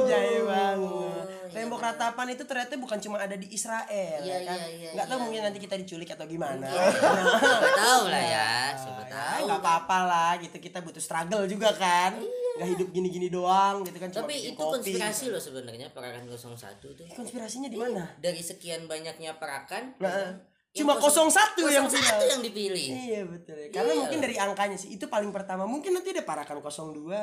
Anjay 0.06 0.38
banget. 0.40 0.78
iya 0.78 1.22
Tembok 1.50 1.80
ratapan 1.80 2.26
itu 2.30 2.44
ternyata 2.44 2.76
bukan 2.76 2.98
cuma 3.00 3.18
ada 3.18 3.34
di 3.34 3.48
Israel, 3.48 4.20
Iya, 4.20 4.30
ya 4.30 4.38
kan? 4.46 4.58
iya, 4.60 4.68
iya, 4.70 4.90
Nggak 4.94 5.06
tahu 5.06 5.16
iya. 5.16 5.24
mungkin 5.24 5.40
nanti 5.42 5.58
kita 5.58 5.74
diculik 5.76 6.10
atau 6.10 6.26
gimana. 6.26 6.68
Siapa 6.70 7.68
tahu 7.74 8.02
lah 8.06 8.22
ya 8.22 8.48
siapa 8.76 9.02
Ya, 9.02 9.10
tahu 9.10 9.42
nggak 9.48 9.60
apa-apa 9.60 9.98
lah 10.04 10.30
gitu 10.38 10.56
kita 10.56 10.78
butuh 10.78 11.00
struggle 11.00 11.42
juga 11.44 11.74
kan 11.74 12.14
nggak 12.60 12.76
hidup 12.76 12.88
gini-gini 12.92 13.28
doang 13.32 13.80
gitu 13.88 13.96
kan 13.96 14.12
tapi 14.12 14.52
itu 14.52 14.60
kopi, 14.60 14.92
konspirasi 14.92 15.24
gitu. 15.26 15.32
loh 15.32 15.40
sebenarnya 15.40 15.88
perakan 15.96 16.28
01 16.28 16.36
tuh 16.76 17.04
konspirasinya 17.16 17.72
di 17.72 17.80
mana 17.80 18.04
dari 18.20 18.44
sekian 18.44 18.84
banyaknya 18.84 19.40
perakan 19.40 19.96
Nah, 19.96 20.36
yang 20.70 20.86
cuma 20.86 20.94
01 21.02 21.66
yang 21.66 21.82
01 21.84 21.98
final. 21.98 22.22
yang 22.28 22.40
dipilih 22.40 22.86
Iya 22.86 23.20
betul. 23.26 23.58
ya. 23.58 23.68
Karena 23.70 23.90
Iya. 23.90 24.00
mungkin 24.00 24.18
dari 24.20 24.36
angkanya 24.36 24.76
sih 24.76 24.94
itu 24.94 25.04
paling 25.04 25.30
pertama. 25.30 25.66
Mungkin 25.66 25.90
nanti 25.90 26.10
ada 26.10 26.22
Parakan 26.22 26.62
02, 26.62 27.18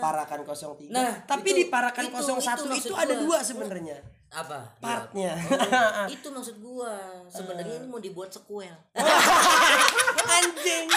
Parakan 0.00 0.40
03. 0.42 0.88
Nah, 0.88 1.12
tapi 1.22 1.52
itu- 1.52 1.58
di 1.58 1.64
Parakan 1.66 2.08
itu- 2.08 2.16
01 2.16 2.72
itu 2.72 2.88
itu, 2.88 2.94
ada 2.94 3.12
gua. 3.14 3.20
dua 3.20 3.38
sebenarnya 3.42 3.96
apa 4.26 4.58
partnya. 4.76 5.32
Oh, 5.38 6.08
itu 6.10 6.26
maksud 6.26 6.56
gua 6.58 6.92
sebenarnya 7.26 7.78
ini 7.78 7.86
mau 7.86 7.96
dibuat 7.98 8.28
sequel 8.28 8.72
Anjing. 10.36 10.88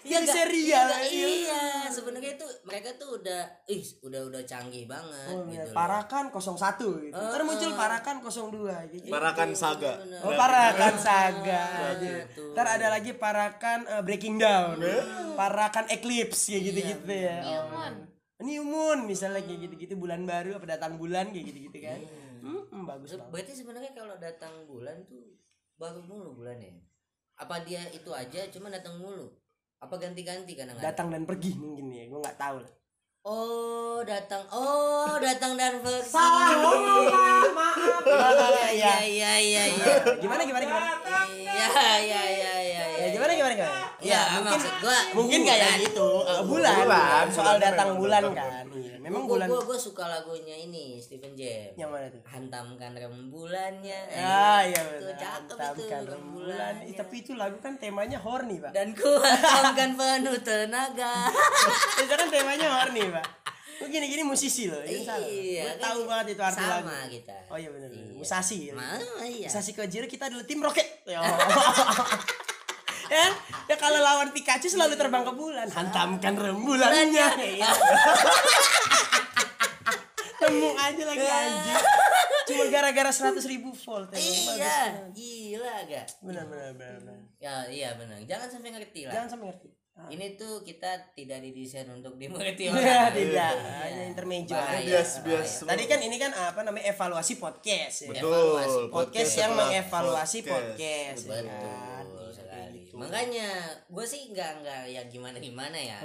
Iya 0.00 0.18
nggak? 0.20 0.34
serial. 0.34 0.88
Iya, 0.88 1.04
iya. 1.04 1.28
iya 1.44 1.62
sebenarnya 1.88 2.30
itu 2.34 2.46
mereka 2.62 2.92
tuh 2.96 3.18
udah 3.18 3.40
ih 3.66 3.82
udah 4.00 4.20
udah 4.24 4.42
canggih 4.42 4.84
banget 4.84 5.28
Oh, 5.28 5.44
gitu 5.44 5.58
iya. 5.58 5.64
loh. 5.64 5.74
Parakan 5.74 6.24
01 6.30 6.88
gitu. 7.02 7.12
Ntar 7.14 7.40
Ah. 7.40 7.44
muncul 7.44 7.70
Parakan 7.74 8.16
02 8.20 8.76
gitu. 8.90 9.06
Parakan 9.08 9.50
Saga. 9.52 9.92
Oh, 10.22 10.32
Parakan 10.32 10.94
Saga. 10.96 11.27
Iya, 11.30 12.24
tuh. 12.32 12.52
Ntar 12.52 12.66
ada 12.78 12.86
lagi 12.88 13.10
Parakan 13.12 13.78
eh, 13.84 14.02
Breaking 14.02 14.36
Down. 14.36 14.76
Parakan 15.34 15.86
Eclipse 15.88 16.48
kayak 16.48 16.62
gitu-gitu 16.64 17.12
ya. 17.12 17.38
Iya, 17.38 17.58
Newmoon. 17.62 17.94
New 18.38 18.62
Moon 18.62 18.98
misalnya 19.04 19.42
kayak 19.42 19.60
gitu-gitu 19.66 19.94
bulan 19.98 20.22
baru 20.22 20.56
apa 20.56 20.66
datang 20.78 20.94
bulan 20.94 21.34
kayak 21.34 21.46
gitu-gitu 21.50 21.78
kan. 21.82 21.98
Hmm, 22.38 22.86
bagus 22.86 23.10
Se- 23.10 23.18
banget. 23.18 23.30
Berarti 23.34 23.52
sebenarnya 23.52 23.92
kalau 23.92 24.14
datang 24.16 24.54
bulan 24.64 25.02
tuh 25.04 25.36
baru 25.74 26.00
mulu 26.00 26.38
bulannya. 26.38 26.78
Apa 27.34 27.62
dia 27.62 27.82
itu 27.90 28.10
aja 28.14 28.46
cuma 28.50 28.70
datang 28.70 28.98
mulu? 28.98 29.30
apa 29.78 29.94
ganti-ganti 29.94 30.58
kadang 30.58 30.74
Datang 30.74 31.06
dan 31.06 31.22
pergi 31.22 31.54
mungkin 31.54 31.94
ya, 31.94 32.10
gue 32.10 32.18
nggak 32.18 32.34
tahu 32.34 32.66
lah. 32.66 32.72
oh 33.22 34.02
datang 34.02 34.42
oh 34.50 35.14
datang 35.22 35.54
dan 35.54 35.78
pergi 35.78 36.10
Iya, 38.08 38.66
iya 38.74 38.94
iya 39.06 39.32
iya 39.38 39.62
iya 39.70 39.86
Gimana 40.18 40.42
gimana 40.42 40.64
gimana? 40.66 40.86
Iya 41.60 41.70
iya 41.98 42.22
iya 42.24 42.52
iya 42.58 42.82
Ya 42.98 43.06
gimana 43.10 43.30
gimana 43.32 43.54
gimana? 43.54 43.78
ya 44.00 44.20
mungkin 44.32 44.52
maksud 44.52 44.74
gua 44.78 44.98
mungkin 45.12 45.40
kayak 45.42 45.74
gitu. 45.80 46.08
Eh, 46.20 46.42
bulan, 46.44 46.74
Bulan, 46.78 47.24
soal 47.28 47.56
datang 47.56 47.94
bulan 47.94 48.22
kan. 48.28 48.66
Iya, 48.68 48.94
memang 48.98 49.22
gua, 49.24 49.38
bulan. 49.38 49.46
gua, 49.48 49.60
gua 49.64 49.78
suka 49.78 50.04
lagunya 50.04 50.54
ini 50.56 50.98
Stephen 50.98 51.32
Jam 51.32 51.74
Yang 51.74 51.88
mana 51.88 52.06
tuh? 52.08 52.22
hantamkan 52.24 52.92
rembulannya 52.92 54.00
Ah 54.12 54.60
iya 54.60 54.82
cakep 55.14 55.46
itu 55.46 55.54
Hantamkan 55.54 56.02
rembulan. 56.08 56.72
tapi 56.92 57.14
itu 57.16 57.32
lagu 57.34 57.56
kan 57.58 57.74
temanya 57.76 58.18
horny, 58.18 58.58
Pak. 58.58 58.70
dan 58.72 58.90
ku 58.92 59.10
hantamkan 59.22 59.90
penuh 59.94 60.38
tenaga 60.40 61.30
itu 61.96 62.12
kan 62.12 62.28
temanya 62.28 62.68
horny, 62.72 63.02
Pak. 63.08 63.26
Lu 63.78 63.86
gini-gini 63.86 64.22
musisi 64.22 64.66
loh, 64.66 64.82
salah. 64.82 65.22
Iya, 65.22 65.62
Gua 65.62 65.70
kan 65.70 65.78
tahu 65.80 66.00
banget 66.04 66.26
itu 66.32 66.42
arti 66.42 66.60
lagu. 66.60 66.82
sama 66.82 66.96
kita 67.06 67.36
Oh 67.46 67.56
iya 67.56 67.70
benar. 67.70 67.88
Iya. 67.88 68.12
Musasi. 68.12 68.56
ya. 68.60 68.72
Ma, 68.74 68.98
iya 69.22 69.46
Musasi 69.46 69.70
Kojiro 69.72 70.06
kita 70.06 70.26
adalah 70.26 70.42
tim 70.42 70.58
roket. 70.58 70.86
Ya. 71.08 71.22
ya, 73.08 73.32
ya 73.64 73.76
kalau 73.80 73.96
lawan 73.98 74.28
Pikachu 74.30 74.68
selalu 74.68 74.92
terbang 74.92 75.22
ke 75.22 75.32
bulan. 75.32 75.64
Hantamkan 75.66 76.36
rembulannya. 76.36 77.26
Iya. 77.56 77.70
Temu 80.38 80.70
aja 80.72 81.02
lagi 81.04 81.26
anjing. 81.26 81.82
Cuma 82.46 82.64
gara-gara 82.68 83.10
100 83.10 83.40
ribu 83.46 83.72
volt. 83.74 84.08
ya. 84.10 84.20
iya 84.20 84.78
gila 85.10 85.74
gak 85.84 86.04
Benar 86.20 86.44
benar 86.46 86.70
benar. 86.72 86.96
benar. 87.00 87.18
ya 87.38 87.54
iya 87.66 87.88
benar 87.94 88.16
jangan 88.24 88.48
sampai 88.48 88.72
ngerti 88.72 89.04
lah 89.04 89.12
Jangan 89.14 89.28
sampai 89.30 89.46
ngerti. 89.48 89.68
Ah. 89.98 90.06
ini 90.08 90.34
tuh 90.34 90.62
kita 90.62 90.86
tidak 91.10 91.42
didesain 91.42 91.90
untuk 91.90 92.14
dimengerti 92.14 92.66
Ya, 92.66 92.72
orang 92.72 93.10
tidak. 93.18 93.50
Iya. 93.52 93.74
Hanya 93.82 94.02
intermezzo. 94.06 94.54
Bahaya, 94.54 94.78
bias 94.80 95.10
bias. 95.20 95.50
Tadi 95.64 95.84
kan 95.84 95.98
ini 95.98 96.16
kan 96.16 96.30
apa 96.30 96.62
namanya 96.62 96.86
evaluasi 96.88 97.34
podcast 97.36 98.06
ya. 98.06 98.14
betul 98.14 98.30
evaluasi. 98.54 98.80
Podcast 98.88 99.32
yang 99.34 99.50
setelah 99.50 99.66
mengevaluasi 99.66 100.38
podcast. 100.40 101.18
podcast. 101.18 101.18
ya 101.18 101.34
betul 101.34 101.42
kan? 101.42 101.44
Iya, 102.08 102.30
sekali 102.30 102.78
gitu. 102.80 102.94
makanya 102.94 103.48
gue 103.84 104.04
sih 104.04 104.22
nggak 104.28 104.50
nggak 104.58 104.82
ya 104.88 105.02
gimana 105.06 105.36
gimana 105.36 105.74
ya 105.74 105.98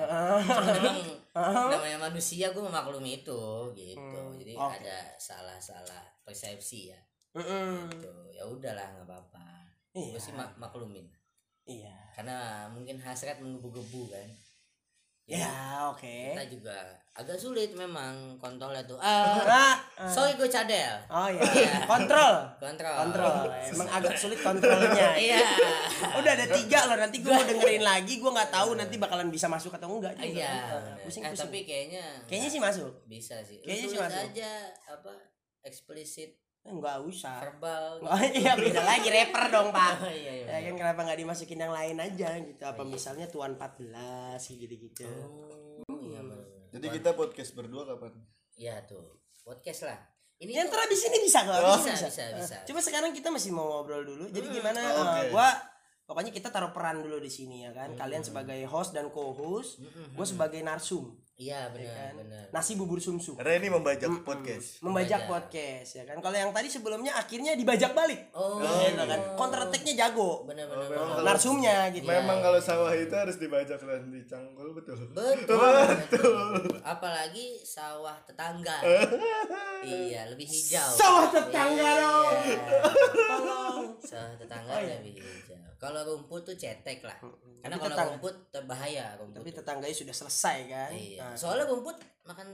memang 1.34 1.70
namanya 1.74 1.98
manusia 2.02 2.50
gue 2.50 2.62
memaklumi 2.62 3.20
itu 3.20 3.42
gitu 3.74 4.00
Hmm, 4.00 4.34
jadi 4.36 4.54
oke. 4.56 4.74
ada 4.76 4.98
salah 5.18 5.58
salah 5.60 6.02
persepsi 6.22 6.90
ya 6.90 7.00
Mm-mm. 7.34 7.90
gitu 7.90 8.10
ya 8.32 8.44
udahlah 8.44 8.86
nggak 8.92 9.06
apa-apa 9.06 9.46
Iya. 9.92 10.10
gue 10.10 10.22
sih 10.22 10.34
mak- 10.34 10.58
maklumin 10.58 11.06
Iya. 11.66 11.96
karena 12.14 12.38
mungkin 12.70 12.98
hasrat 12.98 13.40
menggebu-gebu 13.40 14.10
kan 14.10 14.30
Ya, 15.24 15.48
oke. 15.88 16.36
kita 16.36 16.52
juga 16.52 16.76
agak 17.16 17.40
sulit 17.40 17.72
memang 17.72 18.36
kontrolnya 18.36 18.84
tuh 18.84 19.00
ah 19.00 19.40
ah. 19.40 20.04
sorry 20.04 20.36
gue 20.36 20.44
cadel 20.46 21.00
Oh 21.08 21.32
iya. 21.32 21.40
Kontrol. 21.88 22.44
kontrol 22.60 22.92
Kontrol. 23.08 23.48
Emang 23.64 23.88
agak 23.98 24.20
sulit 24.20 24.36
kontrolnya. 24.38 25.16
iya 25.16 25.40
Udah 26.12 26.28
ada 26.28 26.44
tiga 26.44 26.92
loh. 26.92 27.00
Nanti 27.00 27.24
gue 27.24 27.32
mau 27.32 27.40
dengerin 27.42 27.80
lagi. 27.82 28.20
Gue 28.20 28.28
nggak 28.28 28.52
tahu 28.52 28.76
nanti 28.76 29.00
bakalan 29.00 29.32
bisa 29.32 29.48
masuk 29.48 29.72
atau 29.72 29.96
enggak. 29.96 30.12
juga. 30.20 30.28
iya. 30.44 30.76
Pusing 31.00 31.24
Eh, 31.24 31.32
pusing. 31.32 31.48
tapi 31.48 31.60
kayaknya 31.64 32.04
Kayaknya 32.28 32.50
sih 32.52 32.60
masuk. 32.60 32.92
bisa 33.08 33.40
sih 33.40 33.64
Kayaknya 33.64 33.88
sih 33.88 34.00
masuk. 34.04 34.24
aja 34.28 34.52
apa 34.92 35.12
eksplisit 35.64 36.36
Enggak 36.64 37.04
usah. 37.04 37.44
verbal 37.44 38.00
Oh 38.00 38.22
iya 38.40 38.56
beda 38.56 38.82
lagi 38.88 39.12
rapper 39.12 39.52
dong 39.52 39.70
pak. 39.76 40.00
Oh, 40.00 40.08
iya, 40.24 40.32
iya, 40.44 40.46
Ya 40.48 40.72
kan 40.72 40.74
kenapa 40.80 41.00
nggak 41.04 41.20
dimasukin 41.20 41.60
yang 41.60 41.74
lain 41.76 41.98
aja 42.00 42.40
gitu? 42.40 42.64
Apa 42.64 42.88
misalnya 42.88 43.28
Tuan 43.28 43.60
14 43.60 44.40
gitu-gitu. 44.40 45.04
oh 45.84 46.00
iya 46.00 46.24
bener. 46.24 46.48
jadi 46.72 46.88
kita 46.96 47.10
podcast 47.14 47.52
berdua 47.60 47.84
kapan 47.84 48.16
Iya 48.56 48.80
tuh 48.88 49.20
podcast 49.44 49.84
lah 49.92 50.00
ini 50.44 50.52
Yang 50.60 50.76
di 50.92 50.98
sini 51.00 51.18
bisa 51.24 51.40
nggak? 51.48 51.60
bisa 51.60 51.76
Bisa, 51.80 51.92
bisa 51.94 52.08
bisa. 52.08 52.24
bisa, 52.36 52.56
Cuma 52.68 52.80
sekarang 52.84 53.12
kita 53.16 53.32
masih 53.32 53.56
mau 53.56 53.64
ngobrol 53.70 54.04
dulu. 54.04 54.28
Jadi 54.28 54.48
gimana? 54.52 54.80
Oh, 54.82 54.92
eh, 54.92 55.00
oke. 55.00 55.22
gua 55.32 55.50
pokoknya 56.04 56.36
kita 56.36 56.52
taruh 56.52 56.76
peran 56.76 57.00
dulu 57.00 57.16
di 57.24 57.32
sini 57.32 57.64
ya 57.64 57.72
kan. 57.72 57.96
Kalian 57.96 58.28
sebagai 58.28 58.60
host 58.68 58.92
dan 58.92 59.08
co-host, 59.08 59.80
gue 59.88 60.26
sebagai 60.28 60.60
narsum. 60.60 61.16
Iya 61.36 61.66
benar 61.68 61.90
kan? 61.90 62.14
benar 62.16 62.46
Nasi 62.50 62.74
bubur 62.74 62.98
sumsum. 62.98 63.34
Reni 63.36 63.66
membajak 63.66 64.22
podcast 64.22 64.78
Membajak 64.80 64.86
Membajak. 65.20 65.22
podcast 65.26 65.90
ya 65.92 66.04
kan. 66.06 66.16
Kalau 66.20 66.38
yang 66.38 66.52
tadi 66.52 66.68
sebelumnya 66.68 67.14
akhirnya 67.14 67.54
dibajak 67.54 67.92
balik. 67.92 68.30
oh 68.32 68.62
Gitu 68.62 69.02
kan. 69.04 69.20
Counter 69.34 69.60
attack-nya 69.64 69.94
jago. 69.98 70.46
benar 70.46 70.66
benar 70.68 70.86
memang 70.86 70.94
benar. 70.94 71.10
kalau- 71.12 71.26
Narsumnya 71.26 71.78
gitu. 71.90 72.06
memang 72.06 72.38
kalau 72.40 72.60
sawah 72.60 72.94
itu 72.94 73.10
harus 73.12 73.36
dibajak 73.36 73.80
dan 73.80 74.02
dicangkul 74.08 74.70
betul 74.72 74.98
betul 75.10 75.58
betul 75.58 76.46
apalagi 76.84 77.58
sawah 77.60 78.14
tetangga 78.22 78.78
iya 79.84 80.28
lebih 80.28 80.46
hijau 80.46 80.90
Sawah 80.94 81.28
tetangga 81.28 81.92
dong. 81.98 82.34
Iya. 82.44 82.66
Tolong. 83.24 83.82
Tetangga 84.36 84.72
Oh, 84.72 84.80
iya. 84.80 84.98
lebih 84.98 85.14
hijau 85.18 85.60
kalau 85.76 86.00
rumput 86.04 86.42
tuh 86.44 86.54
cetek 86.54 87.00
lah 87.02 87.18
karena 87.60 87.74
Tapi 87.74 87.82
kalau 87.82 87.92
tetang- 87.92 88.10
rumput 88.14 88.36
terbahaya 88.50 89.06
rumput 89.16 89.38
Tapi 89.38 89.50
tetangganya 89.52 89.96
sudah 89.96 90.16
selesai 90.16 90.58
kan. 90.66 90.92
iya 90.92 91.24
Nah, 91.24 91.34
soalnya 91.34 91.66
rumput 91.66 91.96
makan 92.24 92.48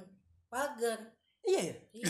pagar 0.47 0.99
iya 1.41 1.61
ya. 1.63 1.75
iya 1.93 2.07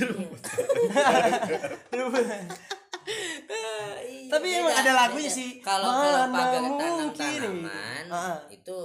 Tapi 4.30 4.46
Iya, 4.48 4.58
emang 4.60 4.70
beda, 4.70 4.82
ada 4.84 4.92
lagunya 4.96 5.32
sih. 5.32 5.50
Kalau 5.60 5.90
kalau 5.90 6.30
pagar 6.30 6.62
tanam 6.62 6.78
mungkin. 7.02 7.40
tanaman 7.42 8.04
Ah. 8.08 8.38
itu 8.48 8.78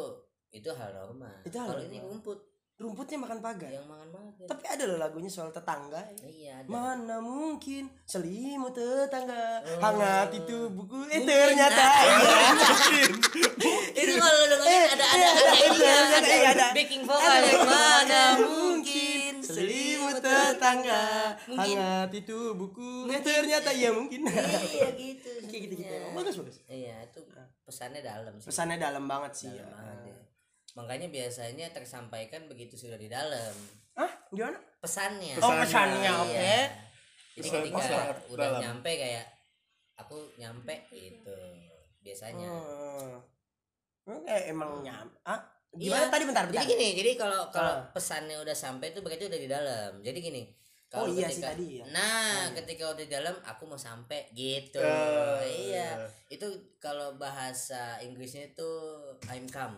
itu 0.49 0.71
hal 0.71 0.91
normal. 0.91 1.37
Itu 1.45 1.57
hal 1.59 1.69
Kalau 1.69 1.83
ini 1.83 1.99
rumput 2.01 2.39
Rumputnya 2.75 3.17
makan 3.17 3.39
pagar. 3.39 3.71
yang 3.71 3.87
makan 3.87 4.09
pagar. 4.09 4.47
Tapi 4.47 4.63
ada 4.67 4.83
loh 4.85 4.99
lagunya 4.99 5.27
soal 5.27 5.49
tetangga. 5.49 6.03
Iya 6.21 6.59
ada. 6.59 6.67
Mana 6.67 7.17
mungkin 7.19 7.87
selimut 8.03 8.75
tetangga 8.75 9.63
Oh. 9.65 9.79
hangat 9.81 10.35
itu 10.35 10.69
buku 10.69 11.07
eh 11.07 11.23
ternyata 11.23 11.87
iya. 12.03 12.19
itu 13.95 14.13
kalau 14.15 14.43
dengerin 14.45 14.75
Eh, 14.75 14.87
ada 14.91 15.05
eh, 15.05 15.15
ada 15.15 15.25
ada, 15.25 15.31
ada, 15.31 15.43
ada, 15.45 15.71
iya, 15.73 15.95
ada, 15.95 16.17
ada, 16.17 16.29
iya, 16.29 16.51
ada. 16.51 16.67
backing 16.73 17.05
vokal 17.05 17.41
yang 17.41 17.63
mana 17.63 18.23
mungkin 18.41 19.33
selimut 19.39 20.19
tetangga 20.19 21.03
mungkin 21.47 21.77
hangat 21.79 22.11
itu 22.13 22.39
buku 22.53 23.07
eh 23.09 23.21
ternyata 23.21 23.71
iya 23.71 23.91
mungkin. 23.91 24.27
iya 24.27 24.89
gitu 24.93 25.31
Kayak 25.47 25.61
gitu-gitu. 25.65 25.87
sebenarnya. 25.87 26.11
Bagus 26.13 26.35
bagus. 26.37 26.57
iya 26.67 26.97
itu 27.03 27.21
pesannya 27.63 28.01
dalam 28.03 28.35
sih 28.37 28.49
Pesannya 28.51 28.77
dalam 28.77 29.05
banget 29.05 29.33
sih. 29.37 29.49
dalam 29.49 29.71
banget 29.71 29.99
ya. 30.05 30.17
Makanya 30.75 31.07
biasanya 31.07 31.71
tersampaikan 31.71 32.45
begitu 32.45 32.75
sudah 32.77 32.95
di 32.95 33.07
dalam 33.07 33.55
Ah, 33.95 34.11
gimana? 34.29 34.59
pesannya 34.77 35.39
Oh, 35.39 35.55
pesannya, 35.57 36.03
Iya. 36.05 36.21
oke. 36.21 36.55
jadi 37.33 37.41
Pesan- 37.41 37.63
ketika 37.63 37.79
pesan 37.79 38.07
udah 38.29 38.47
dalam. 38.49 38.61
nyampe 38.61 38.91
kayak 38.93 39.27
aku 39.95 40.17
nyampe 40.37 40.75
gitu 40.91 41.39
biasanya 42.01 42.51
Hmm. 42.51 43.15
Oke, 44.05 44.37
emang 44.45 44.83
nyam. 44.83 45.07
Ah, 45.23 45.41
Iya. 45.73 45.89
gimana 45.89 46.07
tadi 46.09 46.25
bentar 46.25 46.45
bentar. 46.45 46.55
jadi 46.57 46.67
gini 46.69 46.89
jadi 46.95 47.11
kalau 47.15 47.49
kalau 47.49 47.73
Ah. 47.73 47.87
pesannya 47.89 48.37
udah 48.37 48.53
sampai 48.53 48.91
itu 48.91 49.01
berarti 49.01 49.25
udah 49.25 49.41
di 49.41 49.49
dalam 49.49 49.91
jadi 50.01 50.19
gini 50.21 50.43
Oh 50.93 51.03
kalau 51.03 51.11
iya 51.11 51.27
sih 51.27 51.39
ketika- 51.39 51.51
tadi 51.51 51.67
ya. 51.73 51.85
nah 51.89 52.35
ketika 52.53 52.85
udah 52.89 53.01
di 53.01 53.11
dalam 53.11 53.35
aku 53.43 53.63
mau 53.65 53.75
sampai 53.77 54.31
gitu 54.33 54.79
Eh. 54.79 55.43
iya 55.71 55.99
itu 56.29 56.47
kalau 56.77 57.15
bahasa 57.15 57.99
Inggrisnya 58.01 58.47
itu 58.49 58.71
I'm 59.25 59.47
come 59.49 59.75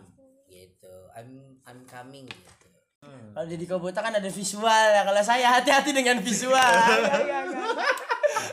gitu 0.47 0.95
I'm 1.11 1.29
I'm 1.63 1.83
coming 1.83 2.25
gitu 2.25 2.67
Kalau 3.31 3.45
di 3.45 3.63
Kobota 3.63 4.01
kan 4.01 4.09
ada 4.11 4.27
visual 4.27 4.65
ya. 4.89 5.05
Kalau 5.05 5.21
saya 5.21 5.53
hati-hati 5.53 5.93
dengan 5.93 6.17
visual. 6.19 6.57
Agak 6.57 7.13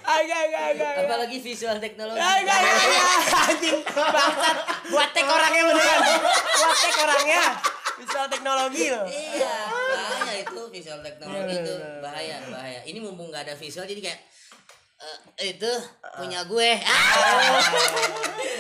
agak 0.05 0.39
agak 0.45 0.63
agak 0.71 0.93
apalagi 1.03 1.39
visual 1.41 1.77
teknologi 1.79 2.21
Agak 2.21 2.55
agak 2.55 2.75
agak. 2.77 3.05
Anjing 3.49 3.79
bangsat. 3.83 4.57
Buat 4.87 5.09
tek 5.11 5.27
orangnya 5.27 5.63
beneran. 5.65 6.01
Buat 6.55 6.77
tek 6.77 6.97
orangnya. 6.99 7.43
Visual 7.95 8.27
teknologi 8.29 8.85
loh. 8.91 9.07
iya 9.07 9.57
bahaya 9.65 10.35
itu 10.37 10.61
visual 10.69 11.01
teknologi 11.01 11.47
Iya, 11.49 11.63
itu 11.63 11.73
iya, 11.73 11.87
iya. 11.87 12.01
bahaya 12.03 12.37
bahaya 12.45 12.81
ini 12.85 12.99
mumpung 12.99 13.31
nggak 13.31 13.49
ada 13.49 13.55
visual 13.55 13.87
jadi 13.87 14.01
kayak 14.03 14.21
eh, 15.01 15.19
itu 15.49 15.73
punya 16.13 16.43
gue 16.45 16.71
ah 16.85 17.63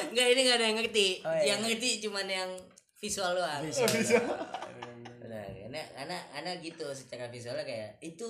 nggak 0.08 0.26
ini 0.28 0.40
nggak 0.40 0.56
ada 0.56 0.64
yang 0.64 0.78
ngerti 0.78 1.08
Oh, 1.20 1.34
iya. 1.34 1.44
yang 1.50 1.60
ngerti 1.60 1.90
cuman 2.00 2.26
yang 2.26 2.50
visual 2.98 3.32
doang. 3.36 3.62
Benar, 5.20 5.48
karena 5.50 5.82
karena 5.96 6.16
karena 6.30 6.50
gitu 6.62 6.86
secara 6.94 7.26
visualnya 7.28 7.64
kayak 7.66 7.90
itu 8.04 8.28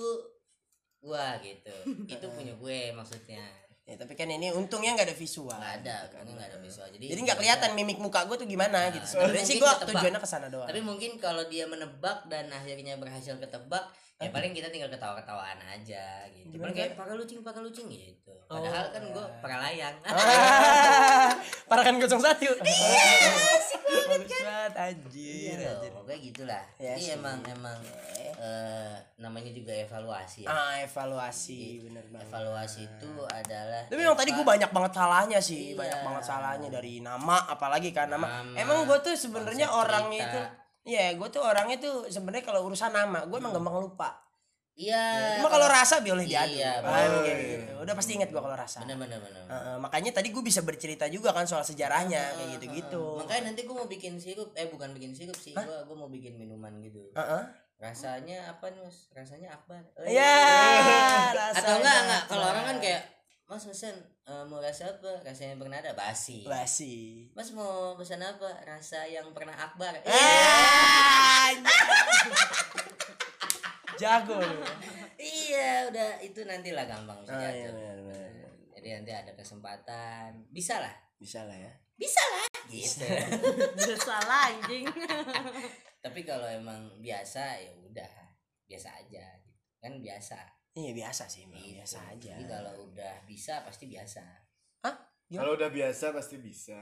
gua 1.05 1.37
gitu. 1.45 1.75
Itu 2.13 2.25
punya 2.33 2.53
gue 2.57 2.79
maksudnya. 2.97 3.45
Ya, 3.85 3.93
tapi 4.01 4.17
kan 4.17 4.25
ini 4.25 4.49
untungnya 4.49 4.97
nggak 4.97 5.13
ada 5.13 5.17
visual. 5.17 5.53
nggak 5.53 5.85
ada 5.85 6.09
karena 6.09 6.29
nggak 6.33 6.49
ada 6.49 6.57
visual. 6.57 6.89
Jadi 6.89 7.05
Jadi 7.05 7.21
nggak 7.21 7.37
kelihatan 7.37 7.69
mimik 7.77 8.01
muka 8.01 8.25
gue 8.25 8.33
tuh 8.41 8.49
gimana 8.49 8.89
gitu. 8.89 9.05
Sebenarnya 9.05 9.45
mungkin 9.45 9.53
sih 9.53 9.61
gue 9.61 9.73
tujuannya 9.93 10.21
ke 10.25 10.29
sana 10.29 10.47
doang. 10.49 10.65
tapi 10.65 10.81
mungkin 10.81 11.21
kalau 11.21 11.45
dia 11.45 11.69
menebak 11.69 12.25
dan 12.25 12.49
akhirnya 12.49 12.97
berhasil 12.97 13.37
ketebak 13.37 13.85
ya 14.15 14.31
paling 14.31 14.51
kita 14.51 14.71
tinggal 14.71 14.87
ketawa-ketawaan 14.87 15.59
aja 15.61 16.23
gitu 16.29 16.55
paling 16.55 16.71
kayak 16.71 16.95
pakai 16.95 17.15
lucing 17.15 17.39
pakai 17.41 17.59
lucing 17.59 17.87
gitu 17.87 18.31
padahal 18.47 18.87
kan 18.89 19.03
gue 19.05 19.25
para 19.43 19.55
layang 19.61 19.95
Parakan 21.65 21.97
01 21.97 22.15
Bagus 24.05 24.31
banget 24.37 24.71
Anjir, 24.77 25.57
Iya 25.57 25.71
anjir. 25.73 25.91
pokoknya 25.91 26.19
gitulah. 26.21 26.63
Ya 26.77 26.93
Jadi 26.93 27.01
sih. 27.03 27.15
emang 27.15 27.41
emang 27.43 27.79
eh, 28.37 28.93
namanya 29.17 29.49
juga 29.49 29.73
evaluasi 29.73 30.45
ya. 30.45 30.47
Ah, 30.47 30.75
evaluasi 30.79 31.59
bener 31.81 32.05
banget. 32.07 32.29
Evaluasi 32.29 32.81
itu 32.85 33.11
adalah 33.25 33.81
Tapi 33.83 33.97
memang 33.97 34.13
tadi 34.15 34.29
gue 34.31 34.45
banyak 34.45 34.69
banget 34.69 34.91
salahnya 34.93 35.39
sih, 35.39 35.73
Iya. 35.73 35.75
banyak 35.75 35.99
banget 36.03 36.23
salahnya 36.23 36.69
dari 36.69 36.93
nama, 36.99 37.49
apalagi 37.49 37.89
kan 37.89 38.07
nama. 38.07 38.27
Nama, 38.45 38.55
emang 38.57 38.85
gue 38.85 38.97
tuh 39.01 39.15
sebenarnya 39.15 39.67
orang 39.67 40.05
cerita. 40.07 40.21
itu, 40.23 40.39
iya 40.85 41.17
gue 41.17 41.27
tuh 41.33 41.41
orangnya 41.41 41.77
tuh 41.81 42.05
sebenarnya 42.07 42.45
kalau 42.45 42.69
urusan 42.69 42.93
nama, 42.93 43.25
gue 43.25 43.37
emang 43.37 43.51
gampang 43.51 43.81
lupa. 43.81 44.09
Iya. 44.75 45.39
Cuma 45.39 45.47
kalau 45.47 45.71
rasa 45.71 46.03
boleh 46.03 46.27
diadu. 46.27 46.51
Iya, 46.51 46.83
bener. 46.83 47.23
kayak 47.23 47.39
gitu. 47.47 47.73
Udah 47.79 47.93
pasti 47.95 48.11
inget 48.19 48.27
gue 48.27 48.41
kalau 48.43 48.57
rasa. 48.59 48.83
bener 48.83 48.99
bener 48.99 49.19
bener. 49.23 49.43
Heeh, 49.47 49.75
makanya 49.79 50.11
tadi 50.11 50.35
gue 50.35 50.43
bisa 50.43 50.59
bercerita 50.67 51.07
juga 51.07 51.31
kan 51.31 51.47
soal 51.47 51.63
sejarahnya 51.63 52.35
kayak 52.35 52.49
gitu-gitu. 52.59 53.23
Makanya 53.23 53.55
nanti 53.55 53.63
gue 53.63 53.75
mau 53.75 53.87
bikin 53.87 54.19
sirup, 54.19 54.51
eh 54.59 54.67
bukan 54.67 54.91
bikin 54.91 55.15
sirup 55.15 55.39
sih, 55.39 55.55
gue 55.55 55.77
gue 55.87 55.95
mau 55.95 56.11
bikin 56.11 56.35
minuman 56.35 56.75
gitu. 56.83 57.07
Heeh. 57.15 57.43
Rasanya 57.75 58.51
apa 58.51 58.71
nih 58.71 58.83
mas? 58.83 59.07
Rasanya 59.15 59.47
akbar. 59.55 59.83
Eh, 60.03 60.11
Iya. 60.15 60.35
Atau 61.55 61.79
enggak 61.79 61.97
enggak? 62.07 62.23
Kalau 62.27 62.45
orang 62.51 62.63
kan 62.67 62.77
kayak 62.83 63.01
Mas 63.45 63.61
pesen 63.61 63.93
eh, 64.25 64.43
mau 64.49 64.57
rasa 64.57 64.89
apa? 64.89 65.21
Rasanya 65.21 65.53
pernah 65.55 65.77
ada 65.77 65.93
basi. 65.93 66.41
basi. 66.43 67.29
Mas 67.37 67.53
mau 67.53 67.93
pesan 67.93 68.17
apa? 68.19 68.49
Rasa 68.65 69.05
yang 69.05 69.29
pernah 69.31 69.53
akbar. 69.53 69.93
Eh, 70.01 71.51
Jago 73.95 74.35
lu. 74.35 74.59
iya, 75.15 75.87
udah 75.87 76.19
itu 76.19 76.43
nantilah 76.43 76.83
gampang 76.83 77.15
bisa 77.23 77.31
Ah, 77.31 77.47
iya, 77.47 77.71
benar. 77.71 77.95
Jadi 78.75 78.87
nanti 78.91 79.11
ada 79.15 79.31
kesempatan, 79.31 80.29
bisa 80.51 80.77
lah, 80.83 80.91
Bisa 81.15 81.47
lah 81.47 81.55
ya. 81.55 81.71
bisa 81.95 82.19
lah, 82.19 82.43
gitu. 82.67 83.07
Udah 83.71 83.95
salah 83.97 84.51
anjing. 84.51 84.83
Tapi 86.03 86.27
kalau 86.27 86.43
emang 86.43 86.91
biasa 86.99 87.55
ya 87.55 87.71
udah 87.71 88.11
biasa 88.67 88.89
aja, 88.99 89.23
gitu. 89.39 89.55
kan 89.79 89.93
biasa. 90.03 90.35
Iya 90.75 90.91
biasa 90.91 91.23
sih, 91.31 91.47
emang 91.47 91.63
Gitu. 91.63 91.79
biasa 91.79 91.97
aja. 92.11 92.35
Jadi 92.35 92.45
kalau 92.51 92.73
udah 92.91 93.15
bisa 93.23 93.63
pasti 93.63 93.87
biasa. 93.87 94.23
Kalau 95.25 95.57
udah 95.57 95.69
biasa 95.73 96.05
pasti 96.13 96.37
bisa. 96.37 96.77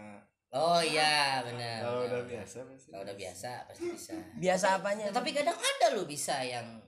Oh 0.52 0.82
iya 0.84 1.40
benar. 1.46 1.80
Kalau 1.86 2.02
udah 2.10 2.22
biasa 2.28 2.58
pasti. 2.68 2.90
Kalau 2.92 3.04
udah 3.06 3.16
biasa 3.16 3.50
pasti 3.70 3.86
bisa. 3.90 4.14
Biasa 4.44 4.66
apanya? 4.82 5.06
Nah, 5.10 5.16
tapi 5.16 5.30
kadang 5.32 5.56
ada 5.56 5.88
loh 5.96 6.06
bisa 6.06 6.42
yang 6.44 6.82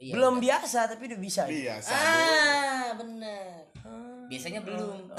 iya, 0.00 0.14
belum 0.16 0.38
biasa 0.40 0.88
tapi 0.88 1.10
udah 1.10 1.20
bisa. 1.20 1.42
Biasa. 1.44 1.90
Ah, 1.92 2.86
benar. 2.96 3.68
Ah. 3.84 4.26
Biasanya 4.30 4.62
belum. 4.64 5.10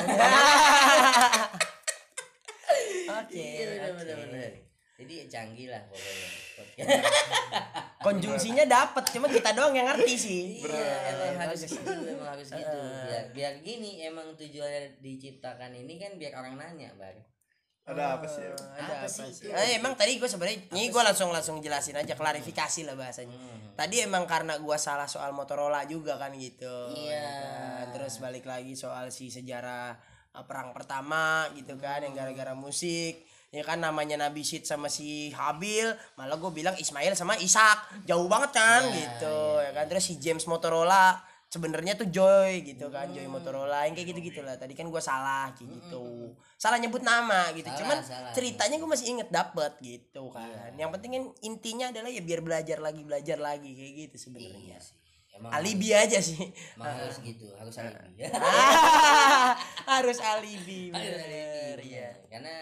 Oke. 3.20 3.36
Iya, 3.36 3.66
oke. 3.76 3.92
benar, 4.02 4.18
benar. 4.28 4.52
Jadi 5.00 5.14
canggih 5.32 5.72
lah 5.72 5.80
pokoknya. 5.88 6.28
Konjungsinya 8.06 8.64
dapat, 8.68 9.04
cuma 9.16 9.32
kita 9.32 9.56
doang 9.56 9.72
yang 9.72 9.88
ngerti 9.88 10.16
sih. 10.16 10.44
Iya, 10.64 10.96
emang 11.16 11.48
harus 11.48 11.64
gitu, 11.68 11.88
emang 11.88 12.30
harus 12.36 12.48
gitu. 12.52 12.80
Biar 13.08 13.24
biar 13.32 13.54
gini, 13.64 14.04
emang 14.04 14.36
tujuannya 14.36 15.00
diciptakan 15.00 15.72
ini 15.72 15.96
kan 16.00 16.16
biar 16.20 16.36
orang 16.36 16.60
nanya, 16.60 16.92
Bang. 17.00 17.16
Ada 17.90 18.22
apa 18.22 18.28
sih? 18.28 18.44
Eh, 18.46 18.54
Ada 18.54 18.84
Apa 18.86 19.08
apa, 19.08 19.08
sih? 19.08 19.30
Eh, 19.50 19.70
emang 19.80 19.94
tadi 19.96 20.22
gue 20.22 20.30
sebenarnya 20.30 20.68
ini 20.78 20.92
gue 20.94 21.02
langsung 21.02 21.34
langsung 21.34 21.58
jelasin 21.64 21.98
aja 21.98 22.14
klarifikasi 22.14 22.86
lah 22.86 22.96
bahasanya. 23.00 23.34
Hmm. 23.34 23.74
Tadi 23.80 24.04
emang 24.04 24.28
karena 24.28 24.60
gua 24.60 24.76
salah 24.76 25.08
soal 25.08 25.32
Motorola 25.32 25.88
juga 25.88 26.20
kan 26.20 26.36
gitu. 26.36 26.92
Iya. 26.92 27.16
ya 27.16 27.24
kan? 27.24 27.86
Terus 27.96 28.20
balik 28.20 28.44
lagi 28.44 28.76
soal 28.76 29.08
si 29.08 29.32
sejarah 29.32 29.96
uh, 30.36 30.44
perang 30.44 30.76
pertama 30.76 31.48
gitu 31.56 31.80
kan 31.80 32.04
yang 32.04 32.12
gara-gara 32.12 32.52
musik. 32.52 33.24
Ya 33.50 33.66
kan 33.66 33.82
namanya 33.82 34.14
Nabi 34.16 34.46
Syed 34.46 34.62
sama 34.64 34.88
si 34.88 35.34
Habil, 35.34 35.90
malah 36.14 36.38
gue 36.38 36.52
bilang 36.54 36.78
Ismail 36.78 37.18
sama 37.18 37.34
Ishak. 37.36 38.06
Jauh 38.06 38.30
banget 38.30 38.54
kan 38.54 38.86
Iya, 38.86 38.94
gitu. 39.18 39.38
Ya 39.58 39.72
kan 39.74 39.86
terus 39.86 40.06
si 40.06 40.22
James 40.22 40.46
Motorola 40.46 41.18
sebenarnya 41.50 41.98
tuh 41.98 42.06
Joy 42.06 42.62
gitu 42.62 42.94
kan, 42.94 43.10
Joy 43.10 43.26
Motorola 43.26 43.90
yang 43.90 43.98
kayak 43.98 44.14
gitu-gitu 44.14 44.46
lah. 44.46 44.54
Tadi 44.54 44.78
kan 44.78 44.86
gua 44.86 45.02
salah 45.02 45.50
kayak 45.58 45.66
gitu. 45.82 46.38
Salah 46.62 46.78
nyebut 46.78 47.02
nama 47.02 47.50
gitu. 47.58 47.66
Salah, 47.66 47.80
Cuman 47.82 47.98
salah. 48.06 48.32
ceritanya 48.38 48.78
gue 48.78 48.86
masih 48.86 49.08
inget 49.18 49.30
dapet 49.34 49.72
gitu 49.82 50.30
kan. 50.30 50.70
Yang 50.78 50.90
penting 51.00 51.12
kan 51.18 51.24
intinya 51.42 51.86
adalah 51.90 52.10
ya 52.14 52.22
biar 52.22 52.46
belajar 52.46 52.78
lagi 52.78 53.02
belajar 53.02 53.42
lagi 53.42 53.72
kayak 53.74 53.94
gitu 54.06 54.30
sebenarnya. 54.30 54.78
Iya. 54.78 54.80
Emang 55.34 55.52
Alibi 55.56 55.90
aja 55.90 56.20
sih. 56.22 56.38
emang 56.78 56.86
harus 57.02 57.18
gitu, 57.24 57.48
harus 57.60 57.76
alibi. 57.82 58.28
Harus 59.88 60.20
alibi. 60.20 60.82
Harus 60.94 61.18
alibi. 61.18 61.90
iya. 61.90 62.10
Karena 62.30 62.56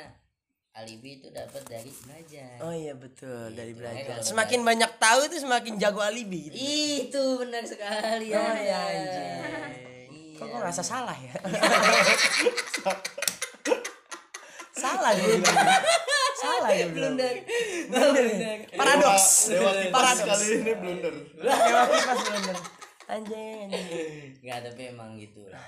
alibi 0.78 1.17
itu 1.17 1.28
dapat 1.30 1.63
dari 1.65 1.89
belajar. 1.89 2.53
Oh 2.61 2.69
iya 2.69 2.93
betul 2.93 3.49
dari 3.51 3.71
Gitu. 3.71 3.80
belajar. 3.80 3.97
Makanya 3.97 4.13
kalau 4.13 4.30
Semakin 4.30 4.59
banyak 4.61 4.91
tahu 4.97 5.19
itu 5.25 5.36
semakin 5.41 5.73
jago 5.75 6.01
alibi 6.01 6.39
gitu. 6.47 6.57
Itu 7.03 7.23
benar 7.41 7.63
sekali 7.65 8.28
Oh 8.30 8.38
ya. 8.38 8.53
iya 8.55 8.80
anjing. 8.80 9.38
Iya. 10.07 10.38
Kok 10.38 10.45
gue 10.45 10.57
ngerasa 10.61 10.84
salah 10.86 11.17
ya? 11.17 11.34
salah 14.78 15.11
gue. 15.11 15.41
Salah 16.38 16.69
bilang. 16.69 16.93
Blunder. 16.93 17.34
Blunder. 17.89 18.57
Paradoks. 18.78 19.49
Paradoks. 19.89 20.30
kali 20.30 20.45
ini 20.61 20.73
blunder. 20.78 21.13
Dewa 21.34 21.82
kipas 21.89 22.19
blunder. 22.23 22.57
Anjing 23.07 23.65
anjing. 23.65 24.38
Enggak, 24.45 24.59
tapi 24.69 24.82
emang 24.93 25.17
gitu 25.17 25.41
lah. 25.49 25.63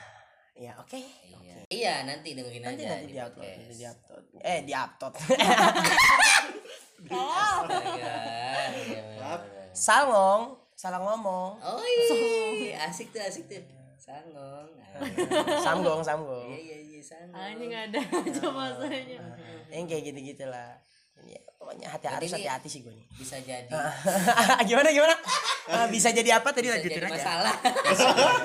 Ya 0.60 0.76
oke. 0.76 1.00
Iya. 1.00 1.56
Iya, 1.72 1.94
nanti 2.04 2.36
dengerin 2.36 2.60
Nanti 2.68 2.84
aja 2.84 3.00
nanti 3.00 3.08
di 3.08 3.16
di 3.16 3.20
upload, 3.24 3.48
nanti 3.48 3.76
di 3.80 3.86
upload. 3.88 4.24
Eh 4.44 4.60
di 4.68 4.74
upload. 4.76 5.14
Iya, 7.00 7.64
benar. 7.64 9.40
Salngong, 9.72 10.52
salah 10.76 11.00
ngomong. 11.00 11.56
Oh 11.64 11.80
iya, 12.60 12.92
asik 12.92 13.16
tuh, 13.16 13.24
asik 13.24 13.48
tuh. 13.48 13.64
Sangong. 14.10 14.68
Ah, 14.80 15.00
Samgong, 15.64 16.02
samgong. 16.04 16.50
Iya, 16.50 16.60
iya, 16.60 16.78
iya, 16.82 17.02
sangong. 17.04 17.40
Anjing 17.40 17.72
ada 17.72 18.00
aja 18.04 18.46
masanya. 18.52 19.18
Yang 19.70 19.86
kayak 19.86 20.04
gitu-gitu 20.12 20.46
lah. 20.50 20.76
Ini 20.76 20.89
ya, 21.26 21.40
pokoknya 21.54 21.88
hati 21.88 22.04
Berarti 22.04 22.16
harus 22.16 22.30
ini- 22.30 22.38
hati-hati 22.40 22.68
sih 22.68 22.80
gue 22.82 22.94
nih. 22.94 23.06
Bisa 23.14 23.36
jadi 23.40 23.70
gimana 24.70 24.90
gimana? 24.90 25.16
Ah, 25.68 25.86
bisa 25.86 26.10
jadi 26.10 26.30
apa 26.34 26.50
tadi 26.50 26.66
bisa 26.66 26.76
lanjutin 26.76 26.96
jadi 26.96 27.06
aja. 27.06 27.16
masalah. 27.16 27.54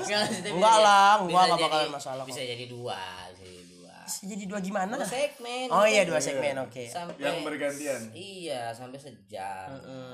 Enggak, 0.47 0.77
lah, 0.79 1.13
enggak, 1.19 1.25
enggak 1.25 1.45
jadi- 1.51 1.65
bakalan 1.65 1.91
masalah 1.91 2.21
kok. 2.21 2.29
Bisa 2.29 2.43
jadi 2.43 2.65
dua, 2.67 3.01
bisa 3.31 3.45
jadi 3.45 3.65
dua. 3.67 3.95
Bisa 4.05 4.23
jadi 4.27 4.45
dua 4.45 4.59
gimana? 4.61 4.95
Dua 4.95 5.09
segmen. 5.09 5.67
Oh 5.69 5.85
iya 5.85 6.03
dua 6.05 6.21
segmen 6.21 6.55
oke. 6.61 6.85
Sampai 6.85 7.17
Yang 7.19 7.37
bergantian. 7.43 8.01
Iya, 8.13 8.63
sampai 8.71 8.99
sejam. 8.99 9.69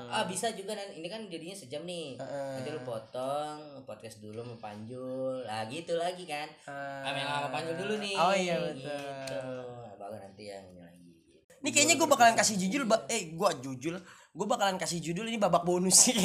Ah, 0.07 0.23
bisa 0.23 0.47
juga 0.51 0.71
nanti 0.73 0.95
ini 0.95 1.07
kan 1.07 1.27
jadinya 1.27 1.51
sejam 1.53 1.83
nih. 1.83 2.15
Nanti 2.17 2.69
lu 2.69 2.81
potong, 2.81 3.59
podcast 3.83 4.19
dulu 4.19 4.41
mau 4.45 4.57
panjul. 4.57 5.43
Lah 5.43 5.67
gitu 5.67 5.95
lagi 5.95 6.23
kan. 6.23 6.47
Ah. 6.65 7.03
Ah, 7.03 7.11
yang 7.11 7.27
sama 7.29 7.49
panjul 7.51 7.75
dulu 7.77 7.93
nih. 7.99 8.15
Oh 8.15 8.31
iya, 8.33 8.55
betul. 8.57 8.87
Gitu. 8.87 9.39
Nah, 9.59 9.93
baru 9.97 10.15
nanti 10.17 10.43
yang 10.47 10.63
ini 11.61 11.69
kayaknya 11.69 11.95
gue 11.95 12.09
bakalan 12.09 12.33
kasih 12.33 12.57
judul, 12.57 12.89
eh 13.05 13.37
gue 13.37 13.49
judul, 13.61 13.95
gue 14.33 14.47
bakalan 14.49 14.81
kasih 14.81 14.97
judul 14.97 15.29
ini 15.29 15.37
babak 15.37 15.61
bonus 15.61 15.93
sih. 16.09 16.17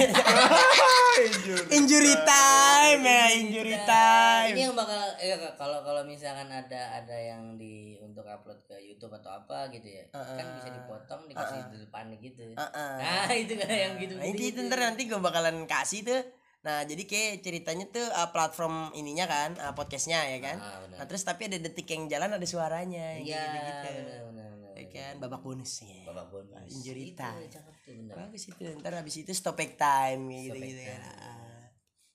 injury 1.72 2.14
time 2.24 3.02
ya, 3.04 3.24
injury 3.36 3.76
time. 3.84 4.56
Ini 4.56 4.68
yang 4.68 4.76
bakal 4.76 5.00
eh, 5.20 5.36
kalau 5.56 5.84
kalau 5.84 6.02
misalkan 6.08 6.48
ada 6.48 6.96
ada 6.96 7.16
yang 7.16 7.60
di 7.60 7.96
untuk 8.00 8.24
upload 8.24 8.64
ke 8.64 8.80
YouTube 8.80 9.12
atau 9.12 9.44
apa 9.44 9.68
gitu 9.72 9.84
ya. 9.84 10.04
Kan 10.12 10.46
bisa 10.56 10.68
dipotong 10.72 11.28
dikasih 11.28 11.60
di 11.68 11.76
depan 11.84 12.04
gitu. 12.16 12.44
Heeh. 12.56 12.92
Nah, 12.96 13.32
itu 13.36 13.52
kan 13.60 13.68
yang 13.68 13.94
gitu. 14.00 14.12
Nah, 14.16 14.26
itu 14.28 14.42
itu 14.56 14.60
ntar 14.68 14.80
nanti 14.80 15.04
gue 15.04 15.20
bakalan 15.20 15.68
kasih 15.68 16.00
tuh. 16.00 16.22
Nah, 16.66 16.82
jadi 16.82 17.06
kayak 17.06 17.46
ceritanya 17.46 17.86
tuh 17.94 18.02
uh, 18.10 18.34
platform 18.34 18.90
ininya 18.98 19.30
kan, 19.30 19.54
uh, 19.54 19.70
podcastnya 19.78 20.18
ya 20.26 20.42
kan. 20.42 20.58
Ah, 20.58 20.82
benar. 20.82 20.96
Nah, 20.98 21.04
terus 21.06 21.22
tapi 21.22 21.46
ada 21.46 21.62
detik 21.62 21.86
yang 21.86 22.10
jalan 22.10 22.34
ada 22.34 22.42
suaranya, 22.42 23.22
Iya, 23.22 23.22
gitu 23.22 23.54
gitu. 23.54 23.90
benar. 24.34 24.45
Ya 24.86 25.12
kan, 25.12 25.14
babak 25.18 25.40
bonus 25.40 25.72
ya. 25.82 26.02
Babak 26.04 26.26
bonus. 26.28 26.70
Injury 26.70 27.12
Itu 27.12 27.18
time. 27.18 27.46
cakep 27.46 27.74
tuh. 27.80 27.94
Bagus 28.10 28.42
itu. 28.46 28.62
Ntar 28.78 28.92
habis 28.94 29.14
itu 29.16 29.30
stop 29.30 29.54
back 29.54 29.74
time 29.74 30.22
gitu 30.30 30.54
Stop 30.54 30.66
gitu 30.66 30.82
kan. 30.82 31.00
Ah. 31.02 31.64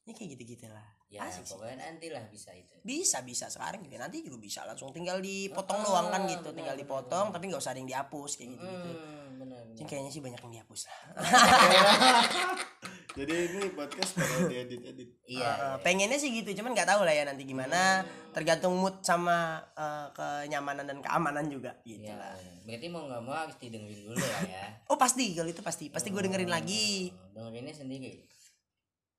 Ini 0.01 0.11
kayak 0.11 0.29
gitu-gitu 0.33 0.67
lah. 0.67 0.87
Ya, 1.11 1.27
Asik 1.27 1.43
sih. 1.43 1.51
pokoknya 1.51 1.75
nanti 1.77 2.07
lah 2.07 2.23
bisa 2.25 2.55
itu. 2.55 2.71
Bisa 2.81 3.19
bisa 3.21 3.51
sekarang 3.51 3.83
juga 3.83 3.99
nanti 3.99 4.23
juga 4.23 4.39
bisa 4.39 4.63
langsung 4.63 4.89
tinggal 4.89 5.19
dipotong 5.19 5.83
doang 5.83 6.07
kan 6.07 6.23
gitu, 6.23 6.55
tinggal 6.55 6.71
dipotong 6.73 7.29
tapi 7.29 7.51
nggak 7.51 7.59
usah 7.59 7.75
ada 7.75 7.83
yang 7.83 7.91
dihapus 7.91 8.39
kayak 8.39 8.55
gitu 8.55 8.63
gitu. 8.63 8.89
Hmm, 8.95 9.27
benar 9.35 9.59
Ini 9.59 9.75
benar. 9.75 9.87
kayaknya 9.91 10.07
sih 10.09 10.23
banyak 10.23 10.39
yang 10.39 10.53
dihapus 10.55 10.81
lah. 10.87 10.99
Jadi 13.11 13.33
ini 13.35 13.67
podcast 13.75 14.15
bakal 14.15 14.47
diedit-edit. 14.47 15.09
Iya. 15.27 15.43
Uh, 15.43 15.77
pengennya 15.83 16.15
sih 16.15 16.31
gitu, 16.31 16.55
cuman 16.55 16.71
nggak 16.71 16.87
tahu 16.95 17.03
lah 17.03 17.11
ya 17.11 17.27
nanti 17.27 17.43
gimana. 17.43 18.07
Tergantung 18.31 18.79
mood 18.79 19.03
sama 19.03 19.59
uh, 19.75 20.07
kenyamanan 20.15 20.87
dan 20.87 21.03
keamanan 21.03 21.51
juga 21.51 21.75
gitu 21.83 22.07
Iya. 22.07 22.15
lah. 22.15 22.35
Berarti 22.63 22.87
mau 22.87 23.03
nggak 23.03 23.21
mau 23.21 23.35
harus 23.35 23.59
didengerin 23.59 24.07
dulu 24.07 24.15
lah 24.15 24.41
ya. 24.47 24.65
Oh 24.91 24.95
pasti 24.95 25.35
kalau 25.35 25.51
itu 25.51 25.59
pasti, 25.59 25.91
pasti 25.91 26.07
gue 26.07 26.23
dengerin 26.23 26.47
lagi. 26.47 27.11
Hmm, 27.11 27.51
Dengerinnya 27.51 27.75
sendiri. 27.75 28.23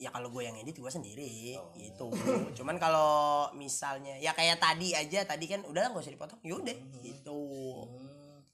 Ya 0.00 0.08
kalau 0.08 0.32
gue 0.32 0.42
yang 0.42 0.56
edit 0.56 0.74
gue 0.74 0.88
sendiri 0.88 1.52
gitu. 1.76 2.08
Cuman 2.56 2.80
kalau 2.80 3.52
misalnya 3.52 4.16
ya 4.16 4.32
kayak 4.32 4.56
tadi 4.56 4.96
aja, 4.96 5.22
tadi 5.22 5.44
kan 5.44 5.60
udah 5.62 5.92
nggak 5.92 6.00
usah 6.00 6.10
dipotong, 6.10 6.40
yaudah 6.42 6.74
gitu. 7.04 7.40
Hmm. 7.86 8.10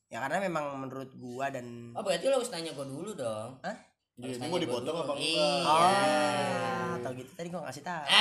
ya 0.08 0.24
karena 0.24 0.40
memang 0.40 0.72
menurut 0.80 1.12
gua 1.20 1.52
dan 1.52 1.92
oh 1.92 2.00
berarti 2.00 2.32
lo 2.32 2.40
harus 2.40 2.48
nanya 2.48 2.72
gue 2.72 2.80
dulu 2.80 3.12
dong 3.12 3.60
Hah? 3.60 3.76
Iya, 4.18 4.34
ini 4.34 4.42
mau 4.42 4.50
gua 4.50 4.60
dipotong 4.66 4.96
apa 4.98 5.12
enggak? 5.14 5.30
iya. 5.30 5.48
Oh 5.62 6.78
atau 6.98 7.10
gitu 7.14 7.30
tadi 7.38 7.48
gua 7.48 7.62
ngasih 7.66 7.84
tahu. 7.86 8.04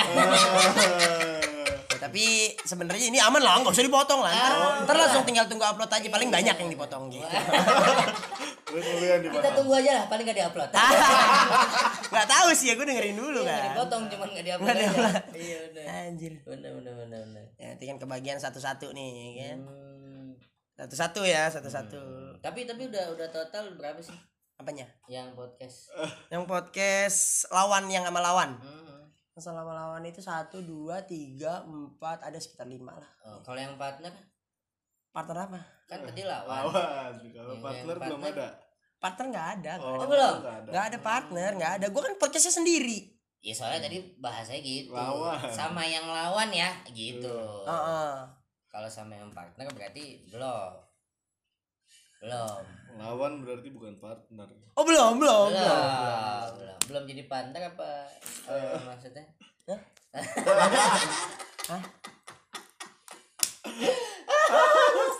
Ya, 1.88 1.96
tapi 2.04 2.52
sebenarnya 2.68 3.10
ini 3.10 3.18
aman 3.18 3.40
lah 3.40 3.64
nggak 3.64 3.72
usah 3.72 3.82
dipotong 3.82 4.20
lah. 4.20 4.30
Ntar, 4.30 4.84
ntar 4.86 4.94
langsung 5.08 5.24
tinggal 5.24 5.48
tunggu 5.48 5.64
upload 5.64 5.88
aja 5.88 6.04
paling 6.12 6.28
banyak 6.30 6.52
yang 6.52 6.70
dipotong 6.70 7.08
gitu. 7.08 7.24
Kita 9.32 9.48
tunggu 9.56 9.72
aja 9.72 9.90
lah 9.96 10.04
paling 10.06 10.28
gak 10.28 10.36
diupload. 10.36 10.68
Nggak 12.12 12.28
tahu 12.28 12.48
sih 12.52 12.70
ya 12.70 12.74
gue 12.76 12.86
dengerin 12.86 13.16
dulu 13.16 13.40
Iya, 13.40 13.50
kan 13.50 13.62
dipotong 13.72 14.02
cuman 14.12 14.28
gak 14.36 14.46
diupload 14.46 14.76
iya 15.32 15.58
udah 15.72 15.84
anjir. 16.12 16.32
Bener 16.44 16.70
bener 16.76 16.92
bener 16.92 17.18
bener. 17.24 17.44
Ya 17.56 17.66
nanti 17.72 17.84
kan 17.88 17.96
kebagian 17.96 18.38
satu-satu 18.38 18.92
nih 18.92 19.10
ya 19.34 19.44
kan? 19.48 19.58
Hmm. 19.64 20.28
satu-satu 20.76 21.20
ya 21.24 21.48
satu-satu. 21.48 22.00
Tapi 22.44 22.68
tapi 22.68 22.92
udah 22.92 23.16
udah 23.16 23.28
total 23.32 23.74
berapa 23.74 23.98
sih 23.98 24.14
apanya 24.58 24.86
yang 25.06 25.32
podcast 25.32 25.94
yang 26.32 26.42
podcast 26.44 27.46
lawan 27.48 27.86
yang 27.86 28.02
sama 28.02 28.18
lawan 28.18 28.58
Hmm. 28.58 29.06
yang 29.32 29.42
sama 29.44 29.62
lawan 29.64 30.02
itu 30.02 30.18
satu 30.18 30.58
dua 30.60 30.98
tiga 31.02 31.62
empat 31.62 32.20
ada 32.20 32.34
sekitar 32.36 32.66
lima 32.66 32.90
lah 32.92 33.10
Oh, 33.22 33.38
kalau 33.40 33.56
yang 33.56 33.74
partner 33.74 34.10
partner 35.08 35.36
apa 35.40 35.60
kan 35.86 36.02
tadi 36.02 36.22
lawan 36.22 36.58
Awas, 36.64 37.14
kalau 37.24 37.54
Yang- 37.54 37.62
partner 37.62 37.72
yang 37.72 37.86
belum 37.86 38.20
partner. 38.20 38.34
ada. 38.34 38.48
partner 38.98 39.24
nggak 39.28 39.48
ada 39.52 39.72
Oh, 39.78 39.94
ada. 39.94 40.06
belum? 40.06 40.34
nggak 40.36 40.56
ada. 40.66 40.80
ada 40.84 40.98
partner 41.00 41.50
nggak 41.54 41.72
ada 41.72 41.86
gue 41.86 42.02
kan 42.02 42.14
podcastnya 42.16 42.50
sendiri 42.52 42.98
ya 43.38 43.54
soalnya 43.54 43.86
tadi 43.86 44.18
bahasanya 44.18 44.58
gitu 44.60 44.90
Lawan. 44.90 45.38
sama 45.48 45.86
yang 45.86 46.02
lawan 46.04 46.50
ya 46.50 46.66
gitu 46.88 47.62
Heeh. 47.62 48.10
kalau 48.68 48.90
sama 48.90 49.14
yang 49.14 49.30
partner 49.30 49.70
berarti 49.70 50.26
belum 50.26 50.74
belum. 52.18 52.62
Lawan 52.98 53.46
berarti 53.46 53.68
bukan 53.70 53.94
partner. 54.02 54.48
oh 54.74 54.84
belum 54.84 55.22
belum. 55.22 55.48
Belum 55.54 55.62
belum 55.62 56.50
belum 56.58 56.78
belum. 56.90 57.04
jadi 57.06 57.22
partner 57.30 57.62
apa 57.70 57.90
eh, 58.50 58.74
maksudnya? 58.82 59.24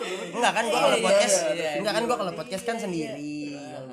Enggak 0.09 0.53
kan 0.55 0.64
gua 0.70 0.80
kalau 0.80 0.99
Iya, 0.99 1.05
podcast 1.05 1.36
iya, 1.36 1.53
iya, 1.55 1.70
enggak 1.82 1.94
kan 1.94 2.03
iya. 2.03 2.09
gua 2.09 2.16
kalau 2.18 2.32
podcast 2.34 2.64
kan 2.64 2.76
sendiri. 2.80 3.47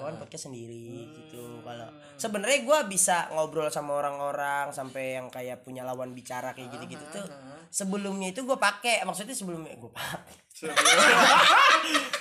Kan 0.05 0.15
podcast 0.15 0.47
sendiri 0.47 1.09
gitu. 1.11 1.61
Kalau 1.61 1.87
sebenarnya 2.15 2.59
gua 2.61 2.79
bisa 2.85 3.27
ngobrol 3.29 3.67
sama 3.67 3.97
orang-orang 3.97 4.69
sampai 4.69 5.17
yang 5.17 5.27
kayak 5.27 5.61
punya 5.61 5.81
lawan 5.81 6.11
bicara 6.11 6.53
kayak 6.53 6.69
gitu-gitu 6.71 7.01
tuh. 7.11 7.25
Sebelumnya 7.67 8.29
itu 8.29 8.41
gua 8.41 8.55
pakai 8.55 9.01
maksudnya 9.03 9.33
sebelumnya 9.33 9.73
gua 9.75 9.91
pakai. 9.91 10.37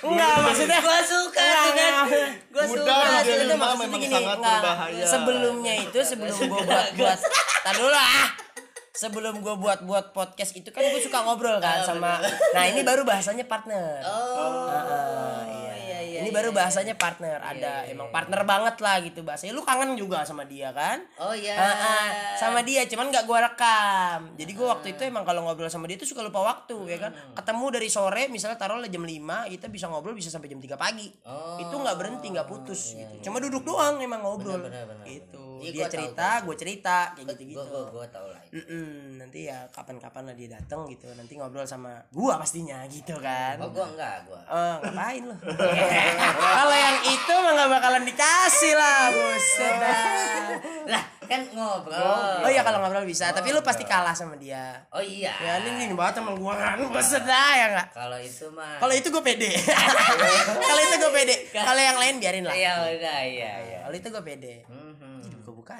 Enggak, 0.03 0.33
maksudnya 0.43 0.79
gua 0.79 0.99
suka 1.01 1.39
tuh 1.39 1.71
kan 1.71 1.93
Mudah 2.51 2.65
suka 2.67 2.93
menjadi 3.15 3.55
maksudnya 3.55 3.97
gini, 3.97 4.15
enggak. 4.27 4.61
Sebelumnya 5.03 5.73
itu 5.79 5.99
sebelum 6.01 6.35
gua 6.45 6.61
buat 6.69 6.87
buat 6.93 7.19
Tar 7.61 7.73
dulu 7.73 7.89
lah. 7.89 8.27
Sebelum 8.91 9.43
gua 9.43 9.55
buat 9.55 9.79
buat 9.83 10.05
podcast 10.11 10.53
itu 10.53 10.69
kan 10.69 10.83
gua 10.83 10.99
suka 10.99 11.19
ngobrol 11.19 11.57
kan 11.57 11.83
sama 11.83 12.19
Nah, 12.53 12.63
ini 12.63 12.79
baru 12.79 13.03
bahasanya 13.03 13.43
partner. 13.43 13.99
oh 14.03 14.67
Ah, 14.67 14.83
iya. 14.83 15.04
Baru 16.35 16.49
iya. 16.51 16.57
bahasanya 16.59 16.95
partner. 16.99 17.37
Ada 17.39 17.87
iya, 17.87 17.95
emang 17.95 18.07
iya. 18.11 18.13
partner 18.13 18.41
banget 18.43 18.75
lah 18.83 18.95
gitu 18.99 19.19
bahasanya. 19.23 19.53
Lu 19.55 19.63
kangen 19.63 19.95
juga 19.95 20.27
sama 20.27 20.43
dia 20.43 20.75
kan? 20.75 20.99
oh 21.23 21.31
iya 21.31 21.55
Ah, 21.55 21.71
ah, 21.71 22.07
sama 22.35 22.59
dia 22.67 22.83
cuman 22.85 23.07
nggak 23.07 23.23
gua 23.23 23.39
rekam. 23.47 24.19
Jadi 24.35 24.51
gua 24.51 24.67
waktu 24.75 24.87
itu 24.99 25.01
emang 25.07 25.23
kalau 25.23 25.47
ngobrol 25.47 25.71
sama 25.71 25.87
dia 25.87 25.95
tuh 25.95 26.07
suka 26.09 26.19
lupa 26.19 26.43
waktu 26.43 26.75
ya 26.91 26.97
kan. 26.99 27.11
Hmm. 27.15 27.33
Ketemu 27.39 27.65
dari 27.71 27.87
sore 27.87 28.23
misalnya 28.27 28.59
taruhlah 28.59 28.91
jam 28.91 29.07
5, 29.07 29.47
kita 29.55 29.65
bisa 29.71 29.85
ngobrol 29.87 30.11
bisa 30.11 30.27
sampai 30.27 30.51
jam 30.51 30.59
3 30.59 30.75
pagi. 30.75 31.07
Oh, 31.23 31.55
itu 31.61 31.71
nggak 31.71 31.95
berhenti, 31.95 32.27
nggak 32.35 32.47
putus 32.49 32.99
gitu. 32.99 33.31
Cuma 33.31 33.39
duduk 33.39 33.63
doang 33.63 34.03
emang 34.03 34.19
ngobrol. 34.19 34.59
Benar, 34.59 34.83
benar, 34.83 34.85
benar. 34.91 35.05
gitu. 35.07 35.44
Iya, 35.57 35.71
Dia 35.71 35.79
gua 35.79 35.89
cerita, 35.89 36.27
gue 36.41 36.55
cerita 36.55 36.97
kayak 37.11 37.25
gitu-gitu. 37.29 37.57
gua 37.57 37.65
gua 37.65 37.83
gua 37.91 38.05
tau 38.07 38.27
lah 38.27 38.41
itu. 38.41 38.53
Mm-mm, 38.57 38.89
nanti 39.17 39.39
ya 39.45 39.63
kapan-kapan 39.69 40.23
lah 40.23 40.35
dia 40.35 40.49
datang 40.51 40.85
gitu 40.85 41.07
nanti 41.11 41.33
ngobrol 41.33 41.63
sama 41.63 41.99
gua 42.09 42.35
pastinya 42.35 42.83
gitu 42.85 43.15
kan 43.17 43.55
oh 43.57 43.69
gua 43.69 43.85
enggak 43.87 44.15
gua 44.23 44.41
Oh, 44.45 44.75
ngapain 44.81 45.21
lu? 45.21 45.35
Kalau 46.55 46.75
yang 46.75 46.97
itu 47.03 47.33
mah 47.35 47.51
gak 47.55 47.69
bakalan 47.71 48.03
dikasih 48.03 48.73
lah, 48.73 49.01
buset 49.09 49.75
lah 50.85 51.03
kan 51.25 51.41
ngobrol 51.49 52.45
Oh 52.45 52.49
iya 52.49 52.61
kalau 52.61 52.77
ngobrol 52.79 53.01
bisa, 53.01 53.33
tapi 53.33 53.49
lu 53.49 53.57
pasti 53.59 53.81
kalah 53.83 54.13
sama 54.13 54.37
dia. 54.37 54.77
oh 54.87 55.01
iya 55.01 55.33
Ya 55.35 55.57
ini 55.59 55.89
nih 55.89 55.97
banget 55.97 56.21
sama 56.21 56.37
gua 56.37 56.53
kan, 56.53 56.77
buset 56.85 57.23
dah 57.23 57.51
ya 57.55 57.65
enggak? 57.67 57.87
kalau 57.91 58.13
itu 58.15 58.45
mah 58.47 58.77
Kalau 58.77 58.93
itu 58.93 59.07
gue 59.09 59.23
pede. 59.23 59.49
Kalau 60.61 60.81
itu 60.83 60.95
gue 60.95 61.11
pede. 61.11 61.35
Kalau 61.49 61.81
yang 61.81 61.97
lain 61.97 62.15
biarin 62.17 62.45
lah. 62.45 62.53
iya 62.53 62.77
udah 62.77 63.19
iya 63.25 63.51
iya 63.59 63.77
Kalau 63.81 63.95
itu 63.95 64.07
gue 64.07 64.23
pede. 64.23 64.55
Mhm. 64.65 64.84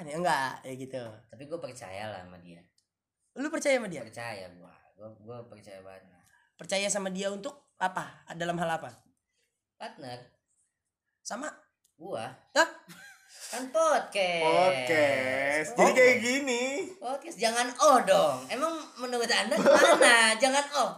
Ya 0.02 0.14
enggak, 0.14 0.52
ya 0.60 0.72
gitu. 0.74 1.02
tapi 1.26 1.42
gue 1.44 1.56
percaya 1.56 2.10
lah 2.10 2.20
sama 2.20 2.36
dia 2.38 2.60
Lu 3.32 3.48
percaya 3.48 3.76
sama 3.76 3.88
dia? 3.88 4.00
percaya 4.00 4.44
gua 4.52 4.72
gua 4.92 5.08
gua 5.20 5.38
percaya 5.46 5.80
banget 5.80 6.04
Percaya 6.56 6.88
sama 6.88 7.08
dia 7.08 7.28
untuk 7.28 7.52
apa? 7.76 8.24
Dalam 8.32 8.56
hal 8.56 8.70
apa? 8.74 8.92
partner 9.74 10.20
Sama 11.20 11.48
gua 11.94 12.28
Hah? 12.52 12.68
kan 13.46 13.64
podcast 13.68 14.42
Podcast. 14.42 15.68
Jadi 15.72 15.92
kayak 15.92 16.16
gini. 16.18 16.62
podcast 16.96 17.36
jangan 17.36 17.68
oh 17.78 17.98
dong 18.02 18.36
emang 18.48 18.72
menurut 18.96 19.28
anda 19.28 19.54
gimana 19.54 20.32
jangan 20.42 20.64
oh 20.76 20.90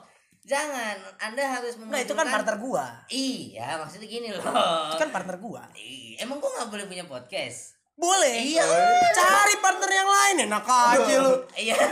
jangan 0.43 0.97
anda 1.19 1.45
harus 1.45 1.77
Nah, 1.77 2.01
itu 2.01 2.15
kan 2.15 2.25
partner 2.25 2.57
gua. 2.57 2.87
iya 3.09 3.77
maksudnya 3.77 4.07
gini 4.07 4.33
loh 4.33 4.43
Itu 4.89 4.97
kan 4.97 5.11
partner 5.11 5.37
gua. 5.39 5.63
Ih, 5.75 6.17
emang 6.19 6.39
gua 6.39 6.51
nggak 6.55 6.71
boleh 6.71 6.85
punya 6.87 7.05
podcast 7.05 7.78
Boleh. 7.99 8.35
Iya. 8.47 8.63
Cari 9.11 9.59
partner 9.59 9.91
yang 9.91 10.09
lain 10.09 10.37
enak 10.47 10.65
aja 10.65 11.15
lu. 11.19 11.35
iya 11.55 11.75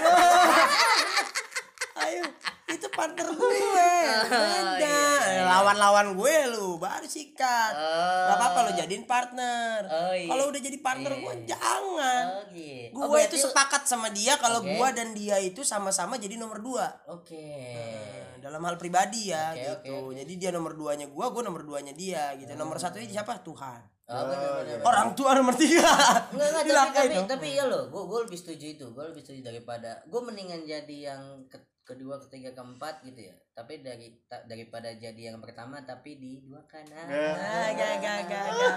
Ayo, 1.97 2.23
itu 2.69 2.87
partner 2.93 3.25
gue. 3.27 3.49
Beda. 3.49 4.37
iya, 4.77 5.01
iya. 5.33 5.43
Lawan-lawan 5.49 6.13
gue 6.13 6.35
lu 6.53 6.77
baru 6.77 7.09
sikat. 7.09 7.73
oh 7.73 8.29
Gak 8.29 8.37
apa-apa 8.37 8.59
lu 8.63 8.73
jadiin 8.77 9.09
partner. 9.09 9.81
Oh, 9.89 10.13
iya. 10.13 10.29
Kalau 10.29 10.45
udah 10.47 10.61
jadi 10.61 10.79
partner 10.79 11.11
Iya, 11.11 11.23
gue 11.25 11.35
jangan. 11.49 12.25
oh 12.29 12.43
gitu 12.53 12.93
Gue 12.93 13.05
Oh, 13.09 13.17
itu 13.19 13.37
sepakat 13.41 13.83
sama 13.85 14.13
dia 14.13 14.37
kalau 14.37 14.61
gua 14.61 14.93
dan 14.93 15.11
dia 15.11 15.41
itu 15.41 15.65
sama-sama 15.65 16.17
jadi 16.17 16.37
nomor 16.37 16.61
dua. 16.61 16.87
oke 17.09 17.49
Nah, 17.73 18.45
dalam 18.45 18.61
hal 18.63 18.77
pribadi 18.77 19.33
ya 19.33 19.57
gitu. 19.57 20.13
Jadi 20.13 20.33
dia 20.37 20.53
nomor 20.53 20.77
duanya 20.77 21.09
gua, 21.09 21.33
gua 21.33 21.43
nomor 21.43 21.65
duanya 21.65 21.91
dia 21.91 22.37
gitu. 22.37 22.53
Nomor 22.53 22.77
satunya 22.77 23.09
siapa? 23.11 23.41
Tuhan. 23.41 23.81
Oh, 24.09 24.23
bener, 24.25 24.39
bener, 24.57 24.65
bener. 24.73 24.85
Orang 24.85 25.09
tua 25.13 25.31
nomor 25.33 25.55
tiga. 25.55 25.83
Enggak 26.29 26.47
enggak 26.47 26.53
tapi 26.57 26.67
Dilakai 26.67 27.03
tapi, 27.03 27.15
dong. 27.15 27.29
tapi 27.29 27.47
iya 27.51 27.65
loh, 27.65 27.83
gue 27.87 28.03
gue 28.05 28.21
lebih 28.23 28.39
setuju 28.39 28.67
itu, 28.71 28.87
gue 28.89 29.05
lebih 29.05 29.21
setuju 29.21 29.41
daripada 29.45 29.91
gue 30.03 30.21
mendingan 30.21 30.63
jadi 30.63 30.97
yang 31.09 31.23
ke- 31.47 31.59
kedua, 31.83 32.19
ketiga, 32.21 32.51
keempat 32.53 32.99
gitu 33.05 33.21
ya. 33.23 33.37
Tapi 33.53 33.79
dari 33.79 34.11
ta- 34.25 34.43
daripada 34.43 34.91
jadi 34.93 35.31
yang 35.31 35.39
pertama 35.39 35.79
tapi 35.81 36.17
di 36.17 36.39
dua 36.41 36.59
kanan. 36.65 37.07
Ah, 37.07 37.71
gak, 37.71 37.95
gak, 37.97 38.19
gak, 38.25 38.47
gak, 38.51 38.75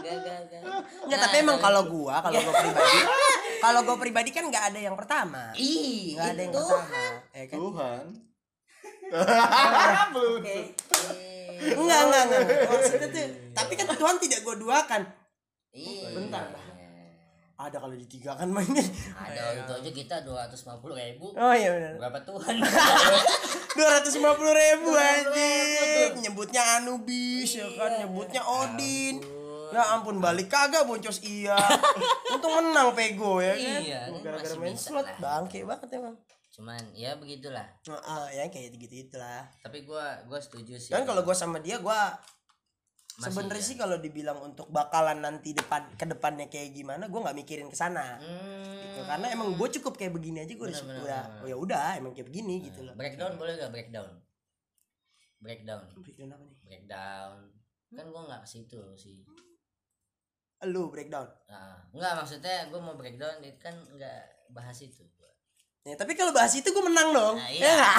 Gak, 0.00 0.16
gak, 0.20 0.40
gak. 0.48 0.62
Enggak, 1.00 1.06
Nah, 1.08 1.18
tapi 1.20 1.36
emang 1.38 1.58
kalau- 1.58 1.86
gua, 1.86 2.18
kalau 2.20 2.38
gua 2.40 2.54
pribadi, 2.56 2.98
kalau 3.58 3.80
gua 3.82 3.96
pribadi 3.96 4.30
kan 4.30 4.44
nggak 4.44 4.64
ada 4.68 4.80
yang 4.80 4.94
pertama. 4.94 5.54
ih 5.54 6.14
Nggak 6.14 6.28
ada 6.28 6.40
yang 6.40 6.50
itu. 6.50 6.58
pertama. 6.60 7.04
Ya 7.30 7.44
kan? 7.44 7.56
Tuhan. 7.56 8.04
Eh, 9.12 10.64
Enggak, 11.72 12.00
enggak, 12.02 12.22
enggak. 12.26 12.40
Maksudnya 12.66 13.08
tuh, 13.08 13.22
tapi 13.52 13.72
kan 13.76 13.86
Tuhan 13.86 14.16
tidak 14.18 14.40
gua 14.42 14.54
duakan. 14.56 15.02
Iya. 15.70 16.08
Bentar. 16.10 16.44
Ada 17.54 17.78
kalau 17.78 17.94
ditigakan 17.94 18.50
mainnya. 18.50 18.82
Ada 19.14 19.54
itu 19.54 19.72
aja 19.72 19.90
kita 19.94 20.16
dua 20.26 20.42
ratus 20.42 20.66
lima 20.66 20.82
puluh 20.82 20.98
ribu. 20.98 21.30
Oh 21.30 21.54
iya 21.54 21.70
benar. 21.70 21.92
Berapa 21.96 22.18
Tuhan? 22.24 22.54
Dua 23.72 23.88
ratus 23.88 24.12
lima 24.18 24.34
puluh 24.34 24.52
ribu 24.52 24.92
anjing. 24.92 26.10
Nyebutnya 26.20 26.60
Anubis 26.76 27.56
ya 27.56 27.64
kan, 27.72 27.96
nyebutnya 27.96 28.42
Odin. 28.42 29.22
Ya 29.72 29.96
ampun 29.96 30.20
balik 30.20 30.50
kagak 30.50 30.84
boncos 30.84 31.22
iya. 31.22 31.56
Untung 32.28 32.52
menang 32.52 32.92
Pego 32.92 33.38
ya 33.38 33.54
kan. 33.54 33.80
Iya, 33.80 34.00
kan 34.10 34.20
Gara-gara 34.20 34.56
main 34.58 34.76
slot 34.76 35.06
lah. 35.06 35.16
bangke 35.16 35.64
banget 35.64 35.88
emang. 35.94 36.12
Cuman 36.52 36.92
ya 36.92 37.16
begitulah. 37.16 37.64
Nah, 37.88 38.28
ya 38.28 38.44
kayak 38.52 38.76
gitu 38.76 39.08
itulah. 39.08 39.48
Tapi 39.64 39.88
gua 39.88 40.20
gua 40.28 40.36
setuju 40.36 40.76
sih. 40.76 40.92
Dan 40.92 41.08
kalau 41.08 41.24
gua 41.24 41.32
sama 41.32 41.58
dia 41.58 41.80
gua 41.80 42.12
Masih 43.12 43.28
sebenarnya 43.28 43.60
iya. 43.60 43.68
sih 43.68 43.76
kalau 43.76 43.96
dibilang 44.00 44.40
untuk 44.40 44.72
bakalan 44.72 45.20
nanti 45.20 45.52
depan 45.52 45.84
ke 46.00 46.04
depannya 46.08 46.48
kayak 46.48 46.72
gimana 46.72 47.08
gua 47.12 47.28
nggak 47.28 47.38
mikirin 47.44 47.68
ke 47.68 47.76
sana. 47.76 48.16
Hmm. 48.20 48.72
Gitu. 48.84 49.00
Karena 49.04 49.26
emang 49.32 49.56
gue 49.56 49.68
cukup 49.80 49.96
kayak 50.00 50.12
begini 50.16 50.44
aja 50.44 50.52
gue 50.52 50.64
udah, 50.68 50.80
udah 50.80 51.22
oh 51.44 51.48
ya 51.48 51.56
udah 51.56 51.96
emang 51.96 52.12
kayak 52.16 52.28
begini 52.28 52.68
gitu 52.68 52.84
loh. 52.84 52.92
breakdown 52.96 53.36
boleh 53.36 53.56
gak 53.56 53.72
breakdown 53.72 54.08
breakdown 55.42 55.82
Breakdown 55.92 56.30
apa 56.32 56.44
nih? 56.44 56.56
breakdown 56.64 57.32
kan 57.92 58.06
gua 58.08 58.22
nggak 58.28 58.40
ke 58.44 58.48
situ 58.48 58.80
sih 58.96 59.20
Lu 60.70 60.88
breakdown. 60.88 61.26
nah, 61.50 61.82
nggak 61.90 62.12
maksudnya 62.22 62.70
gua 62.70 62.80
mau 62.80 62.94
breakdown 62.96 63.42
itu 63.42 63.58
kan 63.58 63.74
nggak 63.74 64.22
bahas 64.54 64.78
itu. 64.80 65.02
Ya, 65.82 65.98
tapi 65.98 66.14
kalau 66.14 66.30
bahas 66.30 66.54
itu 66.54 66.62
gue 66.64 66.84
menang 66.86 67.10
dong. 67.10 67.34
Nah, 67.34 67.50
Ya 67.50 67.58
iya. 67.58 67.74
nggak? 67.74 67.94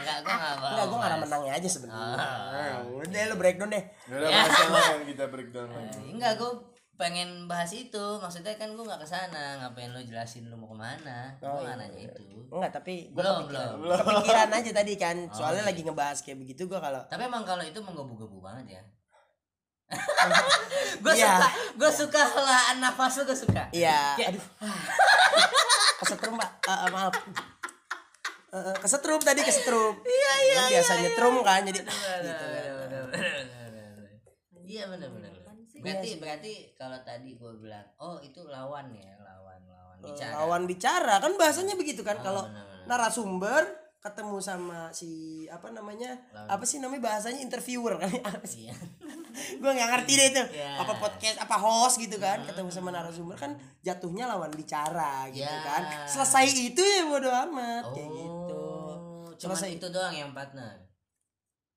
Enggak, 0.00 0.18
gua 0.24 0.32
enggak 0.32 0.54
mau. 0.56 0.68
Enggak, 0.72 0.86
gue 0.86 0.96
gak 0.96 1.04
ada 1.04 1.16
Mas. 1.16 1.24
menangnya 1.28 1.52
aja 1.52 1.68
sebenarnya. 1.68 2.16
Ah. 2.16 2.76
Udah 2.88 3.22
lu 3.28 3.34
breakdown 3.36 3.68
deh. 3.68 3.84
Gak 4.02 4.16
ada 4.16 4.26
masalah 4.32 4.84
yang 4.96 5.04
kita 5.04 5.24
breakdown 5.28 5.68
lagi. 5.68 5.92
Eh, 6.00 6.12
Enggak, 6.16 6.32
gue 6.40 6.50
pengen 6.96 7.28
bahas 7.44 7.70
itu. 7.70 8.04
Maksudnya 8.16 8.56
kan 8.56 8.72
gue 8.72 8.80
nggak 8.80 8.96
ke 8.96 9.04
sana. 9.04 9.60
Ngapain 9.60 9.92
lo 9.92 10.00
jelasin 10.00 10.48
lo 10.48 10.56
mau 10.56 10.72
ke 10.72 10.76
mana? 10.80 11.36
Oh, 11.38 11.60
gue 11.60 11.68
nggak 11.68 11.76
iya, 11.76 11.82
nanya 11.84 12.00
iya. 12.00 12.08
itu. 12.16 12.22
Enggak, 12.48 12.72
tapi 12.72 12.94
gue 13.06 13.20
Belum, 13.20 13.36
kepikiran. 13.44 13.68
belum. 13.76 13.98
Kepikiran 14.00 14.48
aja 14.56 14.70
tadi 14.72 14.92
kan. 14.96 15.16
Oh, 15.20 15.34
Soalnya 15.36 15.62
iya. 15.62 15.68
lagi 15.68 15.80
ngebahas 15.84 16.18
kayak 16.24 16.38
begitu 16.40 16.62
gue 16.64 16.80
kalau 16.80 17.00
Tapi 17.12 17.22
emang 17.22 17.44
kalau 17.44 17.60
itu 17.60 17.76
menggebu-gebu 17.76 18.40
banget 18.40 18.80
ya. 18.80 18.82
gue 21.04 21.12
Iya. 21.14 21.38
suka, 21.38 21.48
gue 21.78 21.90
suka 21.92 22.22
helaan 22.26 22.76
nafas 22.82 23.22
gue 23.22 23.36
suka. 23.36 23.62
Iya, 23.70 24.18
Kayak- 24.18 24.30
aduh. 24.34 24.44
kesetrum, 26.02 26.34
Pak. 26.34 26.50
Eh, 26.66 26.72
eh, 26.74 26.88
maaf. 26.90 27.14
Eh, 27.14 28.56
eh, 28.56 28.76
kesetrum 28.82 29.20
tadi 29.22 29.40
kesetrum. 29.46 29.94
Iya, 30.02 30.32
iya. 30.42 30.60
biasanya 30.74 31.10
trum 31.14 31.42
kan 31.42 31.62
jadi 31.62 31.78
gitu 31.78 31.86
kan. 31.86 32.20
Iya 34.66 34.84
benar 34.90 35.08
benar. 35.14 35.30
Berarti 35.76 36.18
berarti 36.18 36.52
kalau 36.74 36.98
tadi 37.06 37.38
gue 37.38 37.52
bilang, 37.62 37.86
oh 38.02 38.18
itu 38.18 38.42
lawan 38.42 38.90
ya, 38.90 39.14
lawan 39.22 39.60
lawan 39.70 39.98
bicara. 40.02 40.32
Lawan 40.42 40.62
bicara 40.66 41.14
kan 41.22 41.32
bahasanya 41.38 41.78
begitu 41.78 42.02
kan 42.02 42.18
Oh, 42.18 42.22
kalau 42.26 42.42
narasumber 42.90 43.62
ketemu 44.06 44.38
sama 44.38 44.88
si 44.90 45.10
apa 45.46 45.66
namanya 45.68 46.14
Lawan. 46.30 46.46
apa 46.48 46.62
sih 46.62 46.78
namanya 46.78 47.02
bahasanya 47.04 47.40
interviewer 47.40 47.98
kan 47.98 48.06
apa 48.22 48.46
sih 48.46 48.64
Iya. 48.66 48.74
gue 49.52 49.68
nggak 49.68 49.90
ngerti 49.90 50.12
deh 50.14 50.26
itu 50.30 50.42
Iya. 50.54 50.78
apa 50.78 50.92
podcast 50.96 51.36
apa 51.38 51.56
host 51.56 51.98
gitu 51.98 52.16
kan 52.16 52.40
ketemu 52.42 52.68
sama 52.68 52.88
narasumber 52.88 53.34
kan 53.34 53.52
jatuhnya 53.80 54.24
lawan 54.24 54.48
bicara 54.50 55.26
gitu 55.28 55.42
Ya. 55.42 55.60
kan 55.60 55.82
selesai 56.04 56.46
itu 56.48 56.78
ya 56.78 57.02
bodo 57.04 57.28
amat 57.28 57.90
kayak 57.90 58.10
gitu 58.10 58.62
Oh, 59.26 59.28
Selesai. 59.36 59.76
itu 59.76 59.86
doang 59.88 60.10
yang 60.10 60.30
partner. 60.30 60.80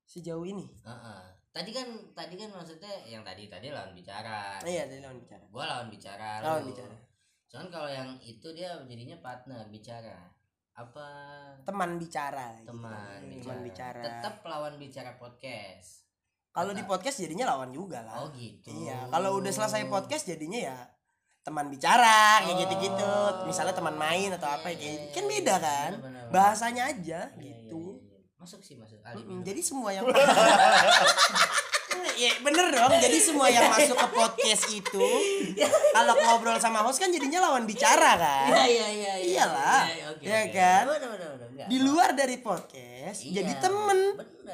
sejauh 0.02 0.42
ini 0.42 0.64
Heeh. 0.80 1.22
Tadi 1.50 1.70
kan 1.70 1.82
tadi 2.12 2.34
kan 2.34 2.46
maksudnya 2.48 2.94
yang 3.04 3.20
tadi 3.20 3.46
tadi 3.46 3.68
lawan 3.68 3.90
bicara. 3.90 4.54
iya 4.62 4.86
dari 4.86 4.98
lawan 4.98 5.18
bicara 5.18 5.42
Gua 5.50 5.66
lawan 5.66 5.86
bicara. 5.86 6.38
lawan 6.40 6.62
lu. 6.62 6.70
bicara 6.70 6.94
Cuman 7.46 7.66
kalau 7.68 7.86
yang 7.86 8.06
itu 8.16 8.46
dia 8.50 8.78
jadinya 8.80 9.18
partner 9.18 9.66
bicara. 9.66 10.30
Apa 10.80 11.08
teman 11.60 11.90
bicara 11.96 12.56
gitu. 12.56 12.72
teman 12.72 13.20
bicara. 13.22 13.42
teman 13.44 13.58
bicara 13.62 14.00
Tetap 14.00 14.34
lawan 14.42 14.74
bicara 14.76 15.10
podcast. 15.14 16.08
kalau 16.50 16.72
di 16.72 16.82
podcast 16.82 17.20
jadinya 17.20 17.46
lawan 17.46 17.70
juga 17.70 18.02
lah 18.02 18.20
Oh 18.20 18.32
gitu. 18.32 18.72
Iya, 18.74 19.06
kalau 19.06 19.38
udah 19.38 19.52
selesai 19.52 19.86
podcast 19.86 20.24
jadinya 20.26 20.58
ya 20.58 20.76
teman 21.40 21.68
bicara 21.68 22.42
kayak 22.42 22.52
Oh. 22.52 22.60
gitu-gitu. 22.60 23.12
Misalnya 23.44 23.72
teman 23.72 23.94
main 23.94 24.28
atau 24.30 24.50
apa 24.50 24.66
kayak 24.66 24.80
iya, 24.80 24.92
kan 25.10 25.24
iya, 25.24 25.30
beda 25.30 25.54
iya. 25.54 25.62
kan. 25.62 25.90
Bahasanya 26.28 26.82
aja 26.90 27.20
gitu. 27.36 28.02
Masuk 28.34 28.60
sih 28.60 28.74
masuk. 28.74 28.98
Mm. 29.04 29.44
Jadi 29.44 29.60
semua 29.60 29.92
yang 29.92 30.04
Ya 32.20 32.36
bener 32.44 32.66
dong. 32.68 32.92
Jadi 33.00 33.16
semua 33.16 33.48
yang 33.48 33.72
masuk 33.72 33.96
ke 33.96 34.08
podcast 34.12 34.64
itu 34.68 35.06
kalau 35.96 36.14
ngobrol 36.20 36.60
sama 36.60 36.84
host 36.84 37.00
kan 37.00 37.08
jadinya 37.08 37.48
lawan 37.48 37.64
bicara 37.64 38.20
kan. 38.20 38.52
Iya 38.52 38.64
iya 38.68 38.86
iya. 38.92 39.12
iya. 39.16 39.34
Iyalah. 39.40 39.82
Iya, 39.88 40.06
Iya 40.20 40.38
oke. 40.44 40.52
kan? 40.52 40.84
Di 41.64 41.78
luar 41.80 42.12
dari 42.12 42.36
podcast 42.44 43.24
Iya, 43.24 43.40
jadi 43.40 43.52
temen. 43.64 43.98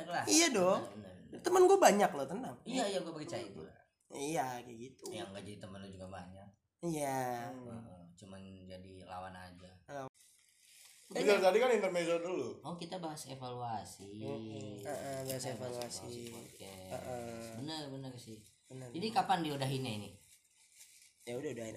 Lah. 0.06 0.24
Iya 0.30 0.46
dong. 0.54 0.80
Benar, 0.94 1.10
benar. 1.26 1.42
Temen 1.42 1.62
gue 1.66 1.78
banyak 1.78 2.10
loh 2.14 2.26
tenang. 2.30 2.56
Iya 2.62 2.84
iya 2.86 2.98
gue 3.02 3.14
percaya 3.14 3.42
itu. 3.42 3.62
Iya 4.14 4.46
kayak 4.62 4.78
gitu. 4.78 5.04
Yang 5.10 5.26
enggak 5.34 5.44
jadi 5.50 5.58
teman 5.58 5.78
lu 5.82 5.88
juga 5.90 6.06
banyak. 6.06 6.48
Iya. 6.86 7.50
Cuman 8.14 8.40
jadi 8.70 8.92
lawan 9.10 9.34
aja. 9.34 9.65
Tapi 11.16 11.24
dari 11.24 11.40
tadi 11.40 11.56
kan 11.64 11.70
intermezzo 11.72 12.16
dulu. 12.20 12.48
Oh 12.60 12.76
kita 12.76 13.00
bahas 13.00 13.24
evaluasi. 13.24 14.20
Heeh, 14.84 15.18
bahas 15.24 15.40
Kita 15.40 15.56
evaluasi. 15.56 16.28
podcast. 16.28 16.92
Heeh. 16.92 17.48
Benar 17.64 17.82
benar 17.88 18.12
sih. 18.20 18.36
Benar. 18.68 18.92
Jadi 18.92 19.06
kapan 19.08 19.40
diudahinnya 19.40 19.92
ini? 19.96 20.10
Ya 21.24 21.34
udah 21.40 21.50
udah 21.56 21.66